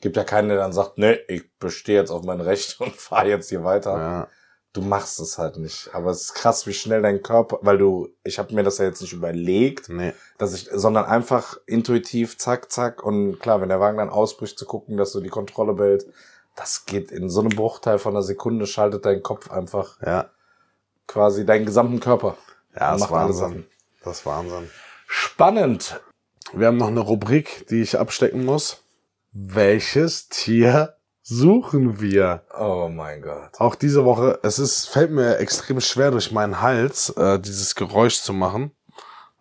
Gibt 0.00 0.16
ja 0.16 0.24
keinen, 0.24 0.48
der 0.48 0.56
dann 0.56 0.72
sagt, 0.72 0.96
nee, 0.96 1.18
ich 1.28 1.42
bestehe 1.58 2.00
jetzt 2.00 2.10
auf 2.10 2.24
mein 2.24 2.40
Recht 2.40 2.76
und 2.80 2.96
fahre 2.96 3.28
jetzt 3.28 3.50
hier 3.50 3.62
weiter. 3.62 3.98
ja, 3.98 4.28
Du 4.72 4.82
machst 4.82 5.18
es 5.18 5.36
halt 5.36 5.58
nicht. 5.58 5.90
Aber 5.94 6.10
es 6.10 6.22
ist 6.22 6.34
krass, 6.34 6.66
wie 6.66 6.72
schnell 6.72 7.02
dein 7.02 7.22
Körper, 7.22 7.58
weil 7.62 7.76
du, 7.76 8.08
ich 8.22 8.38
habe 8.38 8.54
mir 8.54 8.62
das 8.62 8.78
ja 8.78 8.84
jetzt 8.84 9.00
nicht 9.00 9.12
überlegt, 9.12 9.88
nee. 9.88 10.12
dass 10.38 10.54
ich, 10.54 10.68
sondern 10.72 11.06
einfach 11.06 11.56
intuitiv, 11.66 12.38
zack, 12.38 12.70
zack. 12.70 13.02
Und 13.02 13.40
klar, 13.40 13.60
wenn 13.60 13.68
der 13.68 13.80
Wagen 13.80 13.98
dann 13.98 14.10
ausbricht, 14.10 14.58
zu 14.58 14.66
gucken, 14.66 14.96
dass 14.96 15.10
du 15.10 15.20
die 15.20 15.28
Kontrolle 15.28 15.72
behältst, 15.72 16.08
das 16.54 16.86
geht 16.86 17.10
in 17.10 17.28
so 17.28 17.40
einem 17.40 17.50
Bruchteil 17.50 17.98
von 17.98 18.14
einer 18.14 18.22
Sekunde, 18.22 18.66
schaltet 18.66 19.04
dein 19.04 19.22
Kopf 19.22 19.50
einfach 19.50 20.00
Ja, 20.02 20.30
quasi 21.08 21.44
deinen 21.44 21.66
gesamten 21.66 21.98
Körper. 21.98 22.36
ja, 22.78 22.92
das 22.92 23.02
ist 23.02 23.10
Wahnsinn. 23.10 23.66
Das 24.04 24.18
ist 24.18 24.26
Wahnsinn. 24.26 24.70
Spannend. 25.06 26.00
Wir 26.52 26.68
haben 26.68 26.76
noch 26.76 26.88
eine 26.88 27.00
Rubrik, 27.00 27.66
die 27.70 27.82
ich 27.82 27.98
abstecken 27.98 28.44
muss. 28.44 28.82
Welches 29.32 30.28
Tier 30.28 30.94
suchen 31.30 32.00
wir? 32.00 32.42
Oh 32.58 32.90
mein 32.92 33.22
Gott. 33.22 33.58
Auch 33.58 33.76
diese 33.76 34.04
Woche, 34.04 34.40
es 34.42 34.58
ist, 34.58 34.86
fällt 34.86 35.12
mir 35.12 35.38
extrem 35.38 35.80
schwer 35.80 36.10
durch 36.10 36.32
meinen 36.32 36.60
Hals, 36.60 37.10
äh, 37.10 37.38
dieses 37.38 37.74
Geräusch 37.76 38.20
zu 38.20 38.32
machen. 38.32 38.72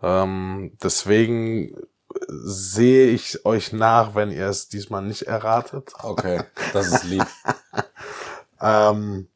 Ähm, 0.02 0.78
deswegen 0.84 1.76
sehe 2.28 3.08
ich 3.08 3.44
euch 3.46 3.74
nach, 3.74 4.14
wenn 4.14 4.32
ihr 4.32 4.48
es 4.48 4.70
diesmal 4.70 5.02
nicht 5.02 5.24
erratet. 5.24 5.94
Okay, 6.04 6.42
das 6.74 6.88
ist 6.94 7.04
lieb. 7.04 7.26
Ähm, 8.62 9.30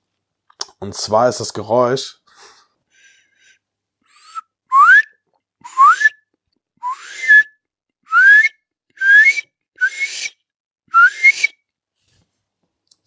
und 0.79 0.95
zwar 0.95 1.29
ist 1.29 1.39
das 1.39 1.53
Geräusch. 1.53 2.19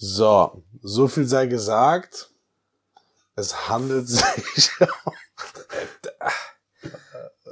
So, 0.09 0.63
so 0.83 1.09
viel 1.09 1.27
sei 1.27 1.47
gesagt. 1.47 2.31
Es 3.35 3.69
handelt 3.69 4.09
sich. 4.09 4.71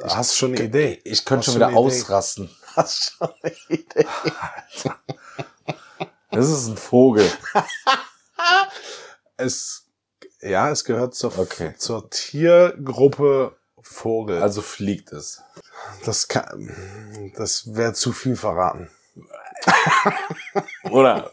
Hast 0.05 0.33
du 0.33 0.37
schon 0.37 0.55
eine 0.55 0.63
Idee? 0.65 1.01
Ich 1.05 1.25
könnte 1.25 1.41
Hast 1.41 1.47
schon 1.47 1.55
wieder 1.57 1.71
Idee? 1.71 1.77
ausrasten. 1.77 2.51
Hast 2.77 3.15
schon 3.19 3.29
eine 3.43 3.55
Idee? 3.69 4.07
Das 6.31 6.49
ist 6.49 6.69
ein 6.69 6.77
Vogel. 6.77 7.31
Es, 9.37 9.87
ja, 10.41 10.71
es 10.71 10.85
gehört 10.85 11.17
zur, 11.17 11.37
Okay. 11.37 11.75
zur 11.77 12.09
Tiergruppe 12.09 13.57
Vogel. 13.83 14.41
Also 14.41 14.63
fliegt 14.63 15.11
es. 15.13 15.43
Das 16.05 16.29
kann, 16.29 17.33
das 17.37 17.75
wäre 17.75 17.95
zu 17.95 18.13
viel 18.13 18.37
verraten. 18.37 18.93
Oder 20.85 21.33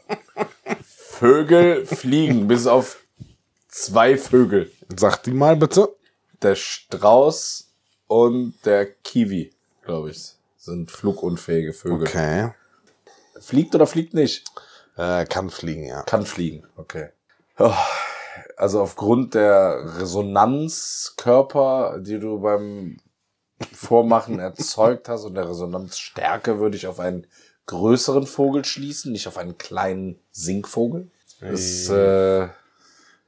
Vögel 1.22 1.86
fliegen, 1.86 2.48
bis 2.48 2.66
auf 2.66 2.98
zwei 3.68 4.18
Vögel. 4.18 4.72
Sag 4.98 5.22
die 5.22 5.34
mal 5.34 5.56
bitte. 5.56 5.96
Der 6.42 6.56
Strauß 6.56 7.72
und 8.08 8.56
der 8.66 8.92
Kiwi, 8.92 9.54
glaube 9.84 10.10
ich, 10.10 10.34
sind 10.58 10.90
flugunfähige 10.90 11.74
Vögel. 11.74 12.08
Okay. 12.08 12.56
Fliegt 13.40 13.76
oder 13.76 13.86
fliegt 13.86 14.16
nicht? 14.16 14.48
Äh, 14.98 15.26
kann 15.26 15.52
fliegen, 15.52 15.84
ja. 15.84 16.02
Kann 16.02 16.26
fliegen, 16.26 16.66
okay. 16.76 17.10
Oh, 17.60 17.72
also 18.58 18.82
aufgrund 18.82 19.36
der 19.36 20.00
Resonanzkörper, 20.00 22.00
die 22.00 22.18
du 22.18 22.40
beim 22.40 22.98
Vormachen 23.72 24.40
erzeugt 24.40 25.08
hast 25.08 25.26
und 25.26 25.36
der 25.36 25.48
Resonanzstärke, 25.48 26.58
würde 26.58 26.78
ich 26.78 26.88
auf 26.88 27.00
einen 27.00 27.28
größeren 27.68 28.26
Vogel 28.28 28.66
schließen, 28.66 29.12
nicht 29.12 29.28
auf 29.28 29.38
einen 29.38 29.58
kleinen 29.58 30.20
Singvogel. 30.32 31.10
Das, 31.40 31.88
äh, 31.90 32.48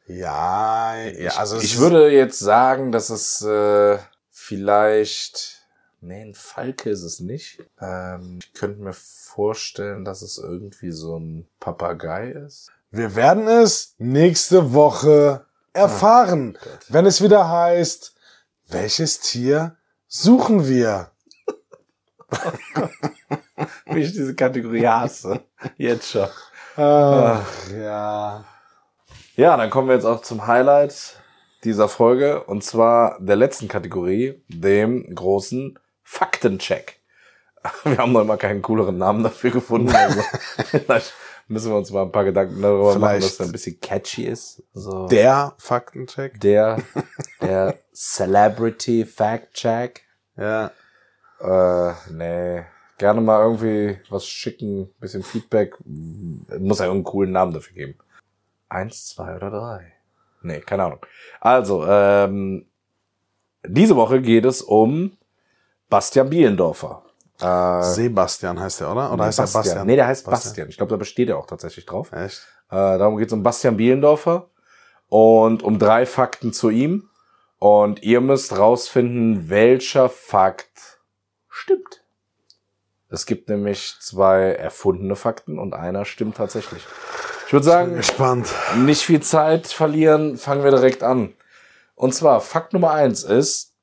Ja, 0.07 0.95
ja, 0.97 1.31
also 1.37 1.57
ich 1.57 1.75
ist- 1.75 1.79
würde 1.79 2.11
jetzt 2.11 2.39
sagen, 2.39 2.91
dass 2.91 3.09
es 3.09 3.41
äh, 3.41 3.97
vielleicht. 4.29 5.59
Nee, 6.01 6.21
ein 6.23 6.33
Falke 6.33 6.89
ist 6.89 7.03
es 7.03 7.21
nicht. 7.21 7.63
Ähm, 7.79 8.39
ich 8.43 8.53
könnte 8.53 8.81
mir 8.81 8.91
vorstellen, 8.93 10.03
dass 10.03 10.21
es 10.21 10.37
irgendwie 10.37 10.91
so 10.91 11.17
ein 11.17 11.47
Papagei 11.61 12.31
ist. 12.31 12.69
Wir 12.91 13.15
werden 13.15 13.47
es 13.47 13.95
nächste 13.99 14.73
Woche 14.73 15.45
erfahren, 15.71 16.57
Gott. 16.61 16.85
wenn 16.89 17.05
es 17.05 17.21
wieder 17.23 17.49
heißt, 17.49 18.13
welches 18.67 19.21
Tier 19.21 19.77
suchen 20.07 20.67
wir? 20.67 21.11
Wie 23.85 24.01
ich 24.01 24.11
diese 24.13 24.35
Kategorie 24.35 24.87
hasse. 24.87 25.41
Jetzt 25.77 26.11
schon. 26.11 26.27
Ach, 26.75 27.45
ja. 27.75 28.43
Ja, 29.35 29.57
dann 29.57 29.69
kommen 29.69 29.87
wir 29.87 29.95
jetzt 29.95 30.05
auch 30.05 30.21
zum 30.21 30.45
Highlight 30.47 31.19
dieser 31.63 31.87
Folge 31.87 32.43
und 32.43 32.63
zwar 32.63 33.17
der 33.19 33.35
letzten 33.35 33.67
Kategorie, 33.67 34.43
dem 34.47 35.13
großen 35.15 35.79
Faktencheck. 36.03 36.99
Wir 37.85 37.97
haben 37.97 38.11
noch 38.11 38.21
immer 38.21 38.35
keinen 38.37 38.61
cooleren 38.61 38.97
Namen 38.97 39.23
dafür 39.23 39.51
gefunden. 39.51 39.93
Also 39.95 40.21
vielleicht 40.69 41.13
müssen 41.47 41.71
wir 41.71 41.77
uns 41.77 41.91
mal 41.91 42.03
ein 42.03 42.11
paar 42.11 42.25
Gedanken 42.25 42.61
darüber 42.61 42.89
machen, 42.97 43.01
Vielleicht- 43.19 43.25
dass 43.25 43.33
es 43.33 43.39
ein 43.41 43.51
bisschen 43.51 43.79
catchy 43.79 44.25
ist. 44.25 44.63
So. 44.73 45.07
Der 45.07 45.53
Faktencheck? 45.57 46.39
der, 46.41 46.79
der 47.41 47.75
Celebrity 47.93 49.05
Fact 49.05 49.53
Check. 49.53 50.01
Ja. 50.35 50.71
Äh, 51.39 51.93
nee. 52.11 52.63
Gerne 53.03 53.19
mal 53.19 53.41
irgendwie 53.41 53.99
was 54.09 54.25
schicken, 54.25 54.89
bisschen 55.01 55.23
Feedback. 55.23 55.75
Muss 55.83 56.79
ja 56.79 56.85
irgendeinen 56.85 57.03
coolen 57.03 57.31
Namen 57.33 57.53
dafür 57.53 57.75
geben. 57.75 57.95
Eins, 58.69 59.07
zwei 59.07 59.35
oder 59.35 59.49
drei. 59.49 59.91
Nee, 60.41 60.61
keine 60.61 60.85
Ahnung. 60.85 60.99
Also, 61.41 61.85
ähm, 61.85 62.65
diese 63.67 63.97
Woche 63.97 64.21
geht 64.21 64.45
es 64.45 64.61
um 64.61 65.17
Bastian 65.89 66.29
Bielendorfer. 66.29 67.03
Äh, 67.41 67.81
Sebastian 67.81 68.57
heißt 68.57 68.79
der, 68.79 68.93
oder? 68.93 69.11
Oder 69.11 69.25
heißt 69.25 69.39
er 69.39 69.47
Bastian? 69.47 69.85
Nee, 69.85 69.97
der 69.97 70.07
heißt 70.07 70.25
Bastian. 70.25 70.69
Ich 70.69 70.77
glaube, 70.77 70.91
da 70.91 70.95
besteht 70.95 71.27
er 71.27 71.37
auch 71.39 71.45
tatsächlich 71.45 71.85
drauf. 71.85 72.09
Echt? 72.13 72.47
Äh, 72.69 72.97
darum 72.97 73.17
geht 73.17 73.27
es 73.27 73.33
um 73.33 73.43
Bastian 73.43 73.75
Bielendorfer 73.75 74.49
und 75.09 75.61
um 75.61 75.77
drei 75.77 76.05
Fakten 76.05 76.53
zu 76.53 76.69
ihm. 76.69 77.09
Und 77.59 78.01
ihr 78.01 78.21
müsst 78.21 78.57
rausfinden, 78.57 79.49
welcher 79.49 80.07
Fakt 80.07 81.01
stimmt. 81.49 82.02
Es 83.13 83.27
gibt 83.27 83.47
nämlich 83.47 83.95
zwei 83.99 84.53
erfundene 84.53 85.15
Fakten 85.15 85.59
und 85.59 85.75
einer 85.75 86.03
stimmt 86.03 86.35
tatsächlich. 86.35 86.81
Ich 87.45 87.53
würde 87.53 87.63
sagen, 87.63 87.95
gespannt. 87.97 88.47
nicht 88.75 89.03
viel 89.03 89.21
Zeit 89.21 89.67
verlieren, 89.67 90.35
fangen 90.37 90.63
wir 90.63 90.71
direkt 90.71 91.03
an. 91.03 91.35
Und 91.93 92.15
zwar, 92.15 92.41
Fakt 92.41 92.73
Nummer 92.73 92.89
eins 92.89 93.23
ist, 93.23 93.73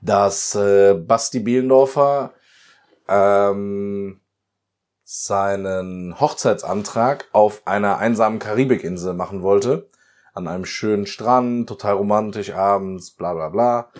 dass 0.00 0.56
äh, 0.56 0.94
Basti 0.94 1.38
Bielendorfer 1.38 2.32
ähm, 3.06 4.20
seinen 5.04 6.18
Hochzeitsantrag 6.18 7.28
auf 7.30 7.64
einer 7.68 7.98
einsamen 7.98 8.40
Karibikinsel 8.40 9.14
machen 9.14 9.42
wollte. 9.42 9.88
An 10.32 10.48
einem 10.48 10.64
schönen 10.64 11.06
Strand, 11.06 11.68
total 11.68 11.94
romantisch 11.94 12.52
abends, 12.52 13.12
bla 13.12 13.34
bla 13.34 13.50
bla. 13.50 13.92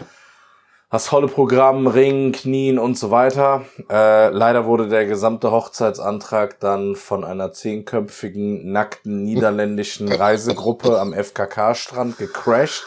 Das 0.90 1.06
tolle 1.06 1.26
Programm, 1.26 1.86
Ring, 1.86 2.32
Knien 2.32 2.78
und 2.78 2.96
so 2.96 3.10
weiter. 3.10 3.64
Äh, 3.90 4.28
leider 4.28 4.64
wurde 4.64 4.88
der 4.88 5.06
gesamte 5.06 5.50
Hochzeitsantrag 5.50 6.60
dann 6.60 6.94
von 6.94 7.24
einer 7.24 7.52
zehnköpfigen, 7.52 8.70
nackten 8.70 9.24
niederländischen 9.24 10.12
Reisegruppe 10.12 11.00
am 11.00 11.12
FKK-Strand 11.12 12.18
gecrashed. 12.18 12.84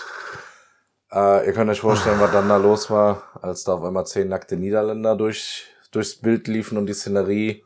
Äh, 1.12 1.48
ihr 1.48 1.54
könnt 1.54 1.70
euch 1.70 1.82
vorstellen, 1.82 2.20
was 2.20 2.32
dann 2.32 2.48
da 2.48 2.58
los 2.58 2.90
war, 2.90 3.24
als 3.42 3.64
da 3.64 3.74
auf 3.74 3.84
einmal 3.84 4.06
zehn 4.06 4.30
nackte 4.30 4.56
Niederländer 4.56 5.16
durch, 5.16 5.66
durchs 5.92 6.16
Bild 6.16 6.48
liefen 6.48 6.78
und 6.78 6.86
die 6.86 6.94
Szenerie. 6.94 7.64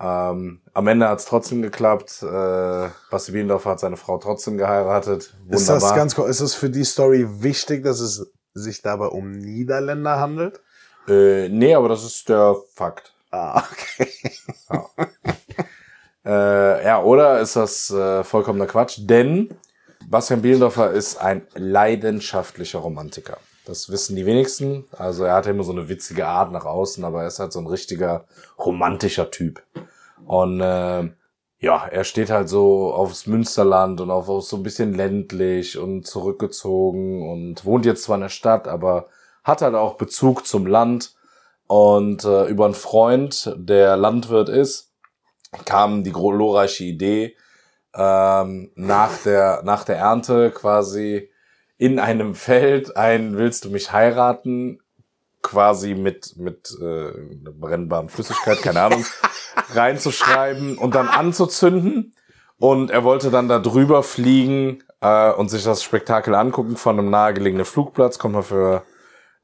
Ähm, 0.00 0.60
am 0.72 0.86
Ende 0.88 1.08
hat's 1.08 1.24
trotzdem 1.24 1.62
geklappt. 1.62 2.22
Äh, 2.22 2.88
Basti 3.10 3.32
Bielendorfer 3.32 3.70
hat 3.70 3.80
seine 3.80 3.96
Frau 3.96 4.18
trotzdem 4.18 4.58
geheiratet. 4.58 5.34
Ist 5.48 5.68
das 5.68 5.94
ganz 5.94 6.18
ist 6.18 6.40
es 6.40 6.54
für 6.54 6.68
die 6.68 6.84
Story 6.84 7.26
wichtig, 7.42 7.84
dass 7.84 8.00
es 8.00 8.30
sich 8.54 8.82
dabei 8.82 9.06
um 9.06 9.32
Niederländer 9.32 10.18
handelt? 10.18 10.60
äh, 11.08 11.48
nee, 11.48 11.74
aber 11.74 11.88
das 11.88 12.04
ist 12.04 12.28
der 12.28 12.56
Fakt. 12.74 13.12
Ah, 13.30 13.62
okay. 13.70 14.08
Äh, 16.24 16.84
ja, 16.84 17.02
oder 17.02 17.40
ist 17.40 17.56
das 17.56 17.90
äh, 17.90 18.24
vollkommener 18.24 18.66
Quatsch? 18.66 18.98
Denn 19.00 19.50
Bastian 20.08 20.40
Bielendorfer 20.42 20.90
ist 20.90 21.18
ein 21.18 21.46
leidenschaftlicher 21.54 22.78
Romantiker. 22.78 23.36
Das 23.66 23.90
wissen 23.90 24.16
die 24.16 24.26
wenigsten. 24.26 24.84
Also 24.92 25.24
er 25.24 25.34
hat 25.34 25.46
immer 25.46 25.64
so 25.64 25.72
eine 25.72 25.88
witzige 25.88 26.26
Art 26.26 26.52
nach 26.52 26.64
außen, 26.64 27.04
aber 27.04 27.22
er 27.22 27.28
ist 27.28 27.40
halt 27.40 27.52
so 27.52 27.60
ein 27.60 27.66
richtiger 27.66 28.24
romantischer 28.58 29.30
Typ. 29.30 29.62
Und 30.26 30.60
äh, 30.60 31.10
ja, 31.58 31.86
er 31.86 32.04
steht 32.04 32.30
halt 32.30 32.48
so 32.48 32.92
aufs 32.92 33.26
Münsterland 33.26 34.00
und 34.00 34.10
auf, 34.10 34.26
so 34.44 34.56
ein 34.56 34.62
bisschen 34.62 34.94
ländlich 34.94 35.78
und 35.78 36.06
zurückgezogen 36.06 37.28
und 37.28 37.64
wohnt 37.64 37.86
jetzt 37.86 38.04
zwar 38.04 38.16
in 38.16 38.22
der 38.22 38.28
Stadt, 38.28 38.68
aber 38.68 39.08
hat 39.44 39.62
halt 39.62 39.74
auch 39.74 39.94
Bezug 39.94 40.46
zum 40.46 40.66
Land. 40.66 41.14
Und 41.66 42.24
äh, 42.24 42.46
über 42.46 42.66
einen 42.66 42.74
Freund, 42.74 43.54
der 43.56 43.96
Landwirt 43.96 44.50
ist, 44.50 44.92
kam 45.64 46.04
die 46.04 46.12
glorreiche 46.12 46.84
Idee, 46.84 47.36
ähm, 47.94 48.70
nach, 48.74 49.16
der, 49.22 49.62
nach 49.64 49.84
der 49.84 49.96
Ernte 49.96 50.50
quasi 50.50 51.30
in 51.78 51.98
einem 51.98 52.34
Feld 52.34 52.96
ein 52.96 53.36
Willst 53.36 53.64
du 53.64 53.70
mich 53.70 53.92
heiraten 53.92 54.80
quasi 55.44 55.94
mit, 55.94 56.36
mit 56.36 56.76
äh, 56.80 56.84
einer 56.84 57.52
brennbaren 57.52 58.08
Flüssigkeit, 58.08 58.60
keine 58.62 58.80
Ahnung, 58.80 59.04
reinzuschreiben 59.74 60.76
und 60.76 60.96
dann 60.96 61.06
anzuzünden. 61.06 62.14
Und 62.58 62.90
er 62.90 63.04
wollte 63.04 63.30
dann 63.30 63.48
da 63.48 63.60
drüber 63.60 64.02
fliegen 64.02 64.82
äh, 65.00 65.30
und 65.30 65.50
sich 65.50 65.62
das 65.62 65.84
Spektakel 65.84 66.34
angucken 66.34 66.76
von 66.76 66.98
einem 66.98 67.10
nahegelegenen 67.10 67.66
Flugplatz. 67.66 68.18
Kommt 68.18 68.34
man 68.34 68.42
für 68.42 68.82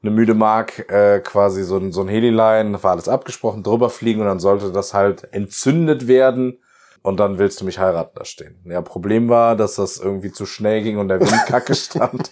eine 0.01 0.11
müde 0.11 0.33
Mark 0.33 0.89
äh, 0.89 1.19
quasi 1.19 1.63
so 1.63 1.77
ein, 1.77 1.91
so 1.91 2.01
ein 2.01 2.07
Heliline, 2.07 2.81
war 2.83 2.91
alles 2.91 3.07
abgesprochen, 3.07 3.63
drüber 3.63 3.89
fliegen 3.89 4.21
und 4.21 4.27
dann 4.27 4.39
sollte 4.39 4.71
das 4.71 4.93
halt 4.93 5.31
entzündet 5.31 6.07
werden 6.07 6.57
und 7.03 7.19
dann 7.19 7.37
willst 7.37 7.61
du 7.61 7.65
mich 7.65 7.77
heiraten 7.77 8.15
da 8.15 8.25
stehen. 8.25 8.59
Ja, 8.65 8.81
Problem 8.81 9.29
war, 9.29 9.55
dass 9.55 9.75
das 9.75 9.97
irgendwie 9.97 10.31
zu 10.31 10.47
schnell 10.47 10.81
ging 10.81 10.97
und 10.97 11.09
der 11.09 11.19
Wind 11.19 11.31
kacke 11.45 11.75
stand 11.75 12.31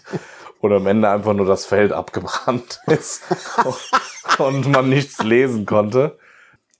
und 0.59 0.73
am 0.73 0.87
Ende 0.87 1.09
einfach 1.09 1.33
nur 1.33 1.45
das 1.45 1.65
Feld 1.65 1.91
abgebrannt 1.91 2.81
ist 2.87 3.23
und 4.37 4.69
man 4.69 4.89
nichts 4.89 5.23
lesen 5.23 5.65
konnte. 5.65 6.17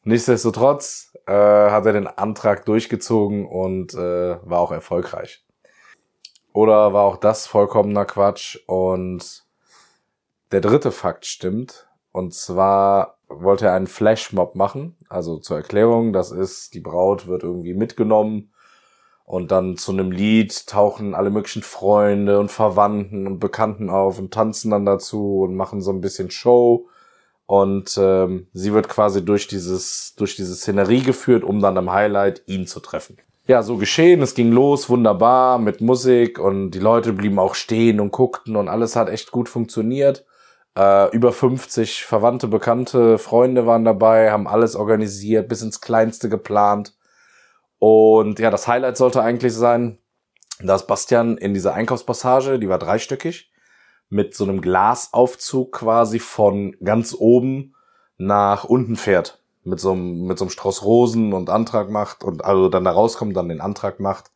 Nichtsdestotrotz 0.04 1.14
äh, 1.26 1.32
hat 1.32 1.86
er 1.86 1.94
den 1.94 2.08
Antrag 2.08 2.66
durchgezogen 2.66 3.46
und 3.46 3.94
äh, 3.94 3.98
war 4.44 4.60
auch 4.60 4.72
erfolgreich. 4.72 5.46
Oder 6.54 6.94
war 6.94 7.04
auch 7.04 7.18
das 7.18 7.48
vollkommener 7.48 8.06
Quatsch 8.06 8.58
und 8.66 9.46
der 10.52 10.62
dritte 10.62 10.92
Fakt 10.92 11.26
stimmt. 11.26 11.88
Und 12.12 12.34
zwar 12.34 13.20
wollte 13.28 13.68
er 13.68 13.74
einen 13.74 13.88
Flashmob 13.88 14.56
machen. 14.56 14.98
Also 15.10 15.38
zur 15.38 15.58
Erklärung, 15.58 16.12
das 16.12 16.32
ist, 16.32 16.74
die 16.74 16.80
Braut 16.80 17.28
wird 17.28 17.44
irgendwie 17.44 17.76
mitgenommen 17.76 18.52
und 19.30 19.52
dann 19.52 19.78
zu 19.78 19.92
einem 19.92 20.12
Lied 20.12 20.66
tauchen 20.66 21.14
alle 21.14 21.30
möglichen 21.30 21.62
Freunde 21.62 22.40
und 22.40 22.52
Verwandten 22.52 23.28
und 23.28 23.38
Bekannten 23.38 23.92
auf 23.92 24.18
und 24.18 24.34
tanzen 24.34 24.72
dann 24.72 24.88
dazu 24.88 25.42
und 25.42 25.56
machen 25.56 25.82
so 25.82 25.92
ein 25.92 26.02
bisschen 26.02 26.32
Show. 26.32 26.88
Und 27.46 27.96
ähm, 28.02 28.48
sie 28.54 28.74
wird 28.74 28.90
quasi 28.90 29.24
durch 29.24 29.48
dieses, 29.48 30.16
durch 30.16 30.36
diese 30.36 30.56
Szenerie 30.56 31.04
geführt, 31.04 31.44
um 31.44 31.62
dann 31.62 31.78
am 31.78 31.94
Highlight 31.94 32.42
ihn 32.48 32.66
zu 32.66 32.80
treffen. 32.80 33.18
Ja, 33.46 33.62
so 33.62 33.78
geschehen, 33.78 34.24
es 34.24 34.34
ging 34.34 34.52
los, 34.52 34.90
wunderbar, 34.90 35.60
mit 35.60 35.80
Musik 35.80 36.40
und 36.40 36.72
die 36.72 36.80
Leute 36.80 37.14
blieben 37.14 37.38
auch 37.38 37.54
stehen 37.54 38.00
und 38.00 38.12
guckten 38.12 38.56
und 38.56 38.68
alles 38.68 38.96
hat 38.96 39.10
echt 39.10 39.30
gut 39.30 39.48
funktioniert. 39.48 40.26
Äh, 40.76 41.16
über 41.16 41.32
50 41.32 42.04
Verwandte, 42.04 42.48
Bekannte, 42.48 43.20
Freunde 43.20 43.68
waren 43.68 43.86
dabei, 43.86 44.32
haben 44.32 44.48
alles 44.48 44.76
organisiert, 44.76 45.48
bis 45.48 45.62
ins 45.62 45.82
Kleinste 45.82 46.30
geplant. 46.30 46.96
Und 47.80 48.40
ja, 48.40 48.52
das 48.52 48.68
Highlight 48.68 48.98
sollte 48.98 49.24
eigentlich 49.24 49.54
sein, 49.54 49.98
dass 50.62 50.88
Bastian 50.88 51.38
in 51.38 51.54
dieser 51.54 51.74
Einkaufspassage, 51.74 52.60
die 52.60 52.70
war 52.70 52.80
dreistöckig, 52.80 53.52
mit 54.10 54.36
so 54.36 54.44
einem 54.44 54.62
Glasaufzug 54.62 55.72
quasi 55.72 56.20
von 56.20 56.76
ganz 56.84 57.16
oben 57.18 57.76
nach 58.18 58.66
unten 58.66 58.96
fährt. 58.96 59.42
mit 59.64 59.80
so 59.80 59.92
einem, 59.92 60.26
mit 60.26 60.38
so 60.38 60.46
einem 60.46 60.52
Strauß 60.52 60.84
Rosen 60.84 61.34
und 61.34 61.50
Antrag 61.50 61.90
macht 61.90 62.24
und 62.24 62.44
also 62.44 62.70
dann 62.70 62.84
da 62.84 62.92
rauskommt, 62.92 63.36
dann 63.36 63.50
den 63.50 63.62
Antrag 63.62 64.00
macht. 64.00 64.32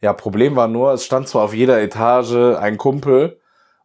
Ja, 0.00 0.12
Problem 0.12 0.56
war 0.56 0.68
nur, 0.68 0.92
es 0.92 1.04
stand 1.04 1.28
zwar 1.28 1.44
auf 1.44 1.54
jeder 1.54 1.80
Etage 1.80 2.56
ein 2.58 2.76
Kumpel 2.76 3.40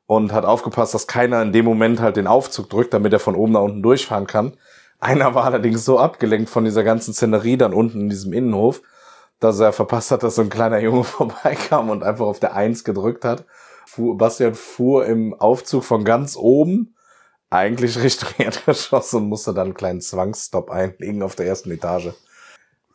und 0.07 0.33
hat 0.33 0.45
aufgepasst, 0.45 0.93
dass 0.93 1.07
keiner 1.07 1.41
in 1.41 1.53
dem 1.53 1.65
Moment 1.65 2.01
halt 2.01 2.17
den 2.17 2.27
Aufzug 2.27 2.69
drückt, 2.69 2.93
damit 2.93 3.13
er 3.13 3.19
von 3.19 3.35
oben 3.35 3.53
nach 3.53 3.61
unten 3.61 3.83
durchfahren 3.83 4.27
kann. 4.27 4.57
Einer 4.99 5.33
war 5.33 5.45
allerdings 5.45 5.85
so 5.85 5.97
abgelenkt 5.97 6.49
von 6.49 6.65
dieser 6.65 6.83
ganzen 6.83 7.13
Szenerie 7.13 7.57
dann 7.57 7.73
unten 7.73 8.01
in 8.01 8.09
diesem 8.09 8.33
Innenhof, 8.33 8.81
dass 9.39 9.59
er 9.59 9.71
verpasst 9.71 10.11
hat, 10.11 10.23
dass 10.23 10.35
so 10.35 10.41
ein 10.41 10.49
kleiner 10.49 10.79
Junge 10.79 11.03
vorbeikam 11.05 11.89
und 11.89 12.03
einfach 12.03 12.25
auf 12.25 12.39
der 12.39 12.55
Eins 12.55 12.83
gedrückt 12.83 13.25
hat. 13.25 13.45
Bastian 13.97 14.53
fuhr 14.55 15.05
im 15.05 15.33
Aufzug 15.33 15.83
von 15.83 16.03
ganz 16.03 16.35
oben 16.35 16.95
eigentlich 17.49 18.01
Richtung 18.01 18.29
Erdgeschoss 18.37 19.13
und 19.13 19.27
musste 19.27 19.53
dann 19.53 19.67
einen 19.67 19.73
kleinen 19.73 20.01
Zwangsstopp 20.01 20.69
einlegen 20.69 21.23
auf 21.23 21.35
der 21.35 21.47
ersten 21.47 21.71
Etage. 21.71 22.13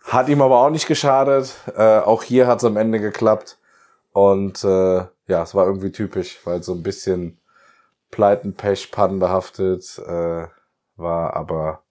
Hat 0.04 0.28
ihm 0.28 0.42
aber 0.42 0.60
auch 0.60 0.70
nicht 0.70 0.86
geschadet. 0.86 1.54
Äh, 1.74 1.98
auch 1.98 2.22
hier 2.22 2.46
hat 2.46 2.58
es 2.58 2.64
am 2.64 2.76
Ende 2.76 3.00
geklappt. 3.00 3.58
Und 4.12 4.62
äh, 4.62 4.98
ja, 5.26 5.42
es 5.42 5.54
war 5.54 5.66
irgendwie 5.66 5.90
typisch, 5.90 6.40
weil 6.44 6.62
so 6.62 6.72
ein 6.72 6.82
bisschen 6.82 7.38
Pleiten, 8.10 8.54
Pech, 8.54 8.92
Pannen 8.92 9.18
behaftet 9.18 9.98
äh, 10.06 10.46
war, 10.96 11.34
aber 11.34 11.83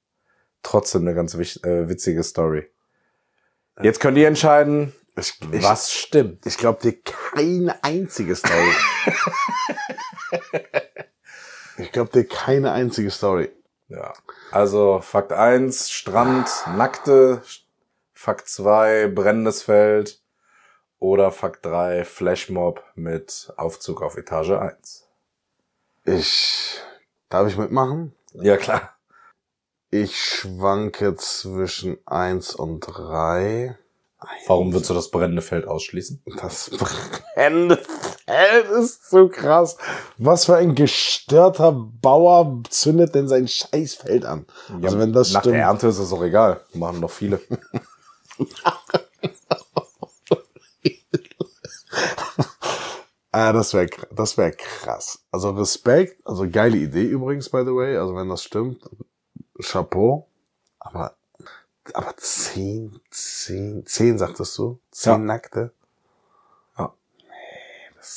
trotzdem 0.64 1.02
eine 1.02 1.14
ganz 1.14 1.36
äh, 1.36 1.90
witzige 1.90 2.24
Story. 2.24 2.70
Jetzt 3.82 4.00
könnt 4.00 4.18
ihr 4.18 4.28
entscheiden, 4.28 4.94
Ich, 5.16 5.40
ich, 5.52 5.64
was 5.64 5.92
stimmt. 5.92 6.46
ich 6.46 6.58
glaube 6.58 6.82
dir 6.82 6.94
keine 7.02 7.84
einzige 7.84 8.36
Story. 8.36 8.72
ich 11.78 11.92
glaube 11.92 12.12
dir 12.12 12.28
keine 12.28 12.72
einzige 12.72 13.12
Story. 13.12 13.52
Ja. 13.90 14.14
Also 14.52 15.02
Fakt 15.02 15.34
eins 15.34 15.92
Strand, 15.92 16.50
nackte. 16.76 17.42
Fakt 18.14 18.48
zwei 18.48 19.08
brennendes 19.08 19.64
Feld. 19.64 20.22
Oder 21.00 21.32
Fakt 21.32 21.66
drei 21.66 22.06
Flashmob 22.06 22.82
mit 22.96 23.52
Aufzug 23.58 24.02
auf 24.02 24.16
Etage 24.16 24.52
eins 24.52 25.06
Ich 26.06 26.80
darf 27.28 27.48
ich 27.48 27.58
mitmachen? 27.58 28.16
Ja, 28.34 28.56
klar. 28.58 28.93
Ich 29.94 30.20
schwanke 30.20 31.16
zwischen 31.18 32.00
eins 32.08 32.56
und 32.56 32.80
drei. 32.80 33.78
Warum 34.48 34.74
würdest 34.74 34.90
du 34.90 34.96
das 34.96 35.12
brennende 35.12 35.44
Feld 35.44 35.68
ausschließen? 35.68 36.24
Das 36.42 36.72
brennende 37.36 37.78
Feld 37.78 38.72
ist 38.72 39.08
zu 39.08 39.30
krass. 39.30 39.78
Was 40.18 40.46
für 40.46 40.56
ein 40.56 40.74
gestörter 40.74 41.74
Bauer 41.74 42.64
zündet 42.72 43.14
denn 43.14 43.28
sein 43.28 43.48
Scheißfeld 43.48 44.26
an? 44.26 44.48
Also 44.82 44.98
wenn 44.98 45.14
das 45.14 45.32
Nach 45.32 45.42
stimmt. 45.42 45.58
der 45.58 45.62
Ernte 45.62 45.90
ist 45.90 46.00
es 46.00 46.12
auch 46.12 46.24
egal. 46.24 46.62
Machen 46.74 47.00
doch 47.00 47.12
viele. 47.12 47.40
Ah, 53.36 53.52
das 53.52 53.74
wäre 53.74 53.90
das 54.12 54.38
wär 54.38 54.52
krass. 54.52 55.24
Also 55.32 55.50
Respekt, 55.50 56.22
also 56.24 56.48
geile 56.48 56.78
Idee 56.78 57.06
übrigens, 57.06 57.50
by 57.50 57.64
the 57.66 57.74
way. 57.74 57.98
Also 57.98 58.16
wenn 58.16 58.30
das 58.30 58.44
stimmt, 58.44 58.84
Chapeau. 59.62 60.28
Aber, 60.80 61.16
aber 61.94 62.16
zehn, 62.18 63.00
zehn, 63.10 63.86
zehn 63.86 64.18
sagtest 64.18 64.58
du? 64.58 64.80
Zehn 64.92 65.12
Ja. 65.14 65.18
Nackte? 65.18 65.72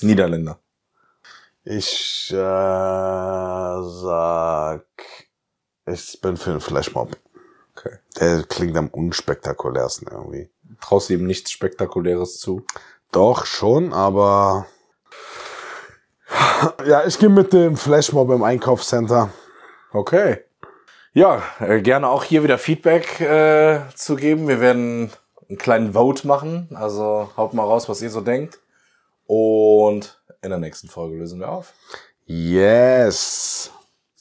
Niederländer. 0.03 0.59
Ich 1.65 2.31
äh, 2.31 2.35
sag, 3.83 4.85
ich 5.87 6.21
bin 6.21 6.37
für 6.37 6.51
den 6.51 6.61
Flashmob. 6.61 7.17
Okay. 7.75 7.99
Der 8.21 8.45
klingt 8.45 8.77
am 8.77 8.89
unspektakulärsten 8.89 10.09
irgendwie. 10.09 10.51
Traust 10.81 11.09
du 11.09 11.15
ihm 11.15 11.27
nichts 11.27 11.51
Spektakuläres 11.51 12.39
zu? 12.39 12.65
Doch, 13.13 13.47
schon, 13.47 13.93
aber. 13.93 14.67
Ja, 16.85 17.05
ich 17.05 17.19
gehe 17.19 17.29
mit 17.29 17.53
dem 17.53 17.77
Flashmob 17.77 18.31
im 18.31 18.43
Einkaufscenter. 18.43 19.31
Okay. 19.93 20.45
Ja, 21.17 21.43
äh, 21.61 21.81
gerne 21.81 22.11
auch 22.11 22.25
hier 22.25 22.43
wieder 22.43 22.59
Feedback 22.59 23.23
äh, 23.23 23.81
zu 23.95 24.17
geben. 24.17 24.49
Wir 24.49 24.61
werden 24.61 25.11
einen 25.49 25.57
kleinen 25.57 25.95
Vote 25.95 26.27
machen. 26.27 26.69
Also 26.75 27.31
haut 27.39 27.55
mal 27.55 27.63
raus, 27.63 27.89
was 27.89 28.03
ihr 28.03 28.11
so 28.11 28.21
denkt. 28.21 28.61
Und 29.25 30.21
in 30.43 30.51
der 30.51 30.59
nächsten 30.59 30.89
Folge 30.89 31.17
lösen 31.17 31.41
wir 31.41 31.49
auf. 31.49 31.73
Yes. 32.27 33.71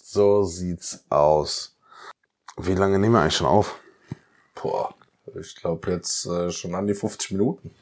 So 0.01 0.43
sieht's 0.43 1.03
aus. 1.09 1.77
Wie 2.55 2.75
lange 2.75 2.97
nehmen 2.97 3.15
wir 3.15 3.19
eigentlich 3.19 3.35
schon 3.35 3.47
auf? 3.47 3.77
Boah, 4.53 4.95
ich 5.37 5.53
glaube 5.57 5.91
jetzt 5.91 6.25
äh, 6.27 6.49
schon 6.49 6.75
an 6.75 6.87
die 6.87 6.93
50 6.93 7.31
Minuten. 7.31 7.75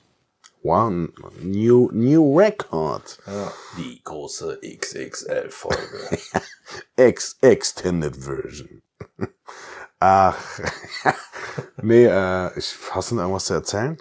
Wow, 0.64 0.92
new, 1.40 1.92
new 1.92 2.36
record. 2.36 3.20
Ja. 3.28 3.54
Die 3.78 4.02
große 4.04 4.60
XXL-Folge. 4.64 6.18
Ex 6.96 7.38
Extended 7.42 8.16
Version. 8.16 8.82
Ach. 10.00 10.38
nee, 11.82 12.06
äh, 12.06 12.58
ich, 12.58 12.76
hast 12.92 13.12
du 13.12 13.16
noch 13.16 13.24
irgendwas 13.24 13.46
zu 13.46 13.54
erzählen? 13.54 13.98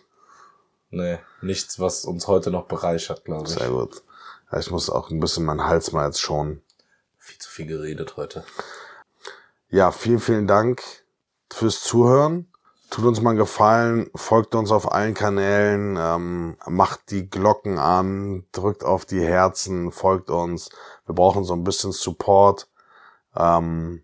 nee, 0.90 1.18
nichts, 1.40 1.80
was 1.80 2.04
uns 2.04 2.28
heute 2.28 2.50
noch 2.50 2.66
bereichert, 2.66 3.24
glaube 3.24 3.48
ich. 3.48 3.54
Sehr 3.54 3.70
gut. 3.70 4.02
Ja, 4.50 4.58
Ich 4.58 4.70
muss 4.70 4.90
auch 4.90 5.10
ein 5.10 5.20
bisschen 5.20 5.44
meinen 5.44 5.64
Hals 5.64 5.92
mal 5.92 6.06
jetzt 6.06 6.20
schonen. 6.20 6.62
Viel 7.18 7.38
zu 7.38 7.50
viel 7.50 7.66
geredet 7.66 8.16
heute. 8.16 8.44
Ja, 9.68 9.90
vielen, 9.90 10.20
vielen 10.20 10.46
Dank 10.46 10.82
fürs 11.50 11.80
Zuhören. 11.80 12.52
Tut 12.90 13.06
uns 13.06 13.22
mal 13.22 13.30
einen 13.30 13.38
Gefallen, 13.38 14.10
folgt 14.14 14.54
uns 14.54 14.70
auf 14.70 14.92
allen 14.92 15.14
Kanälen, 15.14 15.96
ähm, 15.98 16.58
macht 16.66 17.10
die 17.10 17.30
Glocken 17.30 17.78
an, 17.78 18.44
drückt 18.52 18.84
auf 18.84 19.06
die 19.06 19.24
Herzen, 19.24 19.92
folgt 19.92 20.28
uns. 20.28 20.68
Wir 21.06 21.14
brauchen 21.14 21.42
so 21.44 21.54
ein 21.54 21.64
bisschen 21.64 21.92
Support. 21.92 22.68
Ähm, 23.34 24.02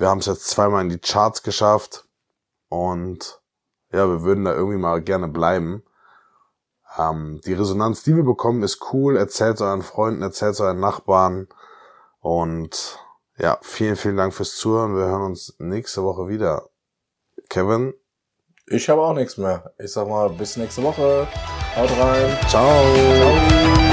wir 0.00 0.08
haben 0.08 0.20
es 0.20 0.26
jetzt 0.26 0.48
zweimal 0.48 0.82
in 0.82 0.88
die 0.88 0.98
Charts 0.98 1.42
geschafft 1.42 2.06
und 2.70 3.38
ja, 3.92 4.08
wir 4.08 4.22
würden 4.22 4.46
da 4.46 4.54
irgendwie 4.54 4.78
mal 4.78 5.02
gerne 5.02 5.28
bleiben. 5.28 5.82
Ähm, 6.98 7.40
die 7.44 7.52
Resonanz, 7.52 8.02
die 8.02 8.16
wir 8.16 8.24
bekommen, 8.24 8.62
ist 8.62 8.92
cool. 8.92 9.18
Erzählt 9.18 9.60
euren 9.60 9.82
Freunden, 9.82 10.22
erzählt 10.22 10.58
euren 10.58 10.80
Nachbarn 10.80 11.48
und 12.20 12.98
ja, 13.36 13.58
vielen, 13.60 13.96
vielen 13.96 14.16
Dank 14.16 14.32
fürs 14.32 14.56
Zuhören. 14.56 14.96
Wir 14.96 15.04
hören 15.04 15.22
uns 15.22 15.54
nächste 15.58 16.02
Woche 16.02 16.28
wieder. 16.28 16.70
Kevin, 17.50 17.92
Ich 18.66 18.88
habe 18.88 19.02
auch 19.02 19.14
nichts 19.14 19.36
mehr. 19.36 19.74
Ich 19.78 19.92
sag 19.92 20.08
mal, 20.08 20.30
bis 20.30 20.56
nächste 20.56 20.82
Woche. 20.82 21.28
Haut 21.76 21.90
rein. 21.98 22.38
ciao. 22.48 22.72
Ciao. 22.72 23.89